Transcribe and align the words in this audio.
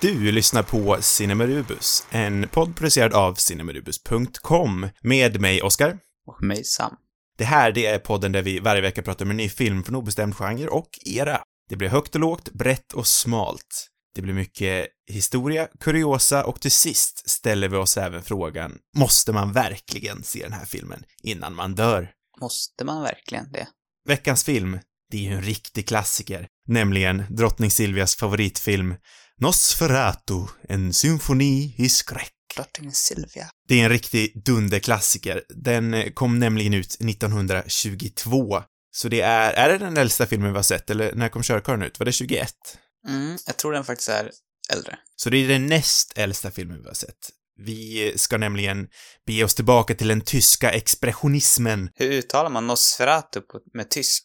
Du 0.00 0.32
lyssnar 0.32 0.62
på 0.62 0.98
Cinemarubus, 1.00 2.06
en 2.10 2.48
podd 2.48 2.76
producerad 2.76 3.12
av 3.12 3.34
cinemarubus.com 3.34 4.88
med 5.00 5.40
mig, 5.40 5.62
Oskar. 5.62 5.98
Och 6.26 6.42
mig, 6.42 6.64
Sam. 6.64 6.96
Det 7.38 7.44
här, 7.44 7.72
det 7.72 7.86
är 7.86 7.98
podden 7.98 8.32
där 8.32 8.42
vi 8.42 8.58
varje 8.58 8.82
vecka 8.82 9.02
pratar 9.02 9.24
om 9.24 9.30
en 9.30 9.36
ny 9.36 9.48
film 9.48 9.84
från 9.84 9.96
obestämd 9.96 10.36
genre 10.36 10.68
och 10.68 10.88
era. 11.06 11.40
Det 11.68 11.76
blir 11.76 11.88
högt 11.88 12.14
och 12.14 12.20
lågt, 12.20 12.52
brett 12.52 12.92
och 12.92 13.06
smalt. 13.06 13.88
Det 14.14 14.22
blir 14.22 14.34
mycket 14.34 14.86
historia, 15.08 15.68
kuriosa 15.80 16.44
och 16.44 16.60
till 16.60 16.70
sist 16.70 17.30
ställer 17.30 17.68
vi 17.68 17.76
oss 17.76 17.96
även 17.96 18.22
frågan, 18.22 18.78
måste 18.96 19.32
man 19.32 19.52
verkligen 19.52 20.22
se 20.22 20.42
den 20.42 20.52
här 20.52 20.64
filmen 20.64 21.04
innan 21.22 21.54
man 21.54 21.74
dör? 21.74 22.10
Måste 22.40 22.84
man 22.84 23.02
verkligen 23.02 23.52
det? 23.52 23.68
Veckans 24.08 24.44
film, 24.44 24.78
det 25.10 25.16
är 25.16 25.22
ju 25.22 25.32
en 25.32 25.42
riktig 25.42 25.88
klassiker, 25.88 26.48
nämligen 26.68 27.24
drottning 27.30 27.70
Silvias 27.70 28.16
favoritfilm 28.16 28.94
Nosferatu, 29.40 30.46
en 30.68 30.92
symfoni 30.92 31.74
i 31.78 31.88
skräck. 31.88 32.32
Drottning 32.56 32.92
Silvia. 32.92 33.50
Det 33.68 33.80
är 33.80 33.84
en 33.84 33.90
riktig 33.90 34.42
dunderklassiker. 34.44 35.42
Den 35.48 35.94
eh, 35.94 36.12
kom 36.12 36.38
nämligen 36.38 36.74
ut 36.74 36.86
1922. 36.86 38.62
Så 38.90 39.08
det 39.08 39.20
är, 39.20 39.52
är 39.52 39.68
det 39.68 39.78
den 39.78 39.96
äldsta 39.96 40.26
filmen 40.26 40.52
vi 40.52 40.58
har 40.58 40.62
sett, 40.62 40.90
eller 40.90 41.14
när 41.14 41.28
kom 41.28 41.42
Körkarlen 41.42 41.82
ut? 41.82 41.98
Var 41.98 42.04
det 42.04 42.12
21? 42.12 42.48
Mm, 43.08 43.38
jag 43.46 43.56
tror 43.56 43.72
den 43.72 43.84
faktiskt 43.84 44.08
är 44.08 44.30
äldre. 44.72 44.98
Så 45.16 45.30
det 45.30 45.38
är 45.38 45.48
den 45.48 45.66
näst 45.66 46.12
äldsta 46.16 46.50
filmen 46.50 46.82
vi 46.82 46.88
har 46.88 46.94
sett. 46.94 47.30
Vi 47.58 48.12
ska 48.16 48.38
nämligen 48.38 48.88
bege 49.26 49.44
oss 49.44 49.54
tillbaka 49.54 49.94
till 49.94 50.08
den 50.08 50.20
tyska 50.20 50.70
expressionismen. 50.70 51.90
Hur 51.94 52.12
uttalar 52.12 52.50
man 52.50 52.66
Nosferatu 52.66 53.40
på, 53.40 53.60
med 53.74 53.90
tysk? 53.90 54.24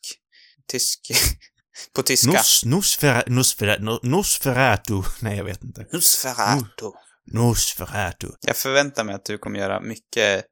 Tysk... 0.72 1.00
på 1.96 2.04
tyska? 2.04 2.32
Nos, 2.32 2.62
nosfera, 2.66 3.24
nosfera, 3.28 3.76
no, 3.80 4.00
nosferatu. 4.04 5.02
Nej, 5.20 5.38
jag 5.38 5.44
vet 5.44 5.64
inte. 5.64 5.86
Nosferatu. 5.94 6.86
Nosferatu. 7.32 8.28
Jag 8.42 8.56
förväntar 8.58 9.04
mig 9.04 9.16
att 9.16 9.26
du 9.26 9.38
kommer 9.38 9.60
göra 9.60 9.80
mycket 9.82 10.46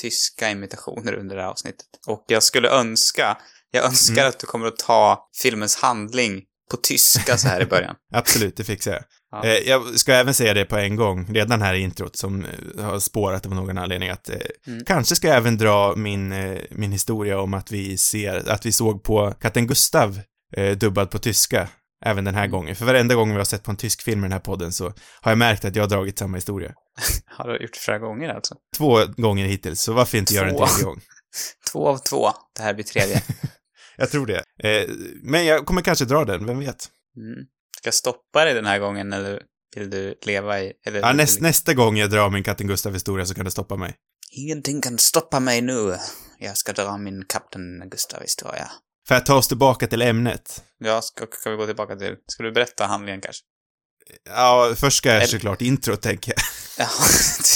tyska 0.00 0.50
imitationer 0.50 1.12
under 1.14 1.36
det 1.36 1.42
här 1.42 1.48
avsnittet. 1.48 1.86
Och 2.06 2.24
jag 2.28 2.42
skulle 2.42 2.68
önska, 2.68 3.36
jag 3.70 3.84
önskar 3.84 4.12
Mm. 4.22 4.28
att 4.28 4.38
du 4.38 4.46
kommer 4.46 4.66
att 4.66 4.76
ta 4.78 5.28
filmens 5.42 5.76
handling 5.76 6.42
på 6.70 6.76
tyska 6.76 7.38
så 7.38 7.48
här 7.48 7.60
i 7.60 7.66
början. 7.66 7.94
Absolut, 8.14 8.56
det 8.56 8.64
fixar 8.64 8.92
jag. 8.92 9.02
Ja. 9.30 9.44
Eh, 9.44 9.54
jag 9.68 9.98
ska 10.00 10.12
även 10.14 10.34
säga 10.34 10.54
det 10.54 10.64
på 10.64 10.76
en 10.76 10.96
gång, 10.96 11.34
redan 11.34 11.62
här 11.62 11.74
i 11.74 11.80
introt, 11.80 12.16
som 12.16 12.44
eh, 12.44 12.84
har 12.84 12.98
spårat 13.00 13.46
av 13.46 13.54
någon 13.54 13.78
anledning, 13.78 14.08
att 14.10 14.28
eh, 14.28 14.36
Mm. 14.66 14.84
kanske 14.84 15.16
ska 15.16 15.28
jag 15.28 15.36
även 15.36 15.56
dra 15.56 15.94
min, 15.96 16.32
eh, 16.32 16.58
min 16.70 16.92
historia 16.92 17.40
om 17.40 17.54
att 17.54 17.70
vi 17.70 17.98
ser, 17.98 18.48
att 18.50 18.66
vi 18.66 18.72
såg 18.72 19.02
på 19.02 19.34
Katten 19.40 19.66
Gustav 19.66 20.20
eh, 20.56 20.76
dubbad 20.76 21.10
på 21.10 21.18
tyska, 21.18 21.68
även 22.04 22.24
den 22.24 22.34
här 22.34 22.46
gången. 22.46 22.76
För 22.76 22.84
varenda 22.86 23.14
gång 23.14 23.30
vi 23.30 23.36
har 23.36 23.44
sett 23.44 23.62
på 23.62 23.70
en 23.70 23.76
tysk 23.76 24.02
film 24.02 24.20
i 24.20 24.22
den 24.22 24.32
här 24.32 24.38
podden 24.40 24.72
så 24.72 24.84
har 25.20 25.30
jag 25.30 25.38
märkt 25.38 25.64
att 25.64 25.76
jag 25.76 25.82
har 25.82 25.88
dragit 25.88 26.18
samma 26.18 26.36
historia. 26.36 26.72
Har 27.26 27.48
du 27.48 27.62
gjort 27.62 27.76
flera 27.76 27.98
gånger 27.98 28.28
alltså? 28.28 28.54
Två 28.76 28.98
gånger 29.16 29.46
hittills, 29.46 29.80
så 29.82 29.92
varför 29.92 30.18
inte 30.18 30.34
göra 30.34 30.48
en 30.48 30.56
Två. 30.56 30.66
tredje 30.66 30.84
gång? 30.84 31.00
Två 31.72 31.88
av 31.88 31.98
två. 31.98 32.30
Det 32.56 32.62
här 32.62 32.74
blir 32.74 32.84
tredje. 32.84 33.22
Jag 33.96 34.10
tror 34.10 34.26
det. 34.26 34.42
Eh, 34.68 34.88
men 35.22 35.44
jag 35.46 35.66
kommer 35.66 35.82
kanske 35.82 36.04
dra 36.04 36.24
den, 36.24 36.46
vem 36.46 36.58
vet? 36.58 36.88
Mm. 37.16 37.46
Ska 37.78 37.86
jag 37.86 37.94
stoppa 37.94 38.44
dig 38.44 38.54
den 38.54 38.66
här 38.66 38.78
gången 38.78 39.12
eller 39.12 39.42
vill 39.76 39.90
du 39.90 40.14
leva 40.22 40.60
i... 40.60 40.72
Eller 40.86 41.00
Ja, 41.00 41.12
näst, 41.12 41.36
du- 41.38 41.42
nästa 41.42 41.74
gång 41.74 41.96
jag 41.96 42.10
drar 42.10 42.30
min 42.30 42.42
Katten 42.42 42.66
Gustav-historia 42.66 43.26
så 43.26 43.34
kan 43.34 43.44
det 43.44 43.50
stoppa 43.50 43.76
mig. 43.76 43.94
Ingenting 44.32 44.80
kan 44.80 44.98
stoppa 44.98 45.40
mig 45.40 45.60
nu. 45.62 45.96
Jag 46.38 46.56
ska 46.56 46.72
dra 46.72 46.98
min 46.98 47.24
Kapten 47.28 47.88
Gustav-historia. 47.90 48.70
För 49.08 49.14
att 49.14 49.26
ta 49.26 49.34
oss 49.34 49.48
tillbaka 49.48 49.86
till 49.86 50.02
ämnet. 50.02 50.62
Ja, 50.78 51.02
ska, 51.02 51.26
ska 51.32 51.50
vi 51.50 51.56
gå 51.56 51.66
tillbaka 51.66 51.96
till... 51.96 52.14
Ska 52.26 52.42
du 52.42 52.52
berätta 52.52 52.86
handlingen 52.86 53.20
kanske? 53.20 53.42
Ja, 54.28 54.74
först 54.76 54.96
ska 54.96 55.08
jag 55.08 55.16
Eller- 55.16 55.26
såklart 55.26 55.62
intro, 55.62 55.96
tänker 55.96 56.32
jag. 56.36 56.42
Ja, 56.78 56.88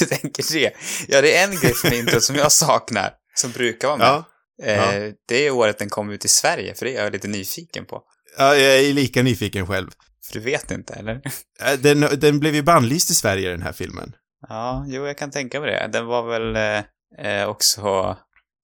du 0.01 0.07
tänker 0.07 0.53
det. 0.53 0.73
Ja, 1.09 1.21
det 1.23 1.37
är 1.37 1.45
en 1.49 1.57
grej 1.57 1.75
från 1.75 1.93
introt 1.93 2.23
som 2.23 2.37
jag 2.37 2.53
saknar, 2.53 3.13
som 3.35 3.51
brukar 3.53 3.89
vara 3.89 3.99
med. 3.99 4.07
Ja. 4.07 4.95
Eh, 4.95 5.13
Det 5.29 5.47
är 5.47 5.51
året 5.51 5.79
den 5.79 5.89
kom 5.89 6.11
ut 6.11 6.25
i 6.25 6.29
Sverige, 6.29 6.75
för 6.75 6.87
det 6.87 6.97
är 6.97 7.05
jag 7.05 7.13
lite 7.13 7.29
nyfiken 7.29 7.85
på. 7.87 8.03
ja, 8.39 8.57
jag 8.57 8.79
är 8.81 8.93
lika 8.93 9.23
nyfiken 9.23 9.67
själv. 9.67 9.91
För 10.27 10.33
du 10.33 10.41
vet 10.41 10.71
inte, 10.71 10.93
eller? 10.95 11.21
Eh, 11.63 11.79
Den, 11.79 12.01
den 12.01 12.41
blev 12.41 12.55
ju 12.55 12.63
bannlyst 12.63 13.11
i 13.11 13.15
Sverige, 13.15 13.51
den 13.51 13.63
här 13.63 13.73
filmen. 13.73 14.13
Ja, 14.49 14.85
jo, 14.89 15.07
jag 15.07 15.19
kan 15.19 15.31
tänka 15.31 15.61
mig 15.61 15.71
det. 15.71 15.89
Den 15.93 16.07
var 16.07 16.23
väl 16.23 16.57
eh, 16.57 17.33
eh, 17.41 17.49
också... 17.49 18.17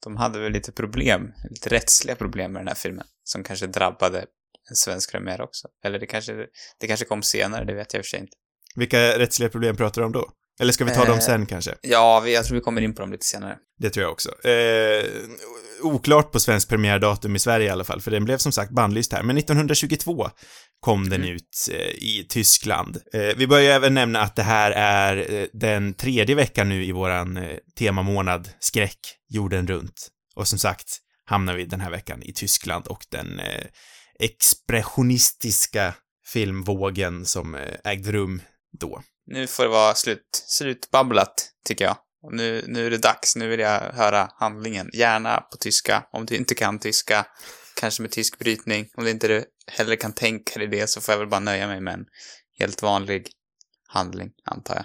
De 0.05 0.17
hade 0.17 0.41
väl 0.41 0.53
lite 0.53 0.73
problem, 0.73 1.33
lite 1.51 1.69
rättsliga 1.69 2.17
problem 2.17 2.53
med 2.53 2.61
den 2.61 2.69
här 2.69 2.75
filmen, 2.75 3.07
som 3.25 3.45
kanske 3.45 3.67
drabbade 3.67 4.19
en 4.71 4.77
svensk 4.77 5.13
premiär 5.13 5.41
också. 5.41 5.69
Eller 5.85 5.99
det 5.99 6.07
kanske, 6.07 6.47
det 6.81 6.87
kanske 6.87 7.07
kom 7.07 7.23
senare, 7.23 7.65
det 7.65 7.75
vet 7.75 7.93
jag 7.95 8.01
i 8.01 8.03
och 8.03 8.07
för 8.07 8.11
sig 8.11 8.21
inte. 8.21 8.33
Vilka 8.77 9.19
rättsliga 9.19 9.49
problem 9.49 9.77
pratar 9.77 10.03
du 10.03 10.07
om 10.07 10.13
då? 10.13 10.31
Eller 10.61 10.73
ska 10.73 10.85
vi 10.85 10.91
ta 10.91 11.05
dem 11.05 11.15
Eh. 11.15 11.21
sen 11.21 11.47
kanske? 11.47 11.75
Ja, 11.81 12.29
jag 12.29 12.45
tror 12.45 12.55
vi 12.55 12.61
kommer 12.61 12.83
in 12.83 12.95
på 12.95 13.01
dem 13.01 13.13
lite 13.13 13.27
senare. 13.27 13.57
Det 13.79 13.91
tror 13.91 14.03
jag 14.03 14.13
också. 14.13 14.49
Eh, 14.49 15.05
oklart 15.83 16.33
på 16.33 16.41
svensk 16.41 16.69
premiärdatum 16.69 17.37
i 17.37 17.39
Sverige 17.39 17.67
i 17.67 17.71
alla 17.71 17.85
fall, 17.85 18.01
för 18.01 18.11
den 18.11 18.25
blev 18.25 18.39
som 18.39 18.53
sagt 18.53 18.71
bannlyst 18.73 19.13
här. 19.13 19.23
Men 19.23 19.39
1922 19.39 20.31
kom 20.85 21.09
den 21.09 21.23
Mm. 21.23 21.35
ut 21.35 21.69
eh, 21.73 21.79
i 21.79 22.27
Tyskland. 22.29 22.97
Eh, 23.13 23.37
vi 23.37 23.47
bör 23.47 23.59
ju 23.61 23.67
även 23.67 23.95
nämna 23.95 24.21
att 24.21 24.37
det 24.37 24.43
här 24.43 24.71
är 24.71 25.33
eh, 25.35 25.47
den 25.53 25.95
tredje 25.95 26.35
veckan 26.35 26.69
nu 26.69 26.85
i 26.85 26.93
våran 26.93 27.39
temamånad 27.79 28.49
skräck, 28.61 28.99
jorden 29.29 29.67
runt. 29.67 30.09
Och 30.35 30.49
som 30.49 30.59
sagt 30.59 30.99
hamnar 31.25 31.55
vi 31.55 31.65
den 31.65 31.81
här 31.81 31.91
veckan 31.91 32.23
i 32.23 32.33
Tyskland 32.33 32.87
och 32.87 33.07
den 33.11 33.41
expressionistiska 34.21 35.95
filmvågen 36.27 37.27
som 37.27 37.57
ägde 37.85 38.13
rum 38.13 38.43
då. 38.81 39.03
Nu 39.27 39.47
får 39.47 39.63
det 39.63 39.69
vara 39.69 39.95
slut, 39.95 40.45
slutbabblat, 40.47 41.51
tycker 41.67 41.85
jag. 41.85 41.97
Nu, 42.33 42.65
nu 42.67 42.87
är 42.87 42.91
det 42.91 42.99
dags, 42.99 43.37
nu 43.37 43.49
vill 43.49 43.61
jag 43.61 43.81
höra 43.81 44.29
handlingen. 44.39 44.91
Gärna 44.93 45.37
på 45.37 45.57
tyska, 45.57 46.05
om 46.13 46.27
du 46.27 46.37
inte 46.37 46.55
kan 46.55 46.79
tyska. 46.79 47.27
Kanske 47.81 48.03
med 48.03 48.11
tysk 48.11 48.39
brytning. 48.39 48.89
Om 48.95 49.05
det 49.05 49.11
inte 49.11 49.29
du 49.29 49.45
heller 49.67 49.97
kan 49.97 50.13
tänka 50.13 50.59
dig 50.59 50.69
det 50.69 50.87
så 50.87 51.01
får 51.01 51.13
jag 51.13 51.19
väl 51.19 51.29
bara 51.29 51.41
nöja 51.41 51.67
mig 51.67 51.81
med 51.81 51.95
en 51.95 52.07
helt 52.59 52.83
vanlig 52.83 53.29
handling, 53.89 54.31
antar 54.45 54.75
jag. 54.75 54.85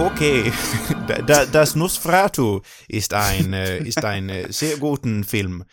Okej, 0.00 0.52
Okay, 1.04 1.46
das 1.52 1.74
Nosferatu 1.74 2.60
ist 2.88 3.14
ein, 3.14 3.52
äh, 3.52 3.78
ist 3.78 4.04
ein 4.04 4.28
äh, 4.28 4.52
sehr 4.52 4.76
guten 4.76 5.24
Film. 5.24 5.64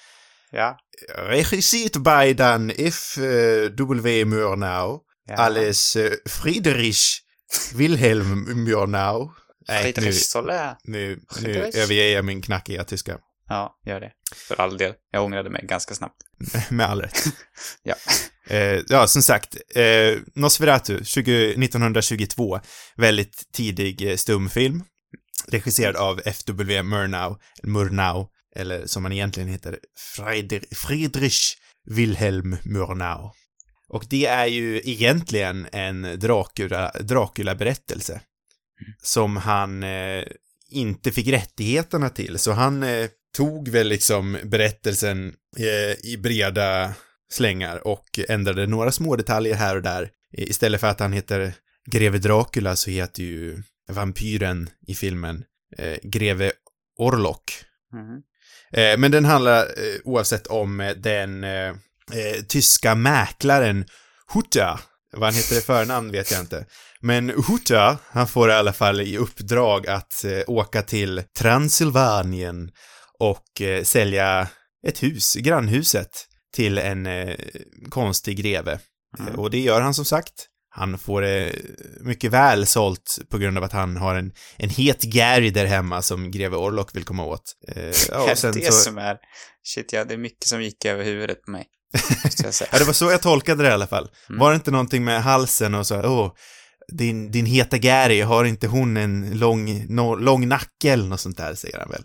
Ja. 0.56 0.78
Regissiert 1.16 2.04
bei 2.04 2.34
dan 2.34 2.70
F. 2.70 3.18
äh, 3.18 3.70
W. 3.78 4.26
Murnau, 4.26 5.02
ja. 5.28 5.36
alles 5.36 5.96
äh, 5.96 6.18
Friedrich 6.26 7.22
Wilhelm 7.74 8.64
Murnau. 8.64 9.32
Nej, 9.68 9.84
nu, 9.86 9.94
Friedrich 9.94 10.26
Soler. 10.26 10.76
nu, 10.84 11.20
nu 11.42 11.50
överger 11.74 12.16
jag 12.16 12.26
min 12.26 12.42
knackiga 12.42 12.84
tyska. 12.84 13.18
Ja, 13.50 13.80
gör 13.86 14.00
det. 14.00 14.12
För 14.36 14.62
all 14.62 14.78
del. 14.78 14.94
Jag 15.12 15.24
ångrade 15.24 15.50
mig 15.50 15.66
ganska 15.66 15.96
snabbt. 15.96 16.22
Med 16.70 16.86
all 16.86 17.02
rätt. 17.02 17.24
Ja. 17.84 17.96
Eh, 18.48 18.82
ja, 18.88 19.08
som 19.08 19.22
sagt, 19.22 19.56
eh, 19.76 20.18
Nosferatu, 20.36 21.04
20, 21.04 21.50
1922, 21.50 22.60
väldigt 22.96 23.52
tidig 23.54 24.10
eh, 24.12 24.16
stumfilm, 24.16 24.84
regisserad 25.48 25.96
av 25.96 26.22
F.W. 26.26 26.84
Murnau, 26.84 27.38
Murnau, 27.64 28.28
eller 28.56 28.86
som 28.86 29.06
han 29.06 29.12
egentligen 29.12 29.50
heter, 29.50 29.80
Friedrich 30.76 31.58
Wilhelm 31.86 32.58
Murnau. 32.64 33.32
Och 33.88 34.06
det 34.10 34.26
är 34.26 34.46
ju 34.46 34.82
egentligen 34.84 35.68
en 35.72 36.20
Dracula, 36.20 36.92
Dracula-berättelse, 37.00 38.22
som 39.04 39.38
han 39.38 39.84
eh, 39.84 40.24
inte 40.70 41.12
fick 41.12 41.28
rättigheterna 41.28 42.10
till, 42.10 42.40
så 42.40 42.52
han 42.52 42.84
eh, 42.84 43.10
tog 43.36 43.70
väl 43.70 43.88
liksom 43.88 44.38
berättelsen 44.44 45.34
eh, 45.58 46.06
i 46.12 46.18
breda 46.24 46.94
slängar 47.30 47.88
och 47.88 48.20
ändrade 48.30 48.68
några 48.68 48.92
små 48.92 49.16
detaljer 49.16 49.56
här 49.56 49.76
och 49.76 49.82
där. 49.82 50.10
Istället 50.32 50.82
för 50.82 50.88
att 50.88 51.00
han 51.00 51.14
heter 51.14 51.54
Greve 51.92 52.18
Dracula 52.18 52.76
så 52.76 52.90
heter 52.90 53.24
ju 53.24 53.64
vampyren 53.88 54.70
i 54.88 54.96
filmen 54.96 55.44
eh, 55.78 55.98
Greve 56.04 56.52
Orlok. 56.98 57.52
Mm. 57.94 58.22
Eh, 58.76 58.98
men 58.98 59.12
den 59.12 59.26
handlar 59.26 59.62
eh, 59.62 60.00
oavsett 60.04 60.48
om 60.48 60.80
eh, 60.80 60.96
den 60.96 61.46
tyska 62.48 62.96
mäklaren 62.96 63.86
Hutta. 64.34 64.80
Vad 65.14 65.24
han 65.24 65.34
heter 65.34 65.58
i 65.58 65.62
förnamn 65.62 66.12
vet 66.12 66.32
jag 66.32 66.40
inte. 66.40 66.66
Men 67.02 67.30
Hutta, 67.30 67.98
han 68.08 68.28
får 68.28 68.50
i 68.50 68.54
alla 68.54 68.74
fall 68.74 69.02
i 69.02 69.18
uppdrag 69.18 69.88
att 69.88 70.24
eh, 70.24 70.42
åka 70.48 70.82
till 70.82 71.24
Transylvanien 71.38 72.72
och 73.20 73.62
eh, 73.62 73.84
sälja 73.84 74.48
ett 74.88 75.04
hus, 75.04 75.36
grannhuset, 75.36 76.26
till 76.56 76.78
en 76.78 77.06
eh, 77.06 77.36
konstig 77.90 78.38
greve. 78.38 78.80
Mm. 79.20 79.36
Och 79.36 79.52
det 79.52 79.60
gör 79.60 79.82
han 79.82 79.94
som 79.94 80.06
sagt. 80.06 80.34
Han 80.78 80.98
får 80.98 81.22
det 81.22 81.56
mycket 82.00 82.32
väl 82.32 82.66
sålt 82.66 83.20
på 83.30 83.38
grund 83.38 83.58
av 83.58 83.64
att 83.64 83.72
han 83.72 83.98
har 83.98 84.16
en, 84.16 84.32
en 84.58 84.70
het 84.70 85.02
Gary 85.02 85.50
där 85.50 85.66
hemma 85.66 86.02
som 86.02 86.32
greve 86.32 86.58
Orlok 86.58 86.96
vill 86.96 87.04
komma 87.04 87.26
åt. 87.26 87.44
Eh, 87.68 87.94
ja, 88.10 88.32
och 88.32 88.38
sen 88.38 88.54
det 88.54 88.66
så, 88.66 88.72
som 88.72 88.98
är... 88.98 89.18
Shit, 89.64 89.94
ja, 89.94 90.06
det 90.06 90.14
är 90.14 90.18
mycket 90.18 90.48
som 90.48 90.62
gick 90.62 90.86
över 90.86 91.04
huvudet 91.04 91.42
på 91.42 91.52
mig. 91.52 91.66
Ja, 92.72 92.78
det 92.80 92.86
var 92.86 92.94
så 92.94 93.12
jag 93.12 93.22
tolkade 93.22 93.64
det 93.64 93.70
i 93.70 93.72
alla 93.72 93.88
fall. 93.88 94.10
Mm. 94.30 94.40
Var 94.40 94.50
det 94.50 94.56
inte 94.56 94.72
någonting 94.72 95.04
med 95.04 95.24
halsen 95.24 95.76
och 95.76 95.88
så, 95.88 96.02
åh, 96.02 96.32
din, 96.92 97.32
din 97.32 97.46
heta 97.46 97.78
Gary, 97.78 98.22
har 98.22 98.46
inte 98.46 98.68
hon 98.68 98.98
en 98.98 99.40
lång, 99.40 99.86
no, 99.96 100.16
lång 100.16 100.48
nacke 100.48 100.92
eller 100.92 101.06
något 101.06 101.20
sånt 101.20 101.38
där, 101.38 101.56
säger 101.56 101.80
han 101.80 101.90
väl. 101.90 102.04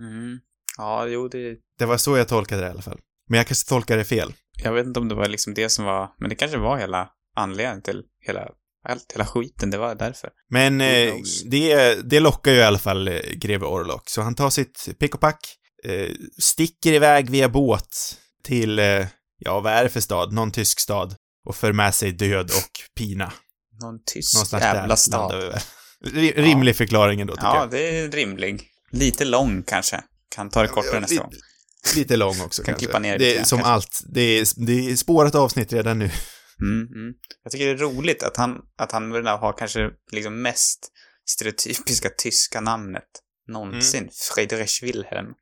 Mm. 0.00 0.38
Ja, 0.78 1.06
jo, 1.06 1.28
det... 1.28 1.56
Det 1.78 1.86
var 1.86 1.96
så 1.96 2.16
jag 2.16 2.28
tolkade 2.28 2.60
det 2.60 2.66
i 2.66 2.70
alla 2.70 2.82
fall. 2.82 2.98
Men 3.28 3.36
jag 3.36 3.46
kanske 3.46 3.68
tolkade 3.68 4.00
det 4.00 4.04
fel. 4.04 4.32
Jag 4.62 4.72
vet 4.72 4.86
inte 4.86 5.00
om 5.00 5.08
det 5.08 5.14
var 5.14 5.28
liksom 5.28 5.54
det 5.54 5.68
som 5.68 5.84
var... 5.84 6.10
Men 6.18 6.28
det 6.28 6.34
kanske 6.34 6.58
var 6.58 6.78
hela 6.78 7.08
anledningen 7.36 7.82
till 7.82 8.02
hela... 8.26 8.48
Allt, 8.88 9.12
hela 9.12 9.26
skiten, 9.26 9.70
det 9.70 9.78
var 9.78 9.94
därför. 9.94 10.30
Men 10.50 10.80
eh, 10.80 11.14
det, 11.50 11.94
det 12.10 12.20
lockar 12.20 12.50
ju 12.52 12.58
i 12.58 12.62
alla 12.62 12.78
fall 12.78 13.08
eh, 13.08 13.14
greve 13.34 13.66
Orlok, 13.66 14.08
så 14.10 14.22
han 14.22 14.34
tar 14.34 14.50
sitt 14.50 14.88
pick 14.98 15.14
och 15.14 15.20
pack, 15.20 15.56
eh, 15.84 16.08
sticker 16.38 16.92
iväg 16.92 17.30
via 17.30 17.48
båt 17.48 17.88
till, 18.44 18.78
eh, 18.78 19.06
ja 19.38 19.60
vad 19.60 19.72
är 19.72 19.82
det 19.84 19.90
för 19.90 20.00
stad? 20.00 20.32
Någon 20.32 20.50
tysk 20.50 20.80
stad. 20.80 21.14
Och 21.48 21.56
för 21.56 21.72
med 21.72 21.94
sig 21.94 22.12
död 22.12 22.44
och 22.50 22.96
pina. 22.98 23.32
Någon 23.82 23.98
tysk 24.06 24.34
Någonstans 24.34 24.62
jävla 24.62 24.86
där 24.86 24.96
stad. 24.96 25.60
Rimlig 26.36 26.76
förklaring 26.76 27.20
ändå, 27.20 27.34
tycker 27.34 27.46
Ja, 27.46 27.56
jag. 27.60 27.70
det 27.70 27.98
är 27.98 28.08
rimlig. 28.10 28.68
Lite 28.90 29.24
lång 29.24 29.62
kanske. 29.62 30.00
Kan 30.34 30.50
ta 30.50 30.62
det 30.62 30.68
kortare 30.68 30.94
Ja, 30.94 31.00
nästa 31.00 31.16
gång. 31.22 31.32
Lite 31.96 32.16
lång 32.16 32.40
också 32.40 32.62
Kan 32.62 32.72
kanske. 32.72 32.86
klippa 32.86 32.98
ner 32.98 33.18
det 33.18 33.36
är 33.36 33.44
som 33.44 33.58
kanske. 33.58 33.72
allt. 33.72 34.00
Det 34.14 34.20
är, 34.20 34.66
det 34.66 34.90
är 34.90 34.96
spårat 34.96 35.34
avsnitt 35.34 35.72
redan 35.72 35.98
nu. 35.98 36.10
Mm, 36.62 36.86
mm. 36.86 37.14
Jag 37.42 37.52
tycker 37.52 37.66
det 37.66 37.72
är 37.72 37.76
roligt 37.76 38.22
att 38.22 38.36
han, 38.36 38.58
att 38.76 38.92
han 38.92 39.26
har 39.26 39.58
kanske 39.58 39.90
liksom 40.12 40.42
mest 40.42 40.92
stereotypiska 41.24 42.08
tyska 42.08 42.60
namnet 42.60 43.08
någonsin. 43.48 44.10
Friedrich 44.34 44.82
Wilhelm. 44.82 45.34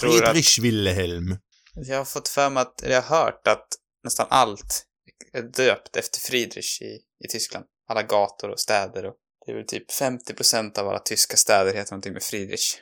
Tror 0.00 0.10
att, 0.10 0.18
Friedrich 0.18 0.58
Wilhelm. 0.58 1.36
jag 1.74 1.98
har 1.98 2.04
fått 2.04 2.28
för 2.28 2.50
mig 2.50 2.60
att, 2.60 2.82
eller 2.82 2.94
jag 2.94 3.02
har 3.02 3.24
hört 3.24 3.46
att 3.46 3.68
nästan 4.04 4.26
allt 4.30 4.84
är 5.32 5.42
döpt 5.42 5.96
efter 5.96 6.20
Friedrich 6.20 6.82
i, 6.82 7.00
i 7.24 7.28
Tyskland. 7.28 7.64
Alla 7.88 8.02
gator 8.02 8.48
och 8.50 8.60
städer 8.60 9.04
och 9.04 9.14
det 9.46 9.52
är 9.52 9.56
väl 9.56 9.66
typ 9.66 9.90
50% 9.90 10.78
av 10.78 10.88
alla 10.88 10.98
tyska 10.98 11.36
städer 11.36 11.74
heter 11.74 11.92
någonting 11.92 12.12
med 12.12 12.22
Friedrich. 12.22 12.76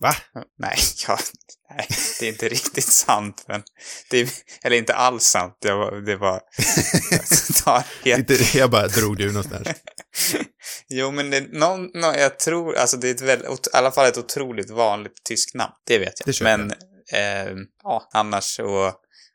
Va? 0.00 0.14
Nej, 0.58 0.78
ja, 1.08 1.18
nej, 1.70 1.86
det 2.20 2.26
är 2.26 2.32
inte 2.32 2.48
riktigt 2.48 2.92
sant, 2.92 3.44
men 3.48 3.62
det 4.10 4.20
är, 4.20 4.28
eller 4.62 4.76
inte 4.76 4.94
alls 4.94 5.24
sant. 5.24 5.58
Det 5.60 5.72
var, 5.74 5.92
det 6.06 6.16
var, 6.16 6.40
jag 8.04 8.16
helt 8.16 8.54
jag 8.54 8.70
bara 8.70 8.88
drog 8.88 9.20
ur 9.20 9.26
någonstans. 9.28 9.68
Jo, 10.88 11.10
men 11.10 11.30
det, 11.30 11.52
någon, 11.52 11.80
någon, 11.94 12.14
jag 12.14 12.38
tror, 12.38 12.76
alltså 12.76 12.96
det 12.96 13.08
är 13.08 13.14
ett 13.14 13.20
väldigt, 13.20 13.48
i 13.66 13.70
alla 13.72 13.90
fall 13.92 14.06
ett 14.06 14.18
otroligt 14.18 14.70
vanligt 14.70 15.24
tyskt 15.28 15.54
namn. 15.54 15.72
Det 15.86 15.98
vet 15.98 16.12
jag. 16.26 16.34
Det 16.34 16.40
men, 16.44 16.70
eh, 17.12 17.54
ja, 17.82 18.08
annars 18.12 18.44
så 18.44 18.92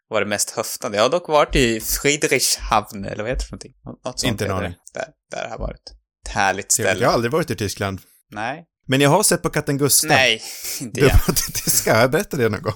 var 0.10 0.20
det 0.22 0.26
mest 0.28 0.50
höftande. 0.50 0.98
Jag 0.98 1.04
har 1.04 1.10
dock 1.10 1.28
varit 1.28 1.56
i 1.56 1.80
Friedrichshavn, 1.82 3.06
eller 3.06 3.24
vad 3.24 3.28
heter 3.32 3.40
det 3.42 3.46
för 3.46 3.52
någonting? 3.52 3.74
Nå- 3.86 3.92
Något 4.06 4.20
sånt 4.20 4.32
Inte 4.32 4.46
en 4.46 4.52
aning. 4.52 4.74
Där, 4.94 5.08
där 5.32 5.44
har 5.44 5.50
jag 5.50 5.58
varit. 5.58 5.90
Ett 6.26 6.32
härligt 6.32 6.80
Jag 6.80 6.88
ställe. 6.88 7.06
har 7.06 7.14
aldrig 7.14 7.32
varit 7.32 7.52
i 7.52 7.56
Tyskland. 7.56 8.02
Nej. 8.32 8.66
Men 8.92 9.02
jag 9.02 9.10
har 9.10 9.24
sett 9.24 9.42
på 9.42 9.50
katten 9.50 9.78
Gustav. 9.78 10.10
Nej, 10.10 10.42
inte 10.82 11.02
har 11.02 11.30
inte 11.30 11.52
tyska, 11.52 12.02
jag 12.02 12.12
berättade 12.12 12.44
det 12.44 12.50
någon 12.50 12.62
gång. 12.62 12.74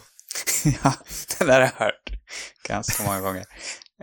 ja, 0.83 0.93
det 1.39 1.45
där 1.45 1.53
har 1.53 1.59
jag 1.61 1.85
hört 1.85 2.09
ganska 2.67 3.03
många 3.03 3.21
gånger. 3.21 3.45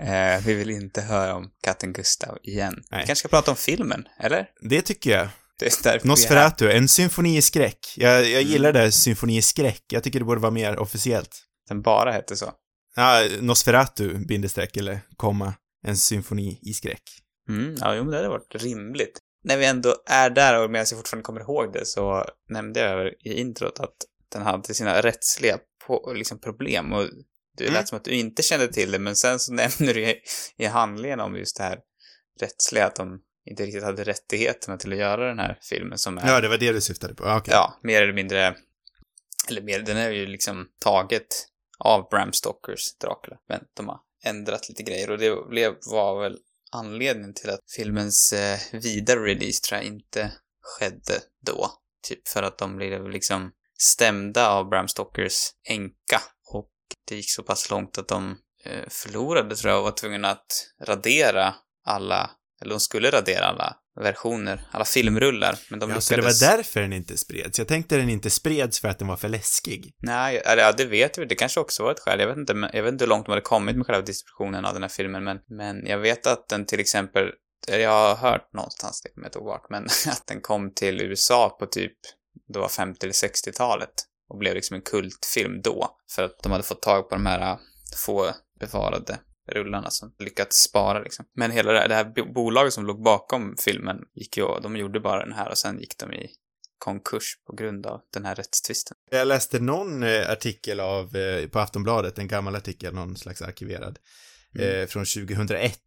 Eh, 0.00 0.44
vi 0.44 0.54
vill 0.54 0.70
inte 0.70 1.00
höra 1.00 1.34
om 1.34 1.50
katten 1.62 1.92
Gustav 1.92 2.38
igen. 2.42 2.74
Nej. 2.90 3.00
Vi 3.00 3.06
kanske 3.06 3.20
ska 3.20 3.28
prata 3.28 3.50
om 3.50 3.56
filmen, 3.56 4.04
eller? 4.20 4.46
Det 4.70 4.82
tycker 4.82 5.10
jag. 5.10 5.28
Det 5.58 5.86
är. 5.86 6.06
Nosferatu, 6.06 6.70
en 6.70 6.88
symfoni 6.88 7.36
i 7.36 7.42
skräck. 7.42 7.94
Jag, 7.96 8.20
jag 8.20 8.40
Mm. 8.40 8.52
gillar 8.52 8.72
det, 8.72 8.92
symfoni 8.92 9.36
i 9.36 9.42
skräck. 9.42 9.84
Jag 9.88 10.02
tycker 10.04 10.18
det 10.18 10.24
borde 10.24 10.40
vara 10.40 10.52
mer 10.52 10.78
officiellt. 10.78 11.42
Den 11.68 11.82
bara 11.82 12.12
hette 12.12 12.36
så. 12.36 12.52
Ja, 12.96 13.26
Nosferatu, 13.40 14.14
bindestreck, 14.26 14.76
eller 14.76 15.00
komma, 15.16 15.54
en 15.86 15.96
symfoni 15.96 16.58
i 16.62 16.74
skräck. 16.74 17.02
Mm, 17.48 17.76
ja, 17.80 17.94
jo, 17.94 18.02
men 18.02 18.10
det 18.10 18.16
hade 18.16 18.28
varit 18.28 18.54
rimligt. 18.54 19.18
När 19.42 19.56
vi 19.56 19.66
ändå 19.66 19.94
är 20.06 20.30
där 20.30 20.62
och 20.64 20.70
medan 20.70 20.86
jag 20.90 20.98
fortfarande 20.98 21.24
kommer 21.24 21.40
ihåg 21.40 21.72
det 21.72 21.86
så 21.86 22.24
nämnde 22.48 22.80
jag 22.80 23.12
i 23.20 23.40
introt 23.40 23.80
att 23.80 23.96
den 24.32 24.42
hade 24.42 24.74
sina 24.74 25.00
rättsliga 25.02 25.58
på, 25.86 26.12
liksom 26.16 26.38
problem 26.40 26.92
och 26.92 27.08
det 27.56 27.64
Mm. 27.64 27.74
lät 27.74 27.88
som 27.88 27.96
att 27.98 28.04
du 28.04 28.10
inte 28.10 28.42
kände 28.42 28.68
till 28.68 28.90
det 28.90 28.98
men 28.98 29.16
sen 29.16 29.38
så 29.38 29.52
nämner 29.54 29.94
du 29.94 30.02
i, 30.10 30.20
i 30.56 30.64
handlingen 30.66 31.20
om 31.20 31.36
just 31.36 31.56
det 31.56 31.62
här 31.62 31.78
rättsliga 32.40 32.86
att 32.86 32.96
de 32.96 33.20
inte 33.50 33.64
riktigt 33.64 33.84
hade 33.84 34.04
rättigheterna 34.04 34.76
till 34.76 34.92
att 34.92 34.98
göra 34.98 35.28
den 35.28 35.38
här 35.38 35.58
filmen 35.62 35.98
som 35.98 36.18
är, 36.18 36.28
Ja, 36.28 36.40
det 36.40 36.48
var 36.48 36.58
det 36.58 36.72
du 36.72 36.80
syftade 36.80 37.14
på. 37.14 37.24
Okej. 37.24 37.54
ja, 37.54 37.78
mer 37.82 38.02
eller 38.02 38.12
mindre, 38.12 38.56
eller 39.48 39.62
mer, 39.62 39.80
den 39.80 39.96
är 39.96 40.10
ju 40.10 40.26
liksom 40.26 40.68
taget 40.80 41.26
av 41.78 42.08
Bram 42.08 42.32
Stokers 42.32 42.94
Dracula, 43.00 43.36
men 43.48 43.60
de 43.74 43.88
har 43.88 44.00
ändrat 44.24 44.68
lite 44.68 44.82
grejer 44.82 45.10
och 45.10 45.18
det 45.18 45.48
blev, 45.48 45.74
var 45.90 46.22
väl 46.22 46.38
anledning 46.72 47.34
till 47.34 47.50
att 47.50 47.60
filmens 47.76 48.32
eh, 48.32 48.58
vidare 48.72 49.20
release 49.20 49.62
tror 49.62 49.78
jag 49.78 49.86
inte 49.86 50.32
skedde 50.62 51.20
då. 51.46 51.70
Typ 52.08 52.28
för 52.28 52.42
att 52.42 52.58
de 52.58 52.76
blev 52.76 53.10
liksom 53.10 53.52
stämda 53.78 54.48
av 54.48 54.68
Bram 54.68 54.88
Stokers 54.88 55.50
änka 55.68 56.22
och 56.48 56.70
det 57.08 57.16
gick 57.16 57.30
så 57.30 57.42
pass 57.42 57.70
långt 57.70 57.98
att 57.98 58.08
de 58.08 58.36
eh, 58.64 58.88
förlorade 58.88 59.56
tror 59.56 59.70
jag 59.70 59.78
och 59.78 59.84
var 59.84 59.92
tvungna 59.92 60.30
att 60.30 60.72
radera 60.86 61.54
alla, 61.84 62.30
eller 62.60 62.70
de 62.70 62.80
skulle 62.80 63.10
radera 63.10 63.44
alla 63.44 63.76
versioner, 64.00 64.68
alla 64.70 64.84
filmrullar, 64.84 65.58
men 65.68 65.78
de 65.78 65.90
Ja, 65.90 65.96
lyckades... 65.96 66.06
så 66.06 66.16
det 66.16 66.22
var 66.22 66.56
därför 66.56 66.80
den 66.80 66.92
inte 66.92 67.16
spreds. 67.16 67.58
Jag 67.58 67.68
tänkte 67.68 67.96
den 67.96 68.08
inte 68.08 68.30
spreds 68.30 68.80
för 68.80 68.88
att 68.88 68.98
den 68.98 69.08
var 69.08 69.16
för 69.16 69.28
läskig. 69.28 69.94
Nej, 69.98 70.42
eller 70.44 70.62
ja, 70.62 70.72
det 70.72 70.84
vet 70.84 71.18
vi. 71.18 71.24
Det 71.24 71.34
kanske 71.34 71.60
också 71.60 71.82
var 71.82 71.92
ett 71.92 72.00
skäl. 72.00 72.20
Jag 72.20 72.26
vet 72.26 72.36
inte, 72.36 72.70
jag 72.72 72.82
vet 72.82 72.92
inte 72.92 73.04
hur 73.04 73.08
långt 73.08 73.26
de 73.26 73.30
hade 73.32 73.42
kommit 73.42 73.76
med 73.76 73.86
själva 73.86 74.02
distributionen 74.02 74.64
av 74.64 74.72
den 74.74 74.82
här 74.82 74.88
filmen, 74.88 75.24
men, 75.24 75.38
men 75.48 75.86
jag 75.86 75.98
vet 75.98 76.26
att 76.26 76.48
den 76.48 76.66
till 76.66 76.80
exempel, 76.80 77.30
jag 77.68 77.90
har 77.90 78.16
hört 78.16 78.52
någonstans, 78.52 79.02
det 79.02 79.08
kommer 79.08 79.24
jag 79.24 79.28
inte 79.28 79.38
ihåg 79.38 79.46
vart, 79.46 79.70
men 79.70 79.84
att 80.06 80.26
den 80.26 80.40
kom 80.40 80.74
till 80.74 81.00
USA 81.00 81.56
på 81.60 81.66
typ, 81.66 81.96
det 82.52 82.58
var 82.58 82.68
50 82.68 83.06
eller 83.06 83.12
60-talet 83.12 83.92
och 84.28 84.38
blev 84.38 84.54
liksom 84.54 84.76
en 84.76 84.82
kultfilm 84.82 85.62
då, 85.62 85.96
för 86.14 86.22
att 86.22 86.42
de 86.42 86.52
hade 86.52 86.64
fått 86.64 86.82
tag 86.82 87.08
på 87.08 87.14
de 87.14 87.26
här 87.26 87.52
äh, 87.52 87.58
få 88.06 88.30
bevarade 88.60 89.18
rullarna 89.48 89.90
som 89.90 90.14
lyckats 90.18 90.56
spara 90.62 90.98
liksom. 91.02 91.24
Men 91.36 91.50
hela 91.50 91.72
det 91.72 91.78
här, 91.78 91.88
det 91.88 91.94
här 91.94 92.04
bo- 92.04 92.32
bolaget 92.32 92.72
som 92.72 92.86
låg 92.86 93.02
bakom 93.02 93.54
filmen 93.64 93.96
gick 94.14 94.36
ju, 94.36 94.60
de 94.62 94.76
gjorde 94.76 95.00
bara 95.00 95.24
den 95.24 95.32
här 95.34 95.50
och 95.50 95.58
sen 95.58 95.80
gick 95.80 95.98
de 95.98 96.12
i 96.12 96.30
konkurs 96.78 97.34
på 97.46 97.52
grund 97.56 97.86
av 97.86 98.00
den 98.12 98.24
här 98.24 98.34
rättstvisten. 98.34 98.96
Jag 99.10 99.28
läste 99.28 99.60
någon 99.60 100.02
eh, 100.02 100.30
artikel 100.30 100.80
av, 100.80 101.16
eh, 101.16 101.48
på 101.48 101.58
Aftonbladet, 101.58 102.18
en 102.18 102.28
gammal 102.28 102.56
artikel, 102.56 102.94
någon 102.94 103.16
slags 103.16 103.42
arkiverad, 103.42 103.98
Mm. 104.54 104.80
eh, 104.80 104.86
från 104.86 105.04
2001. 105.04 105.78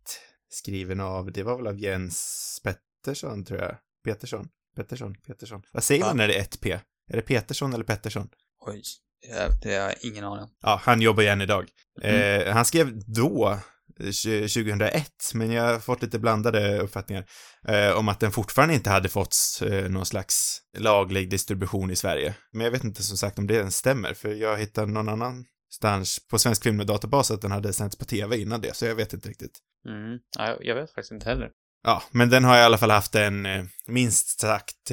Skriven 0.50 1.00
av, 1.00 1.32
det 1.32 1.44
var 1.44 1.58
väl 1.58 1.68
av 1.68 1.80
Jens 1.80 2.62
Pettersson, 2.64 3.46
tror 3.46 3.60
jag. 3.60 3.78
Petersson? 4.04 4.48
Pettersson? 4.76 5.16
Petersson? 5.28 5.62
Vad 5.72 5.84
säger 5.84 6.02
Va? 6.02 6.08
man 6.08 6.18
när 6.18 6.28
det 6.28 6.36
är 6.38 6.42
ett 6.42 6.60
P? 6.62 6.72
Är 7.12 7.16
det 7.16 7.22
Petersson 7.22 7.74
eller 7.74 7.84
Pettersson? 7.84 8.30
Oj, 8.68 8.82
det, 9.30 9.60
det 9.62 9.76
har 9.76 9.88
jag 9.88 9.96
ingen 10.04 10.24
aning 10.24 10.44
om. 10.44 10.50
Ja, 10.62 10.82
han 10.84 11.02
jobbar 11.02 11.24
igen 11.24 11.42
idag. 11.42 11.66
Mm. 12.04 12.42
Eh, 12.48 12.54
han 12.54 12.66
skrev 12.66 12.92
då, 13.14 13.60
eh, 14.00 14.06
2001, 14.48 15.12
men 15.34 15.52
jag 15.52 15.64
har 15.64 15.80
fått 15.80 16.02
lite 16.02 16.20
blandade 16.20 16.80
uppfattningar, 16.80 17.26
eh, 17.68 17.92
om 17.92 18.10
att 18.10 18.20
den 18.20 18.32
fortfarande 18.32 18.74
inte 18.74 18.90
hade 18.90 19.10
fått 19.10 19.36
eh, 19.62 19.90
någon 19.90 20.06
slags 20.06 20.60
laglig 20.78 21.30
distribution 21.30 21.92
i 21.92 21.96
Sverige. 21.96 22.36
Men 22.52 22.64
jag 22.64 22.72
vet 22.72 22.84
inte 22.84 23.04
som 23.04 23.18
sagt 23.18 23.40
om 23.40 23.48
det 23.48 23.54
ens 23.56 23.76
stämmer, 23.78 24.14
för 24.14 24.30
jag 24.34 24.58
hittade 24.58 24.92
någon 24.92 25.10
annanstans 25.10 26.28
på 26.30 26.40
Svensk 26.40 26.64
Film 26.64 26.78
med 26.78 26.88
databas 26.88 27.32
att 27.32 27.42
den 27.42 27.52
hade 27.52 27.74
sänts 27.74 27.96
på 27.98 28.06
TV 28.06 28.38
innan 28.38 28.62
det, 28.62 28.76
så 28.76 28.86
jag 28.86 28.96
vet 28.96 29.14
inte 29.14 29.30
riktigt. 29.30 29.60
Mm. 29.88 30.20
Ja, 30.38 30.58
jag- 30.62 30.76
vet 30.76 30.90
faktiskt 30.94 31.12
inte 31.12 31.30
heller. 31.30 31.50
Ja, 31.84 32.04
men 32.12 32.30
den 32.30 32.44
har 32.44 32.58
i 32.58 32.62
alla 32.62 32.78
fall 32.78 32.92
haft 32.92 33.16
en 33.16 33.46
eh, 33.46 33.66
minst 33.88 34.40
sagt 34.40 34.92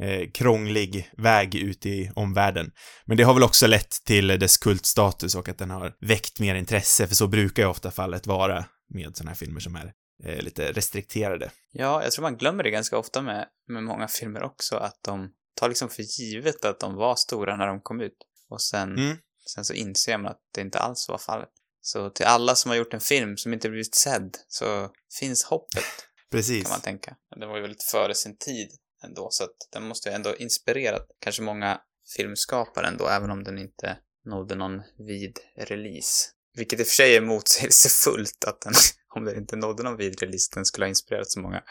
eh, 0.00 0.30
krånglig 0.30 1.10
väg 1.16 1.54
ut 1.54 1.86
i 1.86 2.10
omvärlden. 2.16 2.72
Men 3.04 3.16
det 3.16 3.22
har 3.22 3.34
väl 3.34 3.42
också 3.42 3.66
lett 3.66 3.90
till 4.04 4.26
dess 4.26 4.56
kultstatus 4.56 5.34
och 5.34 5.48
att 5.48 5.58
den 5.58 5.70
har 5.70 5.94
väckt 6.00 6.40
mer 6.40 6.54
intresse, 6.54 7.06
för 7.06 7.14
så 7.14 7.26
brukar 7.26 7.62
ju 7.62 7.68
ofta 7.68 7.90
fallet 7.90 8.26
vara 8.26 8.64
med 8.94 9.16
sådana 9.16 9.30
här 9.30 9.36
filmer 9.36 9.60
som 9.60 9.76
är 9.76 9.92
eh, 10.24 10.42
lite 10.42 10.72
restrikterade. 10.72 11.50
Ja, 11.72 12.02
jag 12.02 12.12
tror 12.12 12.22
man 12.22 12.36
glömmer 12.36 12.62
det 12.62 12.70
ganska 12.70 12.98
ofta 12.98 13.22
med, 13.22 13.46
med 13.68 13.82
många 13.84 14.08
filmer 14.08 14.42
också, 14.42 14.76
att 14.76 14.98
de 15.04 15.30
tar 15.56 15.68
liksom 15.68 15.88
för 15.88 16.02
givet 16.02 16.64
att 16.64 16.80
de 16.80 16.94
var 16.94 17.16
stora 17.16 17.56
när 17.56 17.66
de 17.66 17.80
kom 17.80 18.00
ut. 18.00 18.16
Och 18.50 18.62
sen, 18.62 18.98
Mm. 18.98 19.16
sen 19.54 19.64
så 19.64 19.74
inser 19.74 20.18
man 20.18 20.30
att 20.30 20.40
det 20.54 20.60
inte 20.60 20.78
alls 20.78 21.08
var 21.08 21.18
fallet. 21.18 21.48
Så 21.80 22.10
till 22.10 22.26
alla 22.26 22.54
som 22.54 22.68
har 22.68 22.76
gjort 22.76 22.94
en 22.94 23.00
film 23.00 23.36
som 23.36 23.52
inte 23.52 23.68
blivit 23.68 23.94
sedd, 23.94 24.30
så 24.48 24.90
finns 25.20 25.44
hoppet, 25.44 25.84
Precis. 26.30 26.62
kan 26.62 26.70
man 26.70 26.80
tänka. 26.80 27.16
Den 27.40 27.48
var 27.48 27.56
ju 27.56 27.62
väldigt 27.62 27.82
före 27.82 28.14
sin 28.14 28.36
tid 28.38 28.68
ändå, 29.04 29.28
så 29.30 29.44
att 29.44 29.56
den 29.72 29.82
måste 29.82 30.08
ju 30.08 30.14
ändå 30.14 30.36
inspirerat 30.36 31.06
kanske 31.20 31.42
många 31.42 31.80
filmskapare 32.16 32.86
ändå, 32.86 33.08
även 33.08 33.30
om 33.30 33.44
den 33.44 33.58
inte 33.58 33.96
nådde 34.24 34.54
någon 34.54 34.82
vid 34.98 35.38
release. 35.56 36.30
Vilket 36.56 36.80
i 36.80 36.82
och 36.82 36.86
för 36.86 36.94
sig 36.94 37.16
är 37.16 37.20
motsägelsefullt 37.20 38.44
att 38.46 38.60
den 38.60 38.74
om 39.16 39.24
det 39.24 39.36
inte 39.36 39.56
nådde 39.56 39.82
någon 39.82 39.96
vidare 39.96 40.30
lista, 40.30 40.54
den 40.54 40.64
skulle 40.64 40.84
ha 40.84 40.88
inspirerat 40.88 41.30
så 41.30 41.40
många 41.40 41.62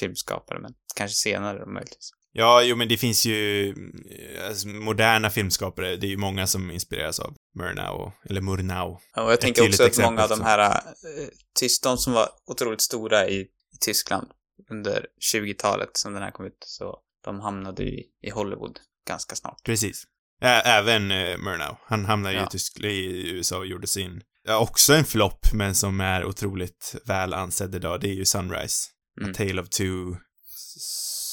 filmskapare, 0.00 0.58
men 0.60 0.74
kanske 0.96 1.16
senare 1.16 1.66
möjligtvis. 1.66 2.10
Ja, 2.32 2.62
jo 2.62 2.76
men 2.76 2.88
det 2.88 2.96
finns 2.96 3.26
ju 3.26 3.68
eh, 3.68 4.48
alltså, 4.48 4.68
moderna 4.68 5.30
filmskapare, 5.30 5.96
det 5.96 6.06
är 6.06 6.08
ju 6.08 6.16
många 6.16 6.46
som 6.46 6.70
inspireras 6.70 7.20
av 7.20 7.34
Murnau, 7.58 8.12
eller 8.24 8.40
Murnau. 8.40 8.98
Ja, 9.14 9.22
och 9.22 9.32
jag 9.32 9.40
tänker 9.40 9.68
också 9.68 9.84
att 9.84 9.98
många 9.98 10.22
av 10.22 10.28
de 10.28 10.40
här, 10.40 10.70
eh, 10.70 11.28
tyst, 11.58 11.82
de 11.82 11.98
som 11.98 12.12
var 12.12 12.28
otroligt 12.46 12.80
stora 12.80 13.28
i, 13.28 13.40
i 13.40 13.76
Tyskland 13.80 14.30
under 14.70 15.06
20-talet 15.34 15.90
som 15.96 16.12
den 16.12 16.22
här 16.22 16.30
kom 16.30 16.46
ut, 16.46 16.58
så 16.66 16.98
de 17.24 17.40
hamnade 17.40 17.82
ju 17.82 18.02
i 18.22 18.30
Hollywood 18.30 18.78
ganska 19.08 19.36
snart. 19.36 19.62
Precis. 19.64 20.04
Ä 20.42 20.60
även 20.60 21.10
eh, 21.10 21.38
Murnau. 21.38 21.76
Han 21.84 22.04
hamnade 22.04 22.34
ju 22.34 22.40
Ja. 22.40 22.46
i, 22.46 22.50
Tysk 22.50 22.80
i 22.80 23.30
USA 23.30 23.58
och 23.58 23.66
gjorde 23.66 23.86
sin, 23.86 24.22
ja, 24.44 24.58
också 24.58 24.94
en 24.94 25.04
flopp, 25.04 25.46
men 25.52 25.74
som 25.74 26.00
är 26.00 26.24
otroligt 26.24 26.94
väl 27.04 27.34
ansedd 27.34 27.74
idag, 27.74 28.00
det 28.00 28.08
är 28.08 28.14
ju 28.14 28.24
Sunrise. 28.24 28.88
Mm. 29.20 29.30
A 29.30 29.34
Tale 29.36 29.62
of 29.62 29.68
Two 29.68 30.16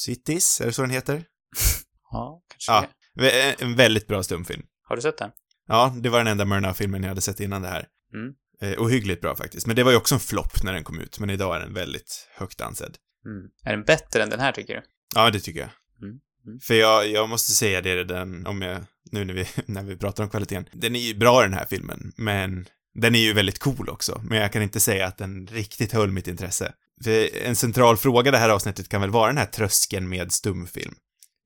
Cities, 0.04 0.60
är 0.60 0.66
det 0.66 0.72
så 0.72 0.82
den 0.82 0.90
heter? 0.90 1.24
Ja, 2.10 2.42
kanske 2.48 2.72
Ja. 2.72 2.84
det. 3.14 3.22
Vä- 3.22 3.54
En 3.62 3.76
väldigt 3.76 4.06
bra 4.06 4.22
stumfilm. 4.22 4.62
Har 4.82 4.96
du 4.96 5.02
sett 5.02 5.18
den? 5.18 5.30
Ja, 5.66 5.94
det 6.02 6.08
var 6.08 6.18
den 6.18 6.26
enda 6.26 6.44
Murnau-filmen 6.44 7.02
jag 7.02 7.08
hade 7.08 7.20
sett 7.20 7.40
innan 7.40 7.62
det 7.62 7.68
här. 7.68 7.86
Mm. 8.14 8.32
Eh, 8.60 8.82
ohyggligt 8.82 9.20
bra 9.20 9.36
faktiskt. 9.36 9.66
Men 9.66 9.76
det 9.76 9.82
var 9.84 9.90
ju 9.90 9.96
också 9.96 10.14
en 10.14 10.20
flopp 10.20 10.62
när 10.62 10.72
den 10.72 10.84
kom 10.84 11.00
ut, 11.00 11.18
men 11.18 11.30
idag 11.30 11.56
är 11.56 11.60
den 11.60 11.74
väldigt 11.74 12.28
högt 12.34 12.60
ansedd. 12.60 12.96
Mm. 13.28 13.48
Är 13.64 13.70
den 13.70 13.84
bättre 13.84 14.22
än 14.22 14.30
den 14.30 14.40
här, 14.40 14.52
tycker 14.52 14.74
du? 14.74 14.82
Ja, 15.14 15.30
det 15.30 15.40
tycker 15.40 15.60
jag. 15.60 15.70
Mm, 16.02 16.20
mm. 16.46 16.60
För 16.60 16.74
jag, 16.74 17.08
jag 17.08 17.28
måste 17.28 17.52
säga 17.52 17.80
det 17.80 18.04
den, 18.04 18.46
om 18.46 18.62
jag, 18.62 18.84
nu 19.10 19.24
när 19.24 19.34
vi, 19.34 19.46
när 19.66 19.82
vi 19.82 19.96
pratar 19.96 20.24
om 20.24 20.30
kvaliteten. 20.30 20.68
Den 20.72 20.96
är 20.96 21.00
ju 21.00 21.14
bra 21.14 21.42
den 21.42 21.54
här 21.54 21.66
filmen, 21.70 22.12
men 22.16 22.66
den 22.94 23.14
är 23.14 23.18
ju 23.18 23.32
väldigt 23.32 23.58
cool 23.58 23.88
också. 23.88 24.20
Men 24.24 24.38
jag 24.38 24.52
kan 24.52 24.62
inte 24.62 24.80
säga 24.80 25.06
att 25.06 25.18
den 25.18 25.46
riktigt 25.46 25.92
höll 25.92 26.10
mitt 26.10 26.28
intresse. 26.28 26.72
För 27.04 27.36
en 27.42 27.56
central 27.56 27.96
fråga 27.96 28.30
det 28.30 28.38
här 28.38 28.48
avsnittet 28.48 28.88
kan 28.88 29.00
väl 29.00 29.10
vara 29.10 29.26
den 29.26 29.38
här 29.38 29.46
tröskeln 29.46 30.08
med 30.08 30.32
stumfilm. 30.32 30.94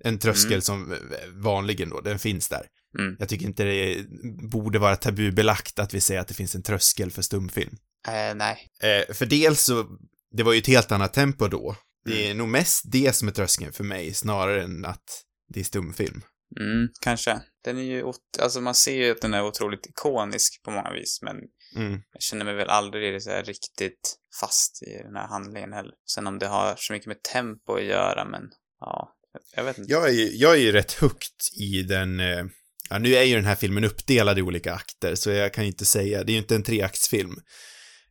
En 0.04 0.18
tröskel 0.18 0.52
Mm. 0.52 0.62
som 0.62 0.96
vanligen 1.34 1.90
då, 1.90 2.00
den 2.00 2.18
finns 2.18 2.48
där. 2.48 2.66
Mm. 2.98 3.16
Jag 3.18 3.28
tycker 3.28 3.46
inte 3.46 3.64
det 3.64 4.04
borde 4.50 4.78
vara 4.78 4.96
tabubelagt 4.96 5.78
att 5.78 5.94
vi 5.94 6.00
säger 6.00 6.20
att 6.20 6.28
det 6.28 6.34
finns 6.34 6.54
en 6.54 6.62
tröskel 6.62 7.10
för 7.10 7.22
stumfilm. 7.22 7.76
Eh, 8.08 8.34
nej. 8.34 8.70
Eh, 8.82 9.14
för 9.14 9.26
dels 9.26 9.62
så, 9.62 9.86
det 10.32 10.42
var 10.42 10.52
ju 10.52 10.58
ett 10.58 10.66
helt 10.66 10.92
annat 10.92 11.14
tempo 11.14 11.48
då. 11.48 11.76
Det 12.04 12.12
Mm. 12.20 12.30
är 12.30 12.34
nog 12.34 12.48
mest 12.48 12.82
det 12.92 13.16
som 13.16 13.28
är 13.28 13.32
tröskeln 13.32 13.72
för 13.72 13.84
mig, 13.84 14.14
snarare 14.14 14.62
än 14.62 14.84
att 14.84 15.22
det 15.54 15.60
är 15.60 15.64
stumfilm. 15.64 16.22
Mm, 16.60 16.88
kanske. 17.00 17.40
Den 17.64 17.78
är 17.78 17.82
ju, 17.82 18.04
alltså 18.42 18.60
man 18.60 18.74
ser 18.74 18.94
ju 18.96 19.10
att 19.10 19.20
den 19.20 19.34
är 19.34 19.44
otroligt 19.44 19.86
ikonisk 19.86 20.62
på 20.62 20.70
många 20.70 20.92
vis, 20.92 21.18
men 21.22 21.36
Mm. 21.76 22.00
jag 22.12 22.22
känner 22.22 22.44
mig 22.44 22.54
väl 22.54 22.68
aldrig 22.68 23.22
så 23.22 23.30
här 23.30 23.44
riktigt 23.44 24.16
fast 24.40 24.82
i 24.82 25.02
den 25.02 25.16
här 25.16 25.26
handlingen 25.28 25.72
heller. 25.72 25.92
Sen 26.14 26.26
om 26.26 26.38
det 26.38 26.46
har 26.46 26.74
så 26.78 26.92
mycket 26.92 27.06
med 27.06 27.22
tempo 27.22 27.74
att 27.74 27.84
göra, 27.84 28.24
men 28.24 28.42
ja, 28.80 29.12
jag 29.56 29.64
vet 29.64 29.78
inte. 29.78 29.92
Jag 29.92 30.08
är, 30.08 30.12
ju- 30.12 30.36
jag 30.36 30.52
är 30.54 30.60
ju 30.60 30.72
rätt 30.72 30.92
högt 30.92 31.52
i 31.60 31.82
den, 31.82 32.20
eh, 32.20 32.44
ja 32.90 32.98
nu 32.98 33.14
är 33.14 33.22
ju 33.22 33.34
den 33.34 33.44
här 33.44 33.54
filmen 33.56 33.84
uppdelad 33.84 34.38
i 34.38 34.42
olika 34.42 34.74
akter, 34.74 35.14
så 35.14 35.30
jag 35.30 35.54
kan 35.54 35.64
ju 35.64 35.68
inte 35.70 35.84
säga, 35.84 36.24
det 36.24 36.32
är 36.32 36.34
ju 36.34 36.40
inte 36.40 36.54
en 36.54 36.62
treaktsfilm. 36.62 37.36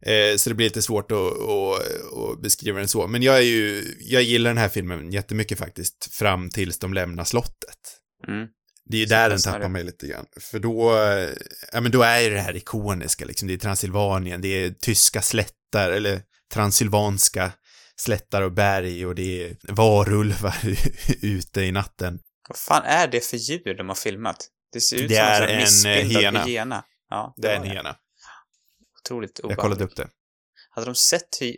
Eh, 0.05 0.37
så 0.37 0.49
det 0.49 0.55
blir 0.55 0.65
lite 0.65 0.81
svårt 0.81 1.11
att, 1.11 1.17
att, 1.17 1.81
att 2.17 2.41
beskriva 2.41 2.79
den 2.79 2.87
så. 2.87 3.07
Men 3.07 3.23
jag 3.23 3.37
är 3.37 3.41
ju, 3.41 3.95
jag 3.99 4.23
gillar 4.23 4.49
den 4.49 4.57
här 4.57 4.69
filmen 4.69 5.11
jättemycket 5.11 5.57
faktiskt, 5.57 6.15
fram 6.15 6.49
tills 6.49 6.79
de 6.79 6.93
lämnar 6.93 7.23
slottet. 7.23 7.77
Mm. 8.27 8.47
Det 8.85 8.97
är 8.97 8.99
ju 8.99 9.07
Så 9.07 9.13
där 9.13 9.29
den 9.29 9.39
tappar 9.39 9.59
det. 9.59 9.69
mig 9.69 9.83
lite 9.83 10.07
grann. 10.07 10.25
För 10.39 10.59
då, 10.59 10.97
eh, 10.97 11.29
ja 11.73 11.81
men 11.81 11.91
då 11.91 12.01
är 12.01 12.19
ju 12.19 12.29
det 12.29 12.41
här 12.41 12.55
ikoniska 12.55 13.25
liksom. 13.25 13.47
Det 13.47 13.53
är 13.53 13.57
Transylvanien, 13.57 14.41
det 14.41 14.47
är 14.47 14.69
tyska 14.69 15.21
slättar, 15.21 15.91
eller 15.91 16.21
transylvanska 16.53 17.51
slättar 17.95 18.41
och 18.41 18.51
berg 18.51 19.05
och 19.05 19.15
det 19.15 19.43
är 19.43 19.57
varulvar 19.73 20.57
ute 21.21 21.61
i 21.61 21.71
natten. 21.71 22.19
Vad 22.49 22.57
fan 22.57 22.83
är 22.85 23.07
det 23.07 23.25
för 23.25 23.37
djur 23.37 23.77
de 23.77 23.89
har 23.89 23.95
filmat? 23.95 24.47
Det 24.73 24.81
ser 24.81 25.03
ut 25.03 25.09
Det 25.09 25.15
som 25.15 25.43
en, 25.43 25.49
en, 25.49 25.57
missbildad 25.57 26.47
hyena. 26.47 26.83
Ja, 27.09 27.33
Det 27.37 27.51
är 27.51 27.55
en 27.55 27.63
hyena. 27.63 27.95
Otroligt 29.05 29.39
Jag 29.39 29.45
obehagligt. 29.45 29.61
kollade 29.61 29.83
upp 29.83 29.95
det. 29.95 30.07
Hade 30.69 30.87
de 30.87 30.95
sett 30.95 31.41
hy... 31.41 31.57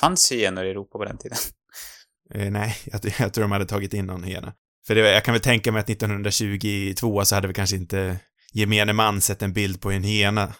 Fanns 0.00 0.32
hyenor 0.32 0.64
i 0.64 0.70
Europa 0.70 0.98
på 0.98 1.04
den 1.04 1.18
tiden? 1.18 1.38
Eh, 2.34 2.50
nej, 2.50 2.76
jag, 2.84 3.00
jag 3.18 3.34
tror 3.34 3.42
de 3.42 3.52
hade 3.52 3.66
tagit 3.66 3.94
in 3.94 4.06
någon 4.06 4.22
hyena. 4.24 4.54
För 4.86 4.94
det, 4.94 5.00
jag 5.00 5.24
kan 5.24 5.34
väl 5.34 5.42
tänka 5.42 5.72
mig 5.72 5.80
att 5.80 5.90
1922 5.90 7.24
så 7.24 7.34
hade 7.34 7.48
vi 7.48 7.54
kanske 7.54 7.76
inte 7.76 8.20
gemene 8.52 8.92
man 8.92 9.20
sett 9.20 9.42
en 9.42 9.52
bild 9.52 9.80
på 9.80 9.90
en 9.90 10.04
hyena. 10.04 10.54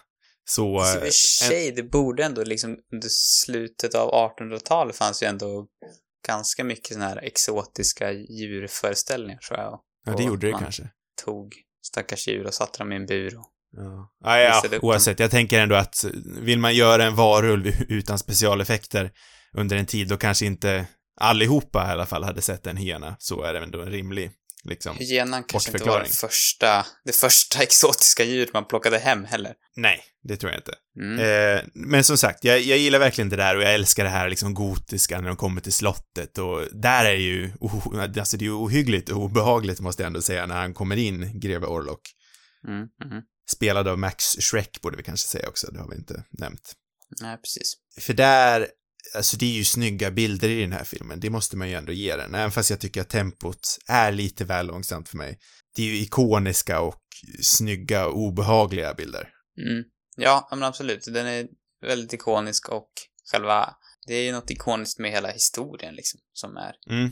Så... 0.45 0.83
Så 0.83 0.97
i 0.97 0.97
och 0.97 0.97
eh, 0.97 1.01
för 1.01 1.09
sig, 1.09 1.71
det 1.71 1.83
borde 1.83 2.23
ändå 2.23 2.43
liksom 2.43 2.77
under 2.93 3.09
slutet 3.09 3.95
av 3.95 4.11
1800-talet 4.11 4.95
fanns 4.95 5.23
ju 5.23 5.27
ändå 5.27 5.67
ganska 6.27 6.63
mycket 6.63 6.93
såna 6.93 7.07
här 7.07 7.17
exotiska 7.17 8.11
djurföreställningar 8.11 9.39
tror 9.39 9.59
jag. 9.59 9.81
ja, 10.05 10.15
det 10.15 10.23
gjorde 10.23 10.47
det 10.47 10.53
kanske. 10.53 10.89
Tog 11.25 11.55
stackars 11.81 12.27
djur 12.27 12.45
och 12.45 12.53
satte 12.53 12.79
dem 12.79 12.91
i 12.91 12.95
en 12.95 13.05
bur. 13.05 13.37
Och... 13.37 13.45
Ja, 13.77 14.11
ja, 14.23 14.61
ja 14.63 14.79
oavsett. 14.81 15.19
Jag 15.19 15.31
tänker 15.31 15.59
ändå 15.59 15.75
att 15.75 16.05
vill 16.41 16.59
man 16.59 16.75
göra 16.75 17.05
en 17.05 17.15
varulv 17.15 17.67
utan 17.89 18.19
specialeffekter 18.19 19.11
under 19.57 19.77
en 19.77 19.85
tid, 19.85 20.07
då 20.07 20.17
kanske 20.17 20.45
inte 20.45 20.85
allihopa 21.19 21.87
i 21.87 21.91
alla 21.91 22.05
fall 22.05 22.23
hade 22.23 22.41
sett 22.41 22.67
en 22.67 22.77
hyena. 22.77 23.15
Så 23.19 23.43
är 23.43 23.53
det 23.53 23.59
ändå 23.59 23.81
en 23.81 23.91
rimlig, 23.91 24.31
liksom. 24.63 24.97
Hyenan 24.97 25.43
kanske 25.43 25.71
inte 25.71 25.89
var 25.89 25.99
det 25.99 26.15
första, 26.15 26.85
det 27.05 27.15
första 27.15 27.59
exotiska 27.63 28.23
djuret 28.23 28.53
man 28.53 28.65
plockade 28.65 28.97
hem 28.97 29.25
heller. 29.25 29.53
Nej, 29.75 30.03
det 30.23 30.37
tror 30.37 30.51
jag 30.51 30.59
inte. 30.59 30.73
Mm. 30.99 31.19
Eh, 31.19 31.63
men 31.73 32.03
som 32.03 32.17
sagt, 32.17 32.43
jag, 32.43 32.59
jag 32.59 32.77
gillar 32.77 32.99
verkligen 32.99 33.29
det 33.29 33.35
där 33.35 33.57
och 33.57 33.63
jag 33.63 33.73
älskar 33.73 34.03
det 34.03 34.09
här 34.09 34.29
liksom 34.29 34.53
gotiska 34.53 35.21
när 35.21 35.27
de 35.27 35.35
kommer 35.37 35.61
till 35.61 35.73
slottet 35.73 36.37
och 36.37 36.67
där 36.71 37.05
är 37.05 37.15
ju, 37.15 37.51
oh, 37.59 38.03
alltså 38.03 38.37
det 38.37 38.43
är 38.43 38.47
ju 38.47 38.53
ohyggligt 38.53 39.09
och 39.09 39.23
obehagligt 39.23 39.79
måste 39.79 40.03
jag 40.03 40.07
ändå 40.07 40.21
säga 40.21 40.45
när 40.45 40.55
han 40.55 40.73
kommer 40.73 40.95
in, 40.95 41.39
greve 41.39 41.67
Orlok. 41.67 42.01
Mm. 42.67 42.79
Mm. 42.79 43.23
Spelad 43.51 43.87
av 43.87 43.99
Max 43.99 44.23
Schreck 44.39 44.81
borde 44.81 44.97
vi 44.97 45.03
kanske 45.03 45.27
säga 45.27 45.49
också, 45.49 45.71
det 45.71 45.79
har 45.79 45.89
vi 45.89 45.95
inte 45.95 46.23
nämnt. 46.31 46.73
Nej, 47.21 47.37
precis. 47.37 47.73
För 47.99 48.13
där, 48.13 48.67
alltså 49.15 49.37
det 49.37 49.45
är 49.45 49.53
ju 49.53 49.65
snygga 49.65 50.11
bilder 50.11 50.49
i 50.49 50.61
den 50.61 50.71
här 50.71 50.83
filmen, 50.83 51.19
det 51.19 51.29
måste 51.29 51.57
man 51.57 51.69
ju 51.69 51.75
ändå 51.75 51.91
ge 51.91 52.15
den, 52.15 52.35
även 52.35 52.51
fast 52.51 52.69
jag 52.69 52.79
tycker 52.79 53.01
att 53.01 53.09
tempot 53.09 53.77
är 53.87 54.11
lite 54.11 54.45
väl 54.45 54.67
långsamt 54.67 55.09
för 55.09 55.17
mig. 55.17 55.39
Det 55.75 55.81
är 55.81 55.85
ju 55.85 55.97
ikoniska 55.97 56.81
och 56.81 57.01
snygga 57.41 58.07
och 58.07 58.17
obehagliga 58.17 58.93
bilder. 58.93 59.29
Mm. 59.57 59.83
Ja, 60.17 60.47
men 60.51 60.63
absolut. 60.63 61.05
Den 61.05 61.27
är 61.27 61.47
väldigt 61.81 62.13
ikonisk 62.13 62.69
och 62.69 62.89
själva, 63.31 63.75
det 64.07 64.13
är 64.13 64.23
ju 64.23 64.31
något 64.31 64.51
ikoniskt 64.51 64.99
med 64.99 65.11
hela 65.11 65.31
historien 65.31 65.95
liksom, 65.95 66.19
som 66.33 66.57
är. 66.57 66.73
Mm, 66.89 67.11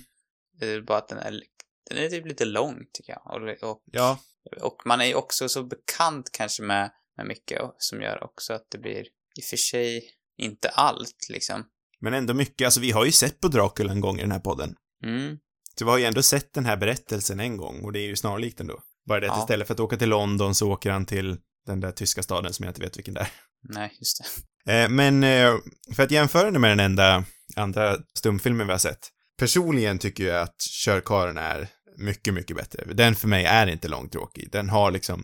Det 0.60 0.66
är 0.66 0.82
bara 0.82 0.98
att 0.98 1.08
den 1.08 1.18
är, 1.18 1.42
den 1.90 1.98
är 1.98 2.10
typ 2.10 2.26
lite 2.26 2.46
lång 2.46 2.76
tycker 2.94 3.14
jag. 3.14 3.26
Och, 3.26 3.70
och, 3.70 3.84
ja, 3.86 4.20
och 4.62 4.82
man 4.86 5.02
är 5.02 5.06
ju 5.06 5.14
också 5.14 5.50
så 5.50 5.64
bekant 5.64 6.30
kanske 6.32 6.64
med, 6.64 6.92
med 7.18 7.28
mycket 7.28 7.62
som 7.78 8.02
gör 8.02 8.24
också 8.24 8.54
att 8.54 8.66
det 8.72 8.78
blir, 8.78 9.02
i 9.02 9.42
och 9.42 9.46
för 9.50 9.58
sig, 9.58 10.04
inte 10.38 10.70
allt 10.70 11.28
liksom. 11.30 11.64
men 12.02 12.14
ändå 12.14 12.34
mycket, 12.34 12.66
alltså 12.66 12.80
vi 12.80 12.92
har 12.92 13.06
ju 13.06 13.12
sett 13.12 13.40
på 13.40 13.48
Dracula 13.48 13.92
en 13.92 14.02
gång 14.02 14.18
i 14.18 14.22
den 14.22 14.32
här 14.32 14.40
podden. 14.40 14.76
Mm. 15.06 15.38
Så 15.80 15.86
vi 15.86 15.92
har 15.92 15.98
ju 15.98 16.06
ändå 16.06 16.24
sett 16.24 16.54
den 16.54 16.66
här 16.66 16.78
berättelsen 16.78 17.40
en 17.40 17.58
gång 17.58 17.84
och 17.84 17.94
det 17.94 18.00
är 18.00 18.08
ju 18.08 18.16
snarlikt 18.16 18.60
ändå. 18.60 18.80
Bara 19.08 19.20
det 19.20 19.32
att 19.32 19.38
Ja. 19.38 19.44
istället 19.44 19.68
för 19.68 19.74
att 19.74 19.80
åka 19.80 19.98
till 19.98 20.10
London 20.10 20.56
så 20.56 20.72
åker 20.72 20.92
han 20.92 21.06
till 21.06 21.38
den 21.66 21.80
där 21.80 21.92
tyska 21.92 22.24
staden 22.24 22.54
som 22.54 22.64
jag 22.66 22.70
inte 22.72 22.82
vet 22.82 22.98
vilken 22.98 23.14
det 23.14 23.20
är. 23.20 23.32
Nej, 23.70 23.92
just 24.00 24.22
det. 24.66 24.84
Eh, 24.84 24.90
men 24.90 25.24
eh, 25.24 25.56
för 25.96 26.04
att 26.04 26.12
jämföra 26.12 26.52
det 26.52 26.60
med 26.60 26.72
den 26.72 26.80
enda 26.80 27.24
andra 27.56 27.98
stumfilmen 28.14 28.68
vi 28.68 28.74
har 28.74 28.80
sett. 28.80 29.10
Personligen 29.40 30.00
tycker 30.00 30.24
jag 30.24 30.42
att 30.42 30.58
Körkaren 30.86 31.38
är 31.38 31.68
mycket, 32.00 32.34
mycket 32.34 32.56
bättre. 32.58 32.94
Den 32.94 33.16
för 33.16 33.28
mig 33.28 33.46
är 33.46 33.68
inte 33.68 33.88
långtråkig. 33.88 34.52
Den 34.52 34.70
har 34.70 34.92
liksom 34.92 35.24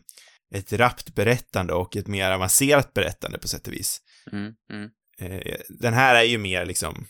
ett 0.55 0.73
rappt 0.73 1.15
berättande 1.15 1.73
och 1.73 1.95
ett 1.95 2.07
mer 2.07 2.31
avancerat 2.31 2.93
berättande 2.93 3.37
på 3.39 3.47
sätt 3.47 3.67
och 3.67 3.73
vis. 3.73 4.01
Mm. 4.31 4.53
Mm. 4.73 4.89
Eh, 5.19 5.55
den 5.69 5.93
här 5.93 6.15
är 6.15 6.23
ju 6.23 6.37
mer 6.37 6.65
liksom, 6.65 7.07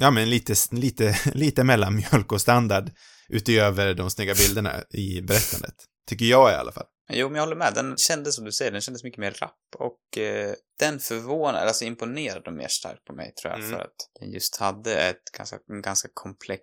ja 0.00 0.10
men 0.10 0.30
lite, 0.30 0.54
lite, 0.70 1.18
lite 1.34 1.64
mellanmjölk 1.64 2.32
och 2.32 2.40
standard 2.40 2.90
utöver 3.28 3.94
de 3.94 4.10
snygga 4.10 4.34
bilderna 4.34 4.82
i 4.90 5.20
berättandet. 5.22 5.74
Tycker 6.08 6.24
jag 6.24 6.50
i 6.52 6.54
alla 6.54 6.72
fall. 6.72 6.86
Jo, 7.12 7.28
men 7.28 7.36
jag 7.36 7.42
håller 7.42 7.56
med. 7.56 7.74
Den 7.74 7.96
kändes, 7.96 8.36
som 8.36 8.44
du 8.44 8.52
säger, 8.52 8.70
den 8.72 8.80
kändes 8.80 9.04
mycket 9.04 9.18
mer 9.18 9.30
rapp. 9.30 9.58
Och 9.78 10.18
eh, 10.18 10.52
den 10.78 10.98
förvånade, 11.00 11.60
alltså 11.60 11.84
imponerade 11.84 12.50
mer 12.50 12.68
starkt 12.68 13.04
på 13.04 13.12
mig, 13.12 13.34
tror 13.34 13.52
jag, 13.52 13.60
Mm. 13.60 13.70
för 13.70 13.78
att 13.78 13.96
den 14.20 14.30
just 14.30 14.56
hade 14.56 14.94
ett 14.94 15.24
ganska, 15.36 15.58
en 15.68 15.82
ganska 15.82 16.08
komplex 16.14 16.62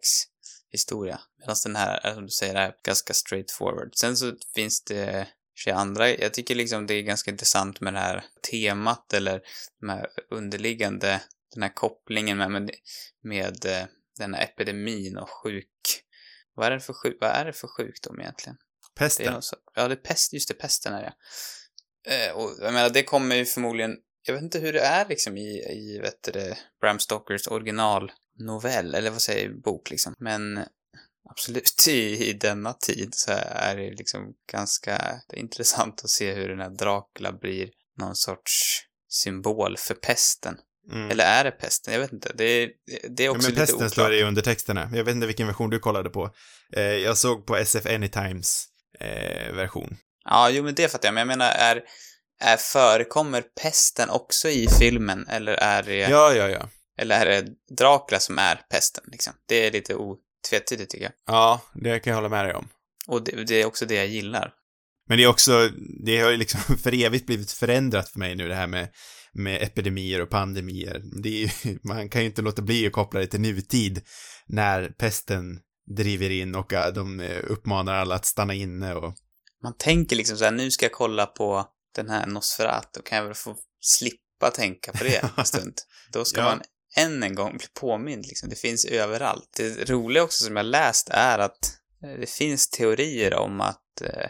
historia. 0.72 1.20
Medan 1.40 1.56
den 1.64 1.76
här, 1.76 2.00
är, 2.06 2.14
som 2.14 2.26
du 2.26 2.30
säger, 2.30 2.56
är 2.56 2.76
ganska 2.84 3.14
straightforward. 3.14 3.96
Sen 3.96 4.18
så 4.18 4.34
finns 4.56 4.84
det 4.84 5.28
sig 5.64 5.74
andra, 5.74 6.10
jag 6.10 6.34
tycker 6.34 6.56
liksom 6.56 6.88
det 6.88 6.94
är 6.94 7.02
ganska 7.02 7.32
intressant 7.32 7.82
med 7.82 7.94
det 7.94 8.00
här 8.00 8.26
temat 8.52 9.14
eller 9.14 9.42
de 9.80 9.90
här 9.90 10.08
underliggande, 10.30 11.22
den 11.54 11.64
här 11.64 11.74
kopplingen 11.74 12.38
med, 12.38 12.52
med, 12.52 12.72
med 13.24 13.66
eh, 13.66 13.86
den 14.18 14.34
här 14.34 14.44
epidemin 14.44 15.18
och 15.18 15.30
sjuk... 15.30 15.68
Vad 16.56 16.68
är 16.68 16.72
det 16.72 16.80
för, 16.80 16.94
sjuk, 16.94 17.18
vad 17.22 17.30
är 17.30 17.46
det 17.46 17.54
för 17.54 17.68
sjukdom 17.68 18.20
egentligen? 18.20 18.58
Det 18.96 19.04
är 19.04 19.08
Pesten. 19.08 19.42
så, 19.42 19.56
ja, 19.76 19.88
det 19.88 19.94
är 19.94 19.96
pest, 19.96 20.34
just 20.34 20.48
det, 20.48 20.54
pesten 20.54 20.94
är 20.94 21.02
det. 21.02 21.14
Eh, 22.16 22.32
och 22.32 22.56
jag 22.60 22.74
menar, 22.74 22.90
det 22.90 23.04
kommer 23.04 23.36
ju 23.36 23.46
förmodligen 23.46 23.98
jag 24.30 24.34
vet 24.34 24.44
inte 24.44 24.60
hur 24.60 24.74
det 24.74 24.82
är 24.82 25.06
liksom 25.06 25.38
i, 25.38 25.50
i 25.70 26.00
vet 26.02 26.34
du, 26.34 26.56
Bram 26.82 27.00
Stokers 27.00 27.48
originalnovell, 28.40 28.96
eller 28.96 29.10
vad 29.10 29.22
säger 29.22 29.50
bok 29.50 29.90
liksom. 29.90 30.14
Men 30.20 30.66
absolut 31.30 31.74
i, 31.88 32.30
i 32.30 32.34
denna 32.34 32.74
tid 32.74 33.10
så 33.12 33.32
är 33.42 33.76
det 33.76 33.90
liksom 33.90 34.34
ganska 34.52 35.22
intressant 35.34 36.04
att 36.04 36.10
se 36.10 36.34
hur 36.34 36.50
den 36.50 36.60
här 36.60 36.70
Dracula 36.70 37.32
blir 37.32 37.70
någon 38.00 38.16
sorts 38.16 38.82
symbol 39.10 39.78
för 39.78 39.94
pesten. 39.94 40.58
Mm. 40.92 41.12
Eller 41.12 41.24
är 41.24 41.44
det 41.44 41.52
pesten? 41.52 41.94
Jag 41.94 42.02
vet 42.02 42.14
inte. 42.14 42.32
Det 42.36 42.44
är, 42.44 42.70
det 43.10 43.24
är 43.24 43.26
Ja, 43.26 43.32
också 43.32 43.42
men 43.42 43.50
lite 43.52 43.62
pesten 43.62 43.76
oklart. 43.76 43.92
står 43.92 44.10
det 44.10 44.20
i 44.20 44.24
undertexterna. 44.24 44.90
Jag 44.94 45.04
vet 45.04 45.16
inte 45.16 45.28
vilken 45.28 45.48
version 45.48 45.70
du 45.70 45.80
kollade 45.80 46.10
på. 46.10 46.32
Eh, 46.76 46.84
jag 46.84 47.18
såg 47.18 47.46
på 47.46 47.56
SF 47.56 47.86
Anytimes 47.86 48.66
eh, 49.00 49.54
version. 49.54 49.98
Ja, 50.26 50.50
jo 50.50 50.64
men 50.64 50.76
det 50.76 50.92
fattar 50.92 51.08
jag. 51.08 51.14
Men 51.14 51.22
jag 51.22 51.28
menar, 51.28 51.52
är, 51.52 51.84
är 52.42 52.58
förekommer 52.58 53.44
pesten 53.62 54.10
också 54.10 54.50
i 54.50 54.68
filmen? 54.80 55.28
Eller 55.28 55.54
är 55.54 55.84
det, 55.84 55.96
Ja, 55.96 56.34
ja, 56.34 56.50
ja. 56.50 56.70
Eller 57.00 57.26
är 57.26 57.42
det 57.42 57.52
Dracula 57.76 58.20
som 58.20 58.40
är 58.40 58.56
pesten 58.56 59.04
liksom? 59.08 59.34
Det 59.48 59.68
är 59.68 59.72
lite 59.72 59.96
otvetydigt 59.96 60.92
tycker 60.92 61.06
jag. 61.06 61.14
Ja, 61.28 61.62
det 61.74 62.00
kan 62.00 62.12
jag 62.12 62.16
hålla 62.18 62.30
med 62.30 62.46
dig 62.46 62.54
om. 62.54 62.68
Och 63.08 63.24
det, 63.24 63.44
det 63.44 63.62
är 63.62 63.66
också 63.66 63.86
det 63.86 63.96
jag 63.96 64.08
gillar. 64.08 64.54
Men 65.08 65.18
det 65.18 65.24
är 65.24 65.28
också, 65.28 65.70
det 66.06 66.20
har 66.20 66.32
ju 66.32 66.38
liksom 66.38 66.78
för 66.84 67.04
evigt 67.04 67.26
blivit 67.26 67.52
förändrat 67.52 68.10
för 68.10 68.20
mig 68.20 68.36
nu 68.36 68.48
det 68.48 68.56
här 68.56 68.68
med, 68.68 68.90
med 69.34 69.62
epidemier 69.64 70.22
och 70.22 70.30
pandemier. 70.30 71.02
Det 71.24 71.30
är 71.30 71.68
ju, 71.68 71.80
man 71.84 72.10
kan 72.10 72.22
ju 72.22 72.28
inte 72.28 72.42
låta 72.42 72.62
bli 72.62 72.88
att 72.88 72.94
koppla 72.94 73.20
det 73.20 73.28
till 73.28 73.42
nutid 73.42 74.02
när 74.48 74.90
pesten 74.90 75.60
driver 75.96 76.30
in 76.30 76.56
och 76.56 76.74
äh, 76.74 76.94
de 76.94 77.20
eh, 77.20 77.44
uppmanar 77.48 77.94
alla 77.94 78.16
att 78.16 78.26
stanna 78.26 78.54
inne 78.54 78.96
och 78.96 79.14
Man 79.64 79.78
tänker 79.78 80.16
liksom 80.16 80.38
så 80.38 80.44
här, 80.44 80.52
nu 80.52 80.72
ska 80.72 80.86
jag 80.86 80.92
kolla 80.94 81.26
på 81.26 81.66
den 81.96 82.10
här 82.10 82.26
Nosferatu, 82.28 83.02
kan 83.02 83.18
jag 83.18 83.26
väl 83.26 83.34
få 83.36 83.56
slippa 83.82 84.52
tänka 84.54 84.92
på 84.92 85.04
det 85.04 85.24
en 85.38 85.46
stund. 85.46 85.74
Då 86.14 86.26
ska 86.26 86.42
Ja. 86.42 86.46
man 86.46 86.62
än 87.00 87.24
en 87.24 87.36
gång 87.36 87.58
bli 87.58 87.68
påmind 87.74 88.26
liksom. 88.26 88.50
Det 88.50 88.56
finns 88.56 88.86
överallt. 88.86 89.54
Det 89.58 89.90
roliga 89.90 90.24
också 90.24 90.46
som 90.46 90.56
jag 90.56 90.66
läst 90.66 91.10
är 91.10 91.40
att 91.40 91.78
eh, 92.04 92.20
det 92.20 92.30
finns 92.30 92.70
teorier 92.70 93.34
om 93.34 93.62
att 93.62 94.02
eh, 94.02 94.30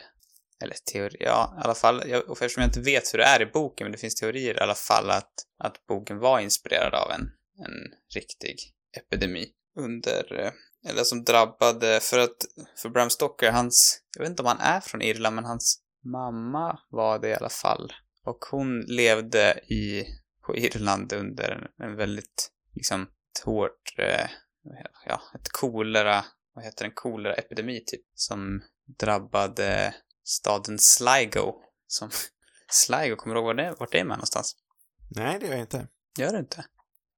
eller 0.64 0.76
teori, 0.94 1.18
ja, 1.20 1.56
i 1.58 1.64
alla 1.64 1.76
fall, 1.76 2.04
jag, 2.10 2.32
eftersom 2.32 2.62
jag 2.62 2.70
inte 2.70 2.82
vet 2.82 3.14
hur 3.14 3.18
det 3.18 3.26
är 3.26 3.42
i 3.42 3.46
boken, 3.46 3.86
men 3.86 3.92
det 3.92 3.98
finns 3.98 4.16
teorier 4.16 4.58
i 4.58 4.60
alla 4.60 4.76
fall 4.76 5.10
att, 5.10 5.34
att 5.64 5.86
boken 5.88 6.20
var 6.20 6.40
inspirerad 6.40 6.94
av 6.94 7.12
en, 7.12 7.22
en 7.66 7.94
riktig 8.16 8.56
epidemi 8.98 9.48
under, 9.78 10.40
eh, 10.40 10.52
eller 10.92 11.04
som 11.04 11.24
drabbade, 11.24 12.00
för 12.00 12.20
att, 12.20 12.38
för 12.78 12.90
Bram 12.90 13.10
Stoker, 13.10 13.52
hans, 13.52 14.02
jag 14.16 14.24
vet 14.24 14.30
inte 14.30 14.42
om 14.42 14.48
han 14.48 14.60
är 14.60 14.80
från 14.80 15.02
Irland, 15.02 15.36
men 15.36 15.46
hans 15.46 15.82
mamma 16.04 16.80
var 16.90 17.20
det 17.20 17.30
i 17.30 17.36
alla 17.36 17.50
fall. 17.50 17.94
Och 18.26 18.46
hon 18.52 18.82
levde 18.82 19.60
i, 19.68 20.06
på 20.46 20.58
Irland 20.58 21.14
under 21.14 21.50
en, 21.50 21.86
en 21.88 21.96
väldigt, 21.96 22.52
liksom, 22.76 23.02
ett 23.02 23.44
hårt, 23.46 23.96
eh, 23.98 24.30
ja, 25.06 25.22
ett 25.36 25.50
kolera, 25.52 26.26
vad 26.54 26.66
heter 26.66 26.86
den, 26.86 26.94
kolera-epidemi 26.96 27.84
typ, 27.86 28.02
som 28.14 28.62
drabbade 29.00 29.96
staden 30.24 30.80
Sligo. 30.80 31.54
Som, 31.88 32.10
Sligo, 32.72 33.16
kommer 33.16 33.36
du 33.36 33.42
ihåg 33.42 33.48
var 33.48 33.54
det, 33.54 33.76
vart 33.80 33.92
det 33.92 34.00
är 34.00 34.04
med 34.04 34.18
någonstans? 34.18 34.56
nej, 35.10 35.40
det 35.40 35.46
gör 35.46 35.54
jag 35.54 35.62
inte. 35.62 35.88
Gör 36.18 36.32
det 36.32 36.40
inte? 36.40 36.66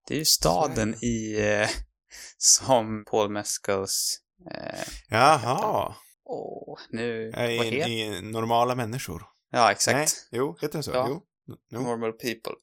Det 0.07 0.13
är 0.13 0.19
ju 0.19 0.25
staden 0.25 0.95
i, 1.03 1.41
eh, 1.41 1.69
som 2.37 3.05
Paul 3.05 3.29
Mescals, 3.29 4.19
eh, 4.51 4.83
Jaha, 5.09 5.95
åh, 6.23 6.79
nu, 6.89 7.27
i, 7.27 7.31
vad 7.31 7.65
heter 7.65 7.89
i 7.89 8.21
normala 8.21 8.75
människor. 8.75 9.23
Ja, 9.51 9.71
exakt. 9.71 9.95
Nej, 9.95 10.07
jo, 10.31 10.57
heter 10.61 10.77
det 10.79 10.83
så? 10.83 10.91
Ja. 10.91 11.05
Jo. 11.09 11.23
jo. 11.69 11.81
Normal 11.81 12.11
people. 12.11 12.53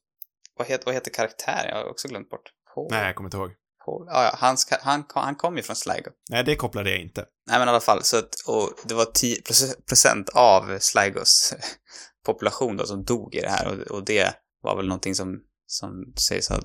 Vad 0.55 0.67
heter, 0.67 0.85
vad 0.85 0.93
heter 0.95 1.11
karaktären? 1.11 1.69
Jag 1.69 1.75
har 1.75 1.89
också 1.89 2.07
glömt 2.07 2.29
bort. 2.29 2.53
Paul. 2.79 2.87
Nej, 2.91 3.05
jag 3.05 3.15
kommer 3.15 3.27
inte 3.27 3.37
ihåg. 3.37 3.51
Paul. 3.85 4.05
Ja, 4.07 4.23
ja, 4.23 4.35
hans, 4.37 4.67
ka- 4.71 4.81
han, 4.81 5.03
han 5.13 5.35
kom 5.35 5.57
ju 5.57 5.63
från 5.63 5.75
Sligo. 5.75 6.09
Nej, 6.29 6.43
det 6.43 6.55
kopplade 6.55 6.89
jag 6.89 6.99
inte. 6.99 7.25
Nej, 7.47 7.59
men 7.59 7.67
i 7.67 7.71
alla 7.71 7.79
fall, 7.79 8.03
så 8.03 8.17
att, 8.17 8.29
och 8.47 8.69
det 8.85 8.93
var 8.93 9.05
10 9.05 9.41
procent 9.87 10.29
av 10.29 10.77
Sligos 10.79 11.53
population 12.25 12.77
då 12.77 12.85
som 12.85 13.03
dog 13.03 13.35
i 13.35 13.41
det 13.41 13.49
här 13.49 13.67
och, 13.67 13.95
och 13.97 14.05
det 14.05 14.33
var 14.61 14.75
väl 14.75 14.87
någonting 14.87 15.15
som, 15.15 15.39
som 15.67 16.13
sägs 16.29 16.49
ha 16.49 16.59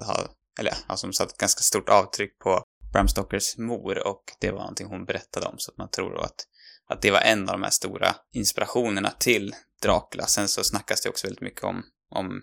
eller 0.61 0.75
ja, 0.89 0.97
som 0.97 1.13
satt 1.13 1.31
ett 1.31 1.39
ganska 1.39 1.61
stort 1.61 1.89
avtryck 1.89 2.39
på 2.39 2.63
Bram 2.93 3.09
Stokers 3.09 3.59
mor 3.59 4.07
och 4.07 4.23
det 4.41 4.51
var 4.51 4.59
någonting 4.59 4.87
hon 4.87 5.05
berättade 5.05 5.47
om 5.47 5.55
så 5.59 5.71
att 5.71 5.79
man 5.79 5.91
tror 5.91 6.15
då 6.15 6.21
att, 6.21 6.47
att 6.89 7.03
det 7.03 7.11
var 7.11 7.21
en 7.21 7.49
av 7.49 7.53
de 7.55 7.63
här 7.63 7.71
stora 7.71 8.15
inspirationerna 8.33 9.11
till 9.11 9.55
Dracula. 9.83 10.27
Sen 10.27 10.49
så 10.49 10.65
snackas 10.65 11.01
det 11.01 11.09
också 11.09 11.27
väldigt 11.27 11.41
mycket 11.43 11.65
om, 11.65 11.83
om 12.15 12.43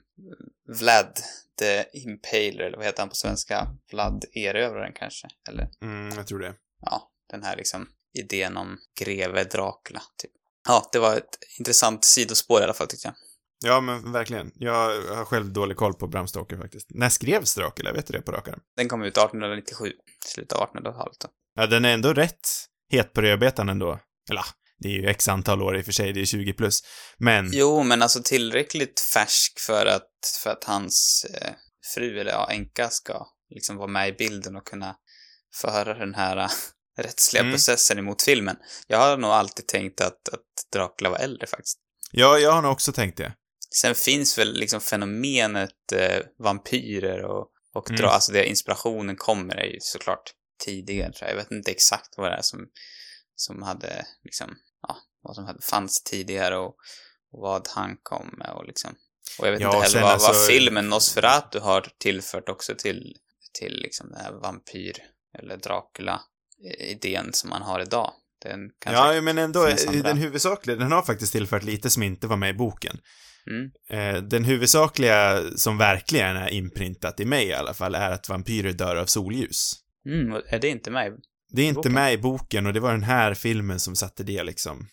Vlad 0.80 1.20
the 1.60 1.86
Impaler, 1.94 2.60
eller 2.64 2.78
vad 2.78 2.86
heter 2.86 3.00
han 3.02 3.10
på 3.10 3.16
svenska? 3.16 3.68
Vlad 3.92 4.26
Erövraren 4.34 4.94
kanske? 4.96 5.28
Eller 5.50 5.70
Mm, 5.82 6.16
jag 6.18 6.28
tror 6.28 6.40
det. 6.40 6.54
ja, 6.86 7.12
den 7.30 7.44
här 7.44 7.56
liksom 7.56 7.88
idén 8.20 8.58
om 8.58 8.78
greve 9.00 9.44
Dracula, 9.44 10.02
typ. 10.18 10.32
Ja, 10.68 10.90
det 10.92 11.00
var 11.00 11.18
ett 11.18 11.38
intressant 11.60 12.04
sidospår 12.06 12.62
i 12.62 12.64
alla 12.64 12.74
fall 12.74 12.88
tyckte 12.88 13.08
jag. 13.08 13.16
Ja, 13.64 13.82
men 13.82 14.12
verkligen. 14.12 14.52
Jag 14.56 15.02
har 15.16 15.26
själv 15.26 15.54
dålig 15.54 15.78
koll 15.78 15.94
på 15.94 16.08
Bram 16.08 16.28
Stoker 16.28 16.58
faktiskt. 16.58 16.88
När 16.90 17.10
skrevs 17.10 17.56
Dracula? 17.56 17.92
Vet 17.94 18.08
du 18.08 18.14
det 18.14 18.22
på 18.22 18.32
rak? 18.32 18.48
Den 18.78 18.90
kom 18.90 19.02
ut 19.04 19.18
1897, 19.18 19.94
slutet 20.26 20.58
av 20.58 20.70
1800-talet 20.70 21.20
då. 21.20 21.28
Ja, 21.56 21.68
den 21.68 21.86
är 21.86 21.94
ändå 21.94 22.14
rätt 22.14 22.48
het 22.90 23.14
på 23.14 23.22
rödbetan 23.22 23.70
ändå. 23.70 24.00
Eller 24.30 24.42
det 24.82 24.88
är 24.88 24.92
ju 24.92 25.08
x 25.10 25.28
antal 25.28 25.62
år 25.62 25.78
i 25.78 25.82
och 25.82 25.86
för 25.86 25.92
sig, 25.92 26.14
det 26.14 26.22
är 26.22 26.26
20 26.26 26.54
plus. 26.54 26.82
Men, 27.18 27.50
Jo, 27.54 27.84
men 27.84 28.02
alltså 28.02 28.24
tillräckligt 28.24 29.00
färsk 29.00 29.60
för 29.60 29.86
att, 29.86 30.10
för 30.44 30.50
att 30.50 30.64
hans 30.64 31.26
eh, 31.34 31.52
fru, 31.96 32.20
eller 32.20 32.32
ja, 32.32 32.50
änka 32.52 32.90
ska 32.90 33.28
liksom 33.50 33.78
vara 33.78 33.88
med 33.88 34.10
i 34.10 34.12
bilden 34.12 34.56
och 34.56 34.68
kunna 34.68 34.96
föra 35.62 35.94
den 35.94 36.14
här 36.16 36.38
eh, 36.38 36.50
rättsliga 36.98 37.42
Mm. 37.42 37.54
processen 37.54 38.00
emot 38.00 38.22
filmen. 38.22 38.56
Jag 38.88 38.98
har 38.98 39.18
nog 39.18 39.32
alltid 39.32 39.68
tänkt 39.68 40.02
att, 40.02 40.30
att 40.30 40.72
Dracula 40.74 41.10
var 41.10 41.18
äldre 41.18 41.48
faktiskt. 41.48 41.78
ja, 42.12 42.38
jag 42.38 42.52
har 42.52 42.62
nog 42.62 42.72
också 42.72 42.92
tänkt 42.94 43.18
det. 43.18 43.34
Sen 43.76 43.96
finns 43.96 44.38
väl 44.38 44.54
liksom 44.54 44.82
fenomenet 44.82 45.92
eh, 45.96 46.20
vampyrer 46.44 47.24
och, 47.24 47.48
och 47.74 47.90
Mm. 47.90 48.02
dra, 48.02 48.08
alltså 48.10 48.32
det 48.32 48.46
inspirationen 48.50 49.16
kommer 49.16 49.56
är 49.56 49.66
ju 49.66 49.78
såklart 49.80 50.24
tidigare 50.66 51.14
tror 51.14 51.30
jag. 51.30 51.32
Jag 51.38 51.44
vet 51.44 51.52
inte 51.52 51.72
exakt 51.72 52.10
vad 52.18 52.32
det 52.32 52.36
är 52.36 52.42
som, 52.42 52.60
som 53.36 53.62
hade 53.64 54.06
liksom, 54.24 54.56
ja, 54.88 54.98
vad 55.22 55.36
som 55.36 55.58
fanns 55.62 56.04
tidigare 56.04 56.58
och, 56.58 56.76
och 57.32 57.42
vad 57.42 57.68
han 57.76 57.98
kom 58.04 58.36
med 58.38 58.50
och 58.50 58.66
liksom. 58.66 58.92
Och 59.40 59.48
jag 59.48 59.52
vet 59.52 59.62
Ja, 59.62 59.76
inte 59.76 59.88
heller 59.88 60.02
vad, 60.02 60.12
alltså- 60.12 60.28
vad 60.28 60.48
filmen 60.48 60.90
Nosferatu 60.90 61.60
har 61.60 61.88
tillfört 61.98 62.50
också 62.50 62.76
till, 62.76 63.16
till 63.60 63.74
liksom 63.74 64.12
den 64.12 64.22
här 64.22 64.32
vampyr 64.32 64.94
eller 65.40 65.58
Dracula-idén 65.58 67.34
som 67.34 67.50
man 67.50 67.62
har 67.62 67.80
idag. 67.80 68.12
Den 68.44 68.60
kanske 68.80 69.16
Ja, 69.16 69.22
men 69.22 69.38
ändå, 69.38 69.68
den 70.04 70.18
huvudsakliga, 70.18 70.76
den 70.76 70.92
har 70.92 71.02
faktiskt 71.02 71.32
tillfört 71.32 71.64
lite 71.64 71.90
som 71.90 72.04
inte 72.04 72.28
var 72.28 72.38
med 72.38 72.50
i 72.50 72.54
boken. 72.54 73.00
Mm. 73.48 73.72
Eh, 73.90 74.22
den 74.24 74.44
huvudsakliga 74.44 75.42
som 75.56 75.78
verkligen 75.78 76.38
är 76.38 76.50
inprintat 76.50 77.20
i 77.20 77.26
mig 77.26 77.48
i 77.48 77.54
alla 77.54 77.74
fall 77.74 77.96
är 77.96 78.12
att 78.12 78.30
vampyrer 78.30 78.72
dör 78.74 78.96
av 78.96 79.06
solljus. 79.06 79.74
Mm, 80.06 80.42
är 80.48 80.60
det 80.60 80.68
inte 80.68 80.92
med? 80.92 81.12
Det 81.52 81.62
är 81.62 81.68
inte 81.68 81.76
boken? 81.76 81.94
med 81.94 82.14
i 82.14 82.18
boken 82.18 82.68
och 82.68 82.74
det 82.74 82.80
var 82.80 82.92
den 82.92 83.04
här 83.04 83.34
filmen 83.34 83.80
som 83.80 83.96
satte 83.96 84.24
det 84.24 84.44
liksom, 84.44 84.88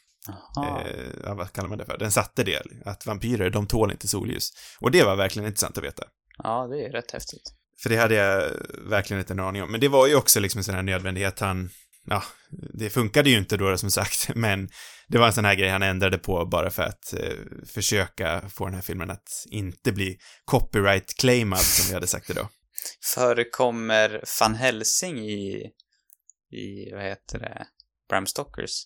eh, 0.65 1.35
vad 1.35 1.53
kallar 1.53 1.69
man 1.69 1.79
det 1.79 1.85
för? 1.85 1.99
Den 1.99 2.13
satte 2.13 2.45
det, 2.45 2.63
att 2.85 3.07
vampyrer, 3.07 3.51
de 3.51 3.67
tål 3.67 3.91
inte 3.91 4.09
solljus. 4.09 4.51
Och 4.81 4.91
det 4.91 5.03
var 5.03 5.17
verkligen 5.17 5.47
intressant 5.47 5.79
att 5.79 5.85
veta. 5.85 6.05
Ja, 6.43 6.67
det 6.67 6.85
är 6.85 6.93
rätt 6.93 7.11
häftigt. 7.11 7.55
För 7.83 7.91
det 7.91 7.97
hade 7.97 8.15
jag 8.15 8.51
verkligen 8.89 9.21
inte 9.21 9.33
en 9.33 9.41
aning 9.41 9.63
om. 9.63 9.73
Men 9.73 9.81
det 9.81 9.89
var 9.89 10.07
ju 10.07 10.15
också 10.15 10.41
liksom 10.41 10.59
en 10.59 10.65
sån 10.65 10.75
här 10.75 10.83
nödvändighet 10.83 11.41
han, 11.41 11.71
ja, 12.07 12.23
det 12.79 12.91
funkade 12.91 13.31
ju 13.31 13.39
inte 13.39 13.57
då 13.57 13.79
som 13.79 13.91
sagt, 13.91 14.29
men 14.35 14.69
det 15.09 15.19
var 15.19 15.27
en 15.27 15.33
sån 15.33 15.45
här 15.45 15.55
grej 15.55 15.69
han 15.69 15.83
ändrade 15.83 16.19
på 16.19 16.47
bara 16.47 16.71
för 16.71 16.83
att 16.83 17.13
eh, 17.13 17.35
försöka 17.67 18.43
få 18.49 18.65
den 18.65 18.75
här 18.75 18.83
filmen 18.83 19.11
att 19.11 19.47
inte 19.51 19.93
bli 19.93 20.19
copyright-claimad 20.45 21.59
som 21.59 21.89
vi 21.89 21.95
hade 21.95 22.07
sagt 22.07 22.31
idag. 22.31 22.49
Förekommer 23.15 24.25
Van 24.41 24.55
Helsing 24.55 25.19
i, 25.19 25.71
i, 26.53 26.93
vad 26.93 27.03
heter 27.03 27.39
det, 27.39 27.67
Bram 28.09 28.27
Stokers? 28.27 28.83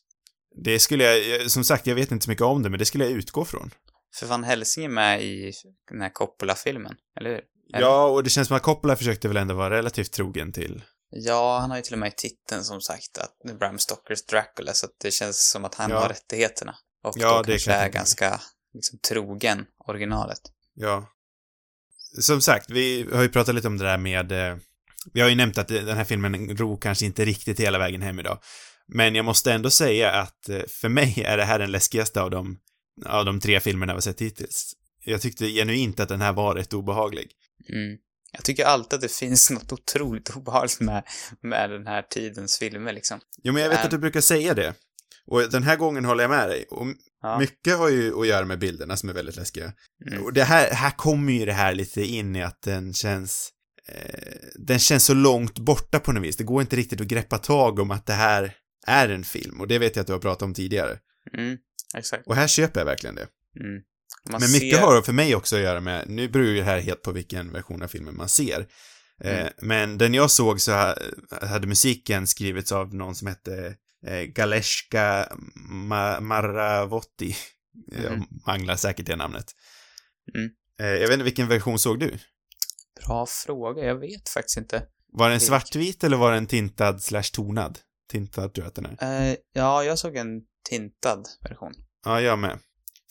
Det 0.65 0.79
skulle 0.79 1.05
jag, 1.05 1.51
som 1.51 1.65
sagt, 1.65 1.87
jag 1.87 1.95
vet 1.95 2.11
inte 2.11 2.25
så 2.25 2.31
mycket 2.31 2.45
om 2.45 2.63
det, 2.63 2.71
men 2.71 2.79
det 2.79 2.85
skulle 2.85 3.05
jag 3.05 3.13
utgå 3.13 3.45
från. 3.45 3.71
För 4.15 4.27
Van 4.27 4.45
Helsing 4.45 4.85
är 4.85 4.89
med 4.89 5.23
i 5.23 5.53
den 5.91 6.01
här 6.01 6.11
Coppola-filmen, 6.11 6.95
eller 7.21 7.31
hur? 7.31 7.41
Eller? 7.75 7.87
Ja, 7.87 8.05
och 8.07 8.25
det 8.25 8.31
känns 8.31 8.49
som 8.49 8.57
att 8.57 8.63
Coppola 8.63 8.97
försökte 8.97 9.29
väl 9.29 9.37
ändå 9.37 9.55
vara 9.55 9.71
relativt 9.77 10.13
trogen 10.13 10.53
till 10.53 10.83
Ja, 11.15 11.59
han 11.59 11.71
har 11.71 11.77
ju 11.77 11.83
till 11.83 11.93
och 11.93 11.99
med 11.99 12.09
i 12.09 12.15
titeln 12.17 12.65
som 12.65 12.81
sagt 12.81 13.19
att 13.19 13.59
Bram 13.59 13.79
Stokers 13.79 14.27
Dracula, 14.27 14.73
så 14.73 14.87
att 14.87 14.93
det 15.03 15.11
känns 15.11 15.51
som 15.51 15.65
att 15.65 15.75
han 15.75 15.91
Ja. 15.91 15.99
har 16.01 16.09
rättigheterna. 16.09 16.75
Och 17.03 17.15
Ja, 17.17 17.37
då 17.37 17.43
det 17.43 17.53
kanske 17.53 17.73
är 17.73 17.89
ganska 17.89 18.41
liksom, 18.75 18.99
trogen 19.09 19.67
originalet. 19.87 20.41
Ja. 20.75 21.09
Som 22.21 22.41
sagt, 22.41 22.71
vi 22.71 23.09
har 23.13 23.23
ju 23.23 23.29
pratat 23.29 23.55
lite 23.55 23.67
om 23.69 23.79
det 23.79 23.85
där 23.85 23.99
med, 23.99 24.33
eh, 24.33 24.57
vi 25.13 25.21
har 25.21 25.29
ju 25.29 25.35
nämnt 25.35 25.59
att 25.59 25.69
den 25.69 25.97
här 25.97 26.05
filmen 26.05 26.57
ror 26.57 26.77
kanske 26.77 27.07
inte 27.07 27.25
riktigt 27.25 27.61
hela 27.61 27.79
vägen 27.79 28.03
hem 28.03 28.19
idag. 28.19 28.39
Men 28.89 29.15
jag 29.15 29.25
måste 29.25 29.53
ändå 29.53 29.71
säga 29.71 30.11
att 30.11 30.49
eh, 30.49 30.63
för 30.69 30.89
mig 30.89 31.23
är 31.27 31.37
det 31.37 31.45
här 31.45 31.59
den 31.59 31.71
läskigaste 31.73 32.23
av 32.23 32.31
de, 32.31 32.59
av 33.07 33.25
de 33.25 33.41
tre 33.41 33.61
filmerna 33.61 33.93
vi 33.93 33.97
har 33.97 34.01
sett 34.01 34.21
hittills. 34.21 34.73
jag 35.05 35.21
tyckte 35.21 35.47
genuint 35.47 36.01
att 36.01 36.09
den 36.09 36.21
här 36.21 36.33
var 36.33 36.55
rätt 36.55 36.73
obehaglig. 36.73 37.31
Mm. 37.69 37.97
Jag 38.33 38.45
tycker 38.45 38.65
alltid 38.65 38.95
att 38.95 39.01
det 39.01 39.13
finns 39.13 39.51
något 39.51 39.73
otroligt 39.73 40.37
obehagligt 40.37 40.81
med, 40.81 41.03
med 41.43 41.71
den 41.71 41.87
här 41.87 42.03
tidens 42.03 42.59
filmer 42.59 42.93
liksom. 42.93 43.21
Jo, 43.43 43.53
men 43.53 43.63
jag 43.63 43.69
vet 43.69 43.79
Ähm. 43.79 43.85
att 43.85 43.91
du 43.91 43.99
brukar 43.99 44.21
säga 44.21 44.55
det. 44.55 44.75
Och 45.27 45.51
den 45.51 45.63
här 45.63 45.77
gången 45.77 46.05
håller 46.05 46.25
jag 46.25 46.31
med 46.31 46.49
dig. 46.49 46.65
Och 46.71 46.87
Ja. 47.23 47.39
mycket 47.39 47.79
har 47.79 47.89
ju 47.89 48.21
att 48.21 48.27
göra 48.27 48.45
med 48.45 48.59
bilderna 48.59 48.97
som 48.97 49.09
är 49.09 49.13
väldigt 49.13 49.37
läskiga. 49.37 49.73
Mm. 50.11 50.23
Och 50.25 50.33
det 50.33 50.45
här, 50.45 50.71
här 50.71 50.91
kommer 50.91 51.33
ju 51.33 51.45
det 51.47 51.53
här 51.53 51.75
lite 51.75 52.03
in 52.03 52.37
i 52.37 52.43
att 52.43 52.63
den 52.63 52.95
känns, 52.95 53.51
den 54.55 54.79
känns 54.79 55.05
så 55.05 55.15
långt 55.15 55.59
borta 55.59 56.01
på 56.01 56.13
något 56.13 56.23
vis. 56.23 56.37
Det 56.37 56.45
går 56.45 56.61
inte 56.63 56.77
riktigt 56.77 57.01
att 57.01 57.07
greppa 57.07 57.39
tag 57.39 57.79
om 57.79 57.91
att 57.91 58.07
det 58.07 58.13
här 58.13 58.55
är 58.87 59.09
en 59.09 59.25
film. 59.25 59.61
Och 59.61 59.69
det 59.69 59.79
vet 59.79 59.97
jag 59.97 60.01
att 60.01 60.07
du 60.07 60.13
har 60.13 60.21
pratat 60.21 60.43
om 60.43 60.55
tidigare. 60.55 60.99
Mm. 61.39 61.57
Exakt. 61.97 62.27
Och 62.27 62.37
här 62.37 62.47
köper 62.49 62.81
jag 62.81 62.85
verkligen 62.85 63.15
det. 63.15 63.27
Mm. 63.61 63.83
Men 64.31 64.41
mycket 64.53 64.79
ser- 64.79 64.81
har 64.81 65.03
för 65.03 65.13
mig 65.13 65.35
också 65.35 65.57
att 65.57 65.63
göra 65.63 65.81
med, 65.81 66.09
nu 66.09 66.29
beror 66.29 66.47
ju 66.47 66.57
det 66.57 66.63
här 66.63 66.81
helt 66.81 67.03
på 67.03 67.13
vilken 67.13 67.53
version 67.53 67.83
av 67.83 67.89
filmen 67.89 68.17
man 68.17 68.29
ser. 68.29 68.67
Eh, 69.25 69.41
Mm. 69.41 69.53
men 69.63 69.99
den 69.99 70.15
jag 70.15 70.31
såg 70.31 70.61
så 70.61 70.73
ha- 70.73 70.97
hade 71.43 71.67
musiken 71.67 72.27
skrivits 72.27 72.73
av 72.73 72.95
någon 72.95 73.15
som 73.15 73.29
hette 73.29 73.77
eh, 74.07 74.21
Galeshka 74.23 75.29
Ma- 75.71 76.21
Maravotti. 76.21 77.37
Jag 78.03 78.13
Mhm. 78.13 78.25
manglar 78.47 78.77
säkert 78.77 79.07
det 79.07 79.17
namnet. 79.17 79.45
Mm. 80.35 80.51
Eh, 80.81 80.87
jag 81.01 81.09
vet 81.09 81.13
inte, 81.13 81.25
vilken 81.25 81.49
version 81.49 81.79
såg 81.79 82.01
du? 82.01 82.19
Bra 83.07 83.27
fråga, 83.27 83.85
jag 83.85 84.01
vet 84.01 84.29
faktiskt 84.29 84.57
inte. 84.57 84.83
Var 85.13 85.31
den 85.31 85.41
svartvit 85.41 86.05
eller 86.05 86.17
var 86.17 86.33
den 86.33 86.47
tintad 86.47 87.03
slash 87.03 87.31
tonad? 87.33 87.79
Tintad 88.11 88.55
tror 88.55 88.65
jag 88.65 88.69
att 88.69 88.75
den 88.75 88.99
är. 88.99 89.31
Eh, 89.31 89.37
ja, 89.53 89.85
jag 89.85 89.99
såg 89.99 90.17
en 90.17 90.43
tintad 90.69 91.29
version. 91.49 91.73
Ja, 92.05 92.21
jag 92.21 92.39
med. 92.39 92.59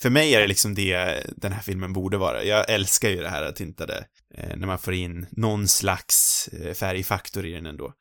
För 0.01 0.09
mig 0.09 0.35
är 0.35 0.39
det 0.39 0.47
liksom 0.47 0.75
det 0.75 1.23
den 1.37 1.51
här 1.51 1.61
filmen 1.61 1.93
borde 1.93 2.17
vara. 2.17 2.43
Jag 2.43 2.69
älskar 2.69 3.09
ju 3.09 3.21
det 3.21 3.29
här 3.29 3.51
tintade, 3.51 4.05
eh, 4.37 4.57
när 4.57 4.67
man 4.67 4.79
får 4.79 4.93
in 4.93 5.27
någon 5.31 5.67
slags 5.67 6.47
eh, 6.47 6.73
färgfaktor 6.73 7.45
i 7.45 7.51
den 7.51 7.65
ändå. 7.65 7.93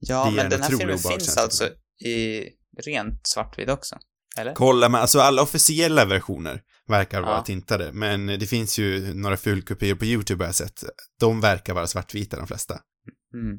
Ja, 0.00 0.30
men 0.30 0.44
en 0.44 0.50
den 0.50 0.62
här 0.62 0.68
filmen 0.68 0.98
finns 0.98 1.36
alltså 1.36 1.68
i 2.04 2.42
rent 2.86 3.26
svartvit 3.26 3.68
också. 3.68 3.98
Eller? 4.38 4.54
Kolla 4.54 4.88
med, 4.88 5.00
alltså 5.00 5.20
alla 5.20 5.42
officiella 5.42 6.04
versioner 6.04 6.62
verkar 6.88 7.20
vara 7.20 7.36
Ja. 7.36 7.42
tintade, 7.42 7.92
men 7.92 8.26
det 8.26 8.46
finns 8.46 8.78
ju 8.78 9.14
några 9.14 9.36
fulkopior 9.36 9.94
på 9.96 10.04
YouTube 10.04 10.44
har 10.44 10.48
jag 10.48 10.54
sett. 10.54 10.84
De 11.20 11.40
verkar 11.40 11.74
vara 11.74 11.86
svartvita 11.86 12.36
de 12.36 12.46
flesta. 12.46 12.80
Mm. 13.34 13.56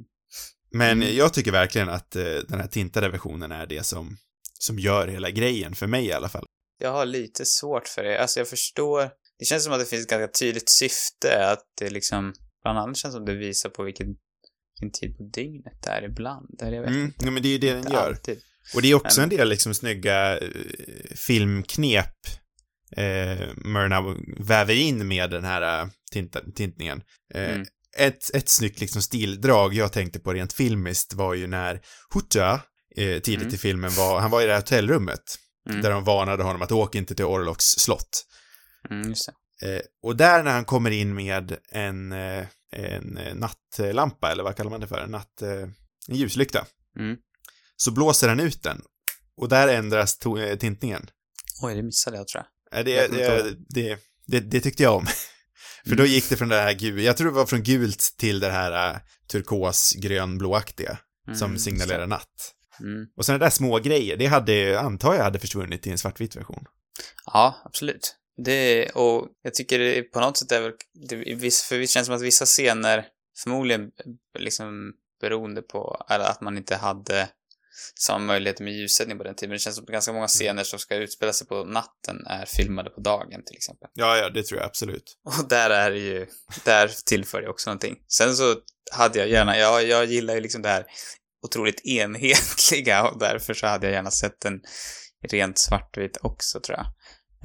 Men 0.72 1.02
Mm. 1.02 1.16
jag 1.18 1.34
tycker 1.34 1.52
verkligen 1.52 1.90
att 1.90 2.16
eh, 2.16 2.24
den 2.24 2.60
här 2.60 2.68
tintade 2.68 3.10
versionen 3.10 3.52
är 3.52 3.68
det 3.68 3.84
som, 3.86 4.18
som 4.60 4.80
gör 4.80 5.08
hela 5.08 5.30
grejen, 5.32 5.76
för 5.76 5.88
mig 5.88 6.06
i 6.06 6.14
alla 6.14 6.30
fall. 6.30 6.46
Jag 6.80 6.92
har 6.92 7.06
lite 7.06 7.46
svårt 7.46 7.88
för 7.88 8.04
det. 8.04 8.22
Alltså 8.22 8.40
jag 8.40 8.48
förstår. 8.48 9.10
Det 9.40 9.46
känns 9.46 9.64
som 9.64 9.74
att 9.74 9.80
det 9.80 9.86
finns 9.86 10.04
ett 10.04 10.10
ganska 10.10 10.28
tydligt 10.40 10.70
syfte. 10.70 11.48
Att 11.52 11.64
det 11.80 11.90
liksom, 11.90 12.34
bland 12.64 12.80
annat 12.80 12.98
känns 12.98 13.14
som 13.14 13.26
det 13.26 13.36
visar 13.36 13.70
på 13.70 13.84
vilken, 13.84 14.08
vilken 14.80 15.00
tid 15.00 15.18
på 15.18 15.24
dygnet 15.24 15.74
det 15.84 15.90
är 15.90 16.04
ibland. 16.06 16.62
Eller 16.62 16.74
jag 16.74 16.82
vet 16.82 16.92
Mm, 16.92 17.06
inte. 17.06 17.26
ja, 17.26 17.32
men 17.32 17.44
det 17.44 17.50
är 17.50 17.52
ju 17.52 17.58
det 17.58 17.74
den 17.74 17.92
gör. 17.92 18.08
alltid. 18.08 18.40
Och 18.76 18.82
det 18.82 18.92
är 18.92 18.96
också 18.96 19.22
Men- 19.22 19.32
en 19.32 19.38
del 19.38 19.50
liksom 19.50 19.74
snygga 19.74 20.38
eh, 20.38 20.48
filmknep 21.16 22.14
eh, 22.92 23.48
Murnau 23.56 24.16
väver 24.40 24.74
in 24.74 25.08
med 25.08 25.30
den 25.30 25.44
här 25.44 25.82
eh, 25.82 25.88
tinta, 26.12 26.42
tintningen. 26.56 27.02
Eh, 27.34 27.50
Mm. 27.54 27.66
ett, 27.98 28.36
ett 28.36 28.50
snyggt 28.50 28.80
liksom 28.80 29.02
stildrag 29.02 29.74
jag 29.74 29.94
tänkte 29.94 30.20
på 30.20 30.34
rent 30.34 30.54
filmiskt 30.54 31.14
var 31.14 31.34
ju 31.34 31.48
när 31.48 31.82
Hutta 32.14 32.54
eh, 32.96 33.20
tidigt 33.20 33.42
Mm. 33.42 33.54
i 33.56 33.58
filmen 33.58 33.92
var, 33.94 34.20
han 34.20 34.32
var 34.32 34.42
i 34.42 34.46
det 34.46 34.52
här 34.54 34.60
hotellrummet 34.62 35.24
Mm. 35.70 35.82
där 35.82 35.92
de 35.92 36.04
varnade 36.04 36.44
honom 36.44 36.62
att 36.62 36.72
åka 36.72 36.98
inte 36.98 37.16
till 37.16 37.26
Orloks 37.26 37.66
slott. 37.66 38.26
Mm. 38.90 39.12
Eh, 39.62 39.82
och 40.04 40.16
där 40.18 40.44
när 40.44 40.52
han 40.52 40.66
kommer 40.66 40.92
in 40.92 41.14
med 41.16 41.58
en, 41.72 42.12
eh, 42.12 42.46
en 42.72 43.18
eh, 43.18 43.36
nattlampa, 43.36 44.32
eller 44.32 44.44
vad 44.44 44.56
kallar 44.56 44.72
man 44.72 44.80
det 44.82 44.88
för? 44.88 45.02
En 45.02 45.12
natt... 45.12 45.42
En 46.10 46.16
ljuslykta. 46.16 46.66
Mm. 47.00 47.18
Så 47.76 47.92
blåser 47.92 48.28
han 48.30 48.40
ut 48.40 48.64
den. 48.64 48.82
Och 49.38 49.50
där 49.50 49.68
ändras 49.68 50.18
tintningen. 50.60 51.10
Oj, 51.64 51.76
det 51.76 51.84
missade 51.84 52.18
jag 52.18 52.28
tror 52.28 52.44
jag. 52.44 52.48
Det, 52.72 52.84
det, 52.84 53.56
det, 53.70 54.00
det, 54.28 54.40
det 54.40 54.62
tyckte 54.62 54.84
jag 54.84 54.96
om. 54.96 55.06
För 55.88 55.96
då 55.96 56.06
gick 56.06 56.30
det 56.30 56.38
från 56.38 56.50
det 56.50 56.56
här 56.56 56.74
gul, 56.74 57.04
jag 57.04 57.18
tror 57.18 57.28
det 57.28 57.34
var 57.34 57.46
från 57.46 57.64
gult 57.64 58.16
till 58.18 58.40
det 58.40 58.52
här 58.52 58.94
uh, 58.94 59.00
turkos, 59.32 59.94
grön, 59.98 60.38
blåaktiga. 60.38 61.00
Mm, 61.28 61.40
som 61.40 61.54
just 61.54 61.66
signalerar 61.66 62.00
det. 62.00 62.06
natt. 62.06 62.54
Mm. 62.80 63.08
Och 63.18 63.26
sådana 63.26 63.44
där 63.44 63.50
små 63.50 63.80
grejer, 63.80 64.18
det 64.18 64.26
hade, 64.26 64.80
antar 64.80 65.16
jag 65.16 65.24
hade 65.24 65.40
försvunnit 65.40 65.88
i 65.88 65.90
en 65.90 65.98
svartvit 65.98 66.36
version. 66.36 66.66
Ja, 67.26 67.62
absolut. 67.66 68.16
Det, 68.46 68.90
och 68.90 69.28
jag 69.42 69.54
tycker 69.54 69.80
det 69.80 70.02
på 70.04 70.20
något 70.20 70.38
sätt 70.38 70.52
är 70.52 70.62
väl, 70.62 70.72
det, 71.10 71.56
för 71.56 71.78
det 71.78 71.88
känns 71.88 72.06
som 72.06 72.16
att 72.16 72.22
vissa 72.22 72.46
scener, 72.46 73.06
förmodligen 73.44 73.92
liksom 74.40 74.94
beroende 75.22 75.62
på, 75.62 76.06
att 76.08 76.42
man 76.42 76.58
inte 76.58 76.76
hade 76.76 77.30
samma 78.00 78.26
möjligheter 78.26 78.64
med 78.64 78.74
ljussättning 78.74 79.18
på 79.18 79.24
den 79.24 79.36
tiden, 79.36 79.50
men 79.50 79.56
det 79.56 79.60
känns 79.60 79.76
som 79.76 79.86
att 79.86 79.90
ganska 79.90 80.14
många 80.14 80.28
scener 80.28 80.64
som 80.64 80.80
ska 80.80 80.96
utspela 80.96 81.34
sig 81.34 81.48
på 81.48 81.64
natten 81.64 82.26
är 82.28 82.46
filmade 82.46 82.90
på 82.90 83.02
dagen 83.02 83.44
till 83.46 83.56
exempel. 83.56 83.90
Ja, 83.94 84.18
ja, 84.18 84.30
det 84.30 84.44
tror 84.44 84.60
jag 84.60 84.68
absolut. 84.68 85.18
Och 85.24 85.48
där 85.48 85.70
är 85.70 85.92
det 85.92 86.00
ju, 86.00 86.28
där 86.66 86.92
tillför 87.06 87.42
det 87.42 87.50
också 87.50 87.70
någonting. 87.70 87.96
Sen 88.08 88.36
så 88.36 88.56
hade 88.92 89.20
jag 89.20 89.30
gärna, 89.30 89.58
jag, 89.58 89.88
jag 89.88 90.06
gillar 90.06 90.34
ju 90.34 90.42
liksom 90.42 90.62
det 90.62 90.70
här 90.70 90.86
otroligt 91.42 91.86
enhetliga 91.86 93.10
och 93.10 93.20
därför 93.20 93.54
så 93.54 93.68
hade 93.68 93.88
jag 93.88 93.94
gärna 93.94 94.12
sett 94.12 94.42
den 94.42 94.62
rent 95.32 95.58
svartvit 95.58 96.18
också 96.22 96.60
tror 96.60 96.78
jag. 96.78 96.88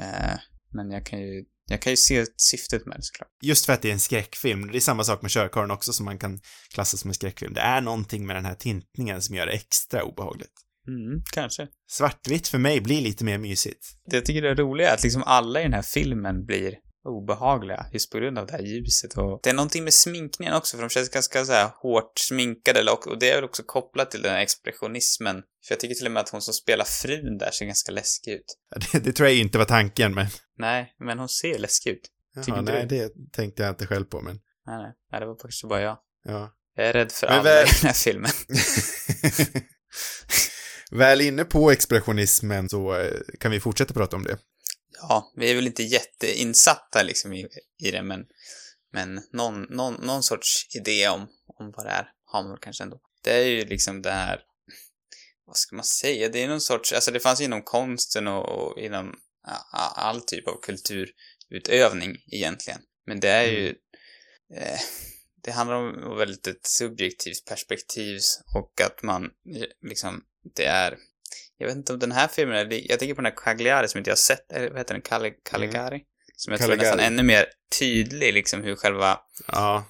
Eh, 0.06 0.38
men 0.72 0.90
jag 0.90 1.06
kan 1.06 1.18
ju, 1.18 1.44
jag 1.72 1.82
kan 1.82 1.92
ju 1.92 1.96
se 1.96 2.26
syftet 2.36 2.86
med 2.86 2.96
det 2.98 3.02
såklart. 3.02 3.28
Just 3.42 3.66
för 3.66 3.72
att 3.72 3.82
det 3.82 3.88
är 3.88 3.92
en 3.92 4.00
skräckfilm, 4.00 4.70
det 4.72 4.78
är 4.78 4.80
samma 4.80 5.04
sak 5.04 5.22
med 5.22 5.30
Körkarlen 5.30 5.70
också 5.70 5.92
som 5.92 6.04
man 6.04 6.18
kan 6.18 6.40
klassa 6.74 6.96
som 6.96 7.10
en 7.10 7.14
skräckfilm. 7.14 7.54
Det 7.54 7.60
är 7.60 7.80
någonting 7.80 8.26
med 8.26 8.36
den 8.36 8.44
här 8.44 8.54
tintningen 8.54 9.22
som 9.22 9.36
gör 9.36 9.46
det 9.46 9.52
extra 9.52 10.04
obehagligt. 10.04 10.52
Mm, 10.88 11.22
kanske. 11.32 11.68
Svartvitt 11.90 12.48
för 12.48 12.58
mig 12.58 12.80
blir 12.80 13.00
lite 13.00 13.24
mer 13.24 13.38
mysigt. 13.38 13.86
Det 14.10 14.16
jag 14.16 14.24
tycker 14.24 14.42
är 14.42 14.54
roligt 14.54 14.86
är 14.86 14.94
att 14.94 15.02
liksom 15.02 15.22
alla 15.26 15.60
i 15.60 15.62
den 15.62 15.72
här 15.72 15.82
filmen 15.82 16.44
blir 16.44 16.74
obehagliga 17.04 17.86
just 17.92 18.10
på 18.10 18.18
grund 18.18 18.38
av 18.38 18.46
det 18.46 18.52
här 18.52 18.62
ljuset 18.62 19.18
och 19.18 19.40
det 19.42 19.50
är 19.50 19.54
någonting 19.54 19.84
med 19.84 19.94
sminkningen 19.94 20.54
också 20.54 20.76
för 20.76 20.82
de 20.82 20.88
känns 20.90 21.08
ganska 21.08 21.44
så 21.44 21.52
här 21.52 21.70
hårt 21.82 22.12
sminkade 22.18 22.80
eller- 22.80 23.08
och 23.08 23.18
det 23.18 23.30
är 23.30 23.34
väl 23.34 23.44
också 23.44 23.62
kopplat 23.62 24.10
till 24.10 24.22
den 24.22 24.32
här 24.32 24.40
expressionismen. 24.40 25.36
För 25.66 25.72
jag 25.74 25.80
tycker 25.80 25.94
till 25.94 26.06
och 26.06 26.12
med 26.12 26.20
att 26.20 26.28
hon 26.28 26.42
som 26.42 26.54
spelar 26.54 26.84
frun 26.84 27.38
där 27.38 27.50
ser 27.50 27.66
ganska 27.66 27.92
läskig 27.92 28.32
ut. 28.32 28.56
Det, 28.92 28.98
det 28.98 29.12
tror 29.12 29.28
jag 29.28 29.38
inte 29.38 29.58
var 29.58 29.64
tanken, 29.64 30.14
men... 30.14 30.26
Nej, 30.58 30.94
men 30.98 31.18
hon 31.18 31.28
ser 31.28 31.58
läskig 31.58 31.90
ut. 31.90 32.08
Jaha, 32.34 32.44
Tycker 32.44 32.62
nej, 32.62 32.86
du? 32.86 32.96
det 32.98 33.12
tänkte 33.32 33.62
jag 33.62 33.70
inte 33.70 33.86
själv 33.86 34.04
på, 34.04 34.20
men... 34.20 34.40
Nej, 34.66 34.76
nej, 34.78 34.92
nej 35.12 35.20
det 35.20 35.26
var 35.26 35.36
faktiskt 35.36 35.64
bara 35.68 35.80
jag. 35.80 35.98
Ja. 36.24 36.52
Jag 36.76 36.86
är 36.86 36.92
rädd 36.92 37.12
för 37.12 37.26
Men 37.26 37.34
alla 37.38 37.42
väl- 37.44 37.66
i 37.66 37.70
den 37.80 37.86
här 37.86 37.94
filmen. 37.94 38.30
Väl 40.90 41.20
inne 41.20 41.44
på 41.44 41.70
expressionismen 41.70 42.68
så 42.68 42.94
eh, 42.96 43.20
kan 43.40 43.50
vi 43.50 43.60
fortsätta 43.60 43.94
prata 43.94 44.16
om 44.16 44.22
det. 44.24 44.38
Ja, 45.08 45.32
vi 45.36 45.50
är 45.50 45.54
väl 45.54 45.66
inte 45.66 45.82
jätteinsatta 45.82 47.02
liksom 47.02 47.32
i, 47.32 47.48
i 47.82 47.90
det, 47.90 48.02
men, 48.02 48.26
men 48.92 49.22
någon, 49.32 49.62
någon, 49.62 49.94
någon 49.94 50.22
sorts 50.22 50.76
idé 50.76 51.08
om, 51.08 51.28
om 51.46 51.72
vad 51.76 51.86
det 51.86 51.90
är 51.90 52.08
har 52.24 52.42
man 52.42 52.50
väl 52.50 52.60
kanske 52.60 52.84
ändå. 52.84 53.00
Det 53.22 53.32
är 53.32 53.44
ju 53.46 53.64
liksom 53.64 54.02
det 54.02 54.10
här, 54.12 54.40
vad 55.46 55.56
ska 55.56 55.76
man 55.76 55.84
säga, 55.84 56.28
det 56.28 56.42
är 56.42 56.48
någon 56.48 56.60
sorts, 56.60 56.92
alltså 56.92 57.10
det 57.10 57.20
fanns 57.20 57.40
ju 57.40 57.44
inom 57.44 57.62
konsten 57.62 58.28
och, 58.28 58.48
och 58.48 58.80
inom 58.80 59.08
a- 59.46 59.66
a- 59.72 59.92
all 59.96 60.20
typ 60.20 60.48
av 60.48 60.60
kulturutövning 60.62 62.16
egentligen. 62.32 62.80
Men 63.06 63.20
det 63.20 63.28
är 63.28 63.46
ju, 63.46 63.68
eh, 64.56 64.80
det 65.42 65.50
handlar 65.50 65.76
om 65.76 66.16
väldigt 66.18 66.46
ett 66.46 66.66
subjektivt 66.66 67.44
perspektiv 67.44 68.20
och 68.54 68.80
att 68.80 69.02
man 69.02 69.24
eh, 69.24 69.88
liksom, 69.88 70.24
det 70.54 70.64
är 70.64 70.98
jag 71.62 71.68
vet 71.68 71.76
inte 71.76 71.92
om 71.92 71.98
den 71.98 72.12
här 72.12 72.28
filmen 72.28 72.56
är, 72.56 72.90
jag 72.90 72.98
tänker 72.98 73.14
på 73.14 73.20
den 73.22 73.32
här 73.32 73.36
Cagliari 73.44 73.88
som 73.88 73.98
inte 73.98 74.10
jag 74.10 74.12
har 74.12 74.16
sett, 74.18 74.52
eller 74.52 74.68
vad 74.68 74.78
heter 74.78 74.94
den? 74.94 75.02
Calle, 75.02 75.30
Caligari? 75.50 76.00
Som 76.36 76.52
jag 76.52 76.60
tror 76.60 76.72
är 76.72 76.76
nästan 76.76 76.90
Caligari. 76.98 77.06
ännu 77.14 77.22
mer 77.22 77.46
tydlig, 77.78 78.34
liksom 78.34 78.62
hur 78.62 78.76
själva 78.76 79.18
Ja, 79.46 79.84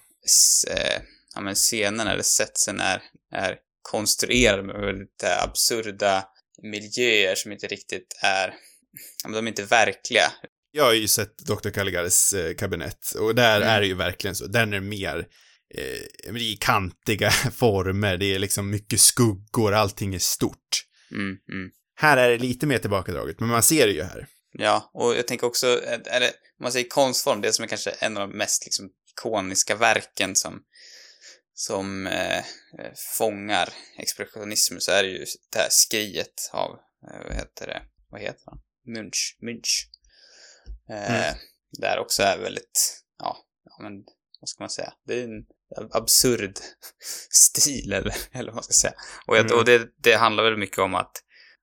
eh, 0.70 1.02
ja, 1.34 1.40
men 1.40 1.54
scenen 1.54 2.08
eller 2.08 2.22
setsen 2.22 2.80
är, 2.80 3.02
är 3.32 3.56
konstruerad 3.82 4.64
med 4.64 4.80
väldigt 4.80 5.22
eh, 5.22 5.42
absurda 5.42 6.24
miljöer 6.62 7.34
som 7.34 7.52
inte 7.52 7.66
riktigt 7.66 8.18
är, 8.22 8.48
ja, 9.22 9.28
men 9.28 9.32
de 9.32 9.46
är 9.46 9.48
inte 9.48 9.62
verkliga. 9.62 10.32
jag 10.70 10.84
har 10.84 10.92
ju 10.92 11.08
sett 11.08 11.38
Dr. 11.38 11.70
Caligaris 11.70 12.32
eh, 12.32 12.54
kabinett 12.54 13.10
och 13.18 13.34
där 13.34 13.56
Mm. 13.56 13.68
är 13.68 13.80
det 13.80 13.86
ju 13.86 13.94
verkligen 13.94 14.34
så. 14.36 14.46
Den 14.46 14.72
är 14.72 14.80
mer 14.80 15.26
eh, 15.74 16.36
i 16.36 16.56
kantiga 16.60 17.30
former, 17.56 18.16
det 18.16 18.34
är 18.34 18.38
liksom 18.38 18.70
mycket 18.70 19.00
skuggor, 19.00 19.74
allting 19.74 20.14
är 20.14 20.18
stort. 20.18 20.84
Mm, 21.12 21.36
mm. 21.52 21.70
Här 21.94 22.16
är 22.16 22.30
det 22.30 22.38
lite 22.38 22.66
mer 22.66 22.78
tillbakadraget, 22.78 23.40
men 23.40 23.48
man 23.48 23.62
ser 23.62 23.86
det 23.86 23.92
ju 23.92 24.02
här. 24.02 24.26
Ja, 24.52 24.90
och 24.94 25.16
jag 25.16 25.26
tänker 25.26 25.46
också, 25.46 25.84
eh, 25.84 26.00
eller 26.06 26.28
om 26.28 26.62
man 26.62 26.72
säger 26.72 26.88
konstform, 26.88 27.40
det 27.40 27.52
som 27.52 27.62
är 27.62 27.68
kanske 27.68 27.90
en 27.90 28.16
av 28.16 28.28
de 28.28 28.36
mest 28.38 28.64
liksom 28.64 28.90
ikoniska 29.12 29.74
verken 29.76 30.36
som, 30.36 30.62
som 31.54 32.06
eh, 32.06 32.38
eh, 32.38 32.92
fångar 33.18 33.68
expressionismen 33.98 34.80
så 34.80 34.92
är 34.92 35.02
det 35.02 35.08
ju 35.08 35.24
det 35.52 35.58
här 35.58 35.68
skriet 35.70 36.50
av, 36.52 36.70
eh, 37.08 37.22
vad 37.24 37.34
heter 37.34 37.66
det, 37.66 37.82
vad 38.10 38.20
heter 38.20 38.42
han? 38.46 38.60
Munch, 38.86 39.36
Munch. 39.40 39.88
Eh, 40.90 41.28
Mm. 41.28 41.34
där 41.78 41.98
också 41.98 42.22
är 42.22 42.38
väldigt, 42.38 43.02
ja, 43.18 43.36
ja 43.64 43.82
men 43.82 43.92
vad 44.40 44.48
ska 44.48 44.62
man 44.62 44.70
säga? 44.70 44.92
Det 45.06 45.14
är 45.20 45.24
en 45.24 45.46
absurd 45.90 46.58
stil 47.30 47.92
eller, 47.92 48.14
eller 48.32 48.46
vad 48.46 48.54
man 48.54 48.64
ska 48.64 48.72
säga. 48.72 48.94
Och, 49.26 49.36
jag, 49.36 49.46
Mm. 49.46 49.58
och 49.58 49.64
det, 49.64 49.88
det 50.02 50.14
handlar 50.14 50.44
väl 50.44 50.56
mycket 50.56 50.78
om 50.78 50.94
att, 50.94 51.12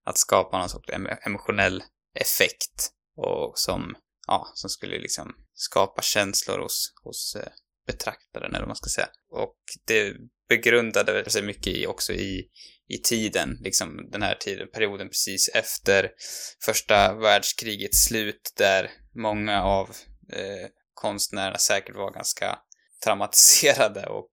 att 0.05 0.17
skapa 0.17 0.57
någon 0.59 0.69
sorts 0.69 0.89
emo- 0.89 1.17
emotionell 1.25 1.83
effekt 2.15 2.89
och 3.17 3.53
som, 3.59 3.95
ja, 4.27 4.51
som 4.53 4.69
skulle 4.69 4.99
liksom 4.99 5.35
skapa 5.53 6.01
känslor 6.01 6.59
hos, 6.59 6.93
hos 7.03 7.35
eh, 7.35 7.51
betraktaren 7.87 8.49
eller 8.49 8.59
vad 8.59 8.67
man 8.67 8.75
ska 8.75 8.89
säga. 8.89 9.07
Och 9.31 9.55
det 9.87 10.13
begrundade 10.49 11.29
sig 11.29 11.43
mycket 11.43 11.67
i, 11.67 11.87
också 11.87 12.13
i, 12.13 12.47
i 12.87 12.97
tiden, 12.97 13.57
liksom 13.61 14.09
den 14.11 14.21
här 14.21 14.35
tiden, 14.35 14.67
perioden 14.73 15.07
precis 15.07 15.49
efter 15.53 16.11
första 16.65 17.13
världskrigets 17.13 18.03
slut 18.03 18.53
där 18.57 18.91
många 19.15 19.63
av 19.63 19.89
eh, 20.33 20.67
konstnärerna 20.93 21.57
säkert 21.57 21.95
var 21.95 22.11
ganska 22.11 22.59
traumatiserade 23.03 24.05
och 24.05 24.31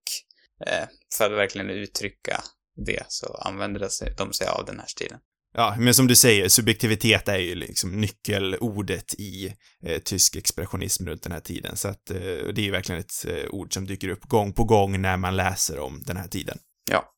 eh, 0.66 0.88
för 1.18 1.24
att 1.24 1.38
verkligen 1.38 1.70
uttrycka 1.70 2.42
det 2.86 3.04
så 3.08 3.34
använde 3.34 3.78
de 4.16 4.32
sig, 4.32 4.48
av 4.48 4.64
den 4.64 4.78
här 4.78 4.86
stilen. 4.86 5.18
Ja, 5.54 5.76
men 5.78 5.94
som 5.94 6.06
du 6.06 6.16
säger, 6.16 6.48
subjektivitet 6.48 7.28
är 7.28 7.38
ju 7.38 7.54
liksom 7.54 8.00
nyckelordet 8.00 9.14
i 9.14 9.54
eh, 9.86 9.98
tysk 9.98 10.36
expressionism 10.36 11.06
runt 11.06 11.22
den 11.22 11.32
här 11.32 11.40
tiden, 11.40 11.76
så 11.76 11.88
att 11.88 12.10
eh, 12.10 12.16
det 12.54 12.58
är 12.58 12.64
ju 12.64 12.70
verkligen 12.70 13.00
ett 13.00 13.24
eh, 13.26 13.50
ord 13.50 13.74
som 13.74 13.86
dyker 13.86 14.08
upp 14.08 14.24
gång 14.24 14.52
på 14.52 14.64
gång 14.64 15.00
när 15.00 15.16
man 15.16 15.36
läser 15.36 15.78
om 15.78 16.02
den 16.06 16.16
här 16.16 16.28
tiden. 16.28 16.58
Ja. 16.90 17.12